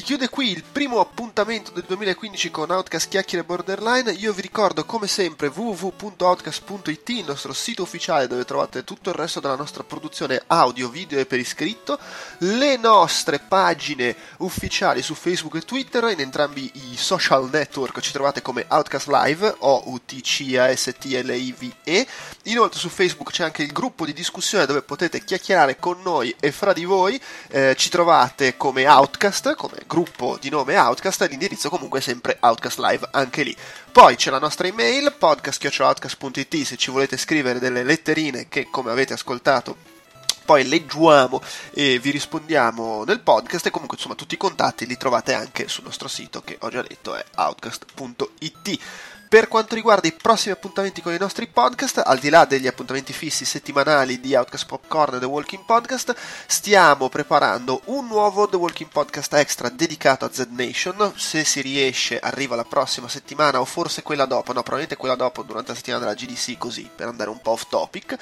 [0.08, 4.14] Chiude qui il primo appuntamento del 2015 con Outcast Chiacchiere Borderline.
[4.14, 9.42] Io vi ricordo come sempre www.outcast.it, il nostro sito ufficiale dove trovate tutto il resto
[9.42, 12.00] della nostra produzione audio, video e per iscritto,
[12.38, 18.42] le nostre pagine ufficiali su Facebook e Twitter, in entrambi i social network ci trovate
[18.42, 22.08] come Outcast Live o U-T-C-A-S-T-L-I-V-E.
[22.44, 26.53] Inoltre su Facebook c'è anche il gruppo di discussione dove potete chiacchierare con noi e
[26.53, 27.22] fra di voi.
[27.50, 29.95] Eh, ci trovate come Outcast, come gruppo
[30.40, 33.56] di nome Outcast l'indirizzo comunque è sempre Outcast Live anche lì.
[33.92, 39.14] Poi c'è la nostra email podcast.outcast.it se ci volete scrivere delle letterine che come avete
[39.14, 39.95] ascoltato
[40.48, 45.34] poi leggiamo e vi rispondiamo nel podcast e comunque insomma tutti i contatti li trovate
[45.34, 48.80] anche sul nostro sito che ho già detto è outcast.it.
[49.30, 53.11] Per quanto riguarda i prossimi appuntamenti con i nostri podcast, al di là degli appuntamenti
[53.11, 56.15] fissi settimanali di Outcast Popcorn e The Walking Podcast,
[56.45, 61.11] stiamo preparando un nuovo The Walking Podcast extra dedicato a Z Nation.
[61.17, 65.43] Se si riesce, arriva la prossima settimana o forse quella dopo, no, probabilmente quella dopo
[65.43, 68.15] durante la settimana della GDC, così per andare un po' off topic.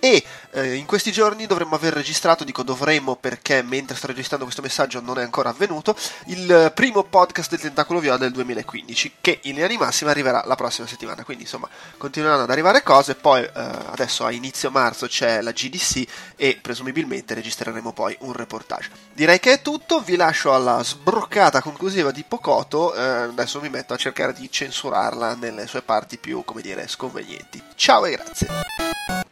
[0.00, 4.62] E eh, in questi giorni dovremmo aver registrato, dico dovremmo perché mentre sto registrando questo
[4.62, 5.96] messaggio non è ancora avvenuto,
[6.26, 10.56] il primo podcast del Tentacolo Viola del 2015, che in linea di massima arriverà la
[10.56, 11.22] prossima settimana.
[11.22, 13.14] Quindi insomma continueranno ad arrivare cose.
[13.14, 16.04] Poi eh, adesso a inizio marzo c'è la GDC
[16.34, 18.90] e presumibilmente registreremo poi un reportage.
[19.12, 20.00] Direi che è tutto.
[20.00, 22.94] Vi lascio alla sbroccata conclusiva di Pocoto.
[22.94, 27.62] Eh, adesso mi metto a cercare di censurarla nelle sue parti più, come dire, sconvenienti.
[27.76, 29.27] Ciao e grazie.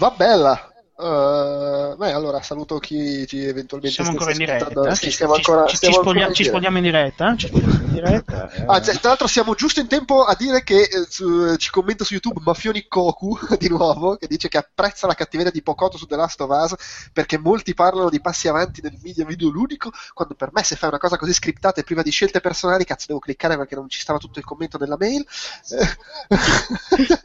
[0.00, 0.69] Va bella.
[1.00, 4.66] Uh, beh, allora saluto chi ci eventualmente siamo ancora in diretta.
[4.66, 4.94] ascoltando.
[4.94, 6.58] Ci, Sì, siamo ancora- ci- ci siamo ancora spoglia- in ci diretta.
[6.58, 7.36] spogliamo in diretta.
[7.36, 8.50] Ci spogliamo in diretta.
[8.52, 8.64] eh.
[8.66, 12.04] Ah, cioè, tra l'altro siamo giusto in tempo a dire che eh, su- ci commenta
[12.04, 16.04] su YouTube Mafioni Koku di nuovo che dice che apprezza la cattiveria di Pocoto su
[16.06, 16.74] The Last of Us
[17.12, 20.98] perché molti parlano di passi avanti nel media videoludico quando per me se fai una
[20.98, 24.18] cosa così scriptata e priva di scelte personali cazzo devo cliccare perché non ci stava
[24.18, 25.24] tutto il commento nella mail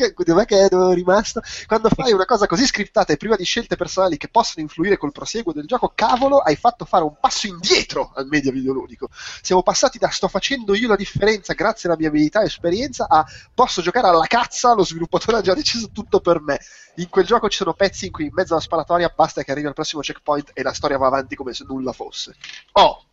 [0.00, 3.76] Eh, dov'è che è rimasto quando fai una cosa così scriptata e priva di scelte
[3.76, 8.12] personali che possono influire col proseguo del gioco cavolo hai fatto fare un passo indietro
[8.14, 9.08] al media videoludico
[9.42, 13.24] siamo passati da sto facendo io la differenza grazie alla mia abilità e esperienza a
[13.54, 16.60] posso giocare alla cazza, lo sviluppatore ha già deciso tutto per me.
[16.96, 19.66] In quel gioco ci sono pezzi in cui in mezzo alla sparatoria basta che arrivi
[19.66, 22.34] al prossimo checkpoint e la storia va avanti come se nulla fosse.
[22.72, 23.04] Oh,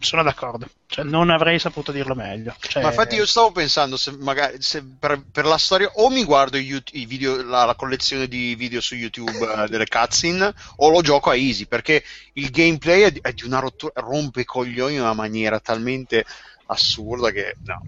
[0.00, 0.66] Sono d'accordo.
[0.86, 2.54] Cioè, non avrei saputo dirlo meglio.
[2.58, 6.24] Cioè, Ma infatti io stavo pensando se magari se per, per la storia o mi
[6.24, 10.88] guardo i, i video, la, la collezione di video su YouTube eh, delle cutscene o
[10.88, 12.02] lo gioco a easy perché
[12.34, 16.24] il gameplay è di, è di una rottura, rompe i coglioni in una maniera talmente
[16.66, 17.80] assurda che no.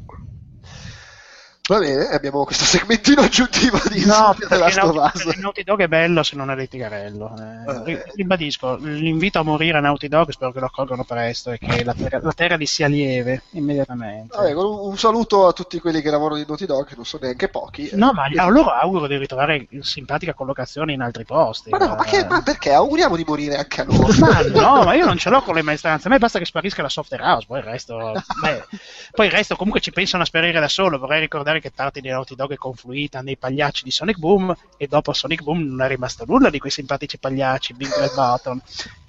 [1.69, 5.37] Va bene, abbiamo questo segmentino aggiuntivo di No, The Last of Naughty, Us.
[5.37, 7.35] Naughty Dog è bello se non è litigarello.
[7.39, 11.59] Eh, ri- ribadisco, l'invito a morire a Naughty Dog spero che lo accolgano presto e
[11.59, 14.37] che la terra, la terra gli sia lieve immediatamente.
[14.37, 17.49] Vabbè, un, saluto a tutti quelli che lavorano in Naughty Dog, che non sono neanche
[17.49, 17.91] pochi.
[17.93, 21.71] No, Eh, ma a loro auguro di ritrovare simpatica collocazione in altri posti.
[21.71, 22.73] Ma no, ma, che- ma perché?
[22.73, 24.09] Auguriamo di morire anche a loro.
[24.19, 26.09] Ma no, ma io non ce l'ho con le maestranze.
[26.09, 28.13] A me basta che sparisca la software house, poi il resto.
[28.43, 28.65] beh,
[29.13, 30.99] poi il resto comunque ci pensano a sperare da solo.
[30.99, 34.87] Vorrei ricordare che parte di Naughty Dog è confluita nei pagliacci di Sonic Boom e
[34.87, 38.61] dopo Sonic Boom non è rimasto nulla di quei simpatici pagliacci, Big Red Button.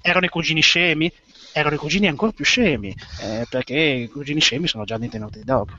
[0.02, 1.12] erano i cugini scemi?
[1.52, 5.44] Erano i cugini ancora più scemi, eh, perché i cugini scemi sono già dentro Naughty
[5.44, 5.70] Dog.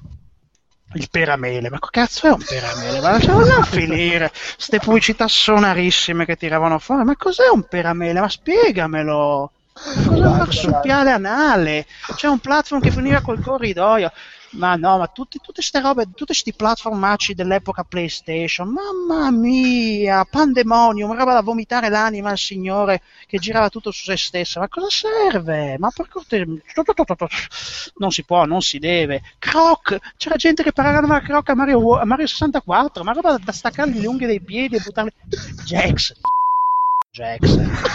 [0.94, 3.00] Il peramele, ma che cazzo è un peramele?
[3.00, 8.20] Ma lasciamolo finire, ste pubblicità sonarissime che tiravano fuori, ma cos'è un peramele?
[8.20, 9.50] Ma spiegamelo!
[10.08, 11.86] Un marsupiale anale?
[12.14, 14.12] C'è un platform che finiva col corridoio.
[14.54, 21.32] Ma no, ma tutte queste robe, tutti questi platformacci dell'epoca PlayStation, mamma mia, pandemonium, roba
[21.32, 24.60] da vomitare l'anima al signore che girava tutto su se stesso.
[24.60, 25.76] Ma cosa serve?
[25.78, 26.46] Ma per cortesia,
[27.96, 29.22] non si può, non si deve.
[29.40, 33.98] Croc, c'era gente che paragonava Croc a Mario, a Mario 64, ma roba da staccargli
[33.98, 35.12] le unghie dai piedi e buttarli.
[35.64, 36.14] Jax,
[37.14, 37.38] Jax,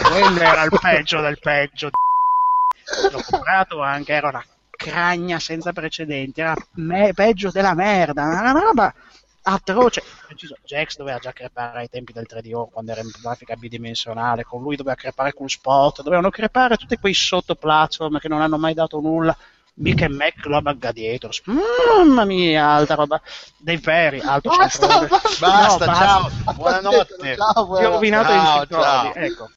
[0.09, 1.89] quello era il peggio del peggio.
[3.11, 8.93] L'ho comprato anche, era una cragna senza precedenti, era me- peggio della merda, una roba
[9.41, 10.03] atroce.
[10.63, 14.77] Jax doveva già crepare ai tempi del 3DO quando era in grafica bidimensionale, con lui
[14.77, 19.35] doveva crepare con Spot, dovevano crepare tutti quei sottoplatform che non hanno mai dato nulla.
[19.79, 23.21] Mica e Mac Global Gladiators, mamma mia, alta roba
[23.57, 27.35] dei veri, alto Basta, basta, Basta, No, ciao, buonanotte.
[27.35, 29.13] Ciao, Ti ho rovinato Ciao, i controlli, ciao.
[29.15, 29.49] ecco.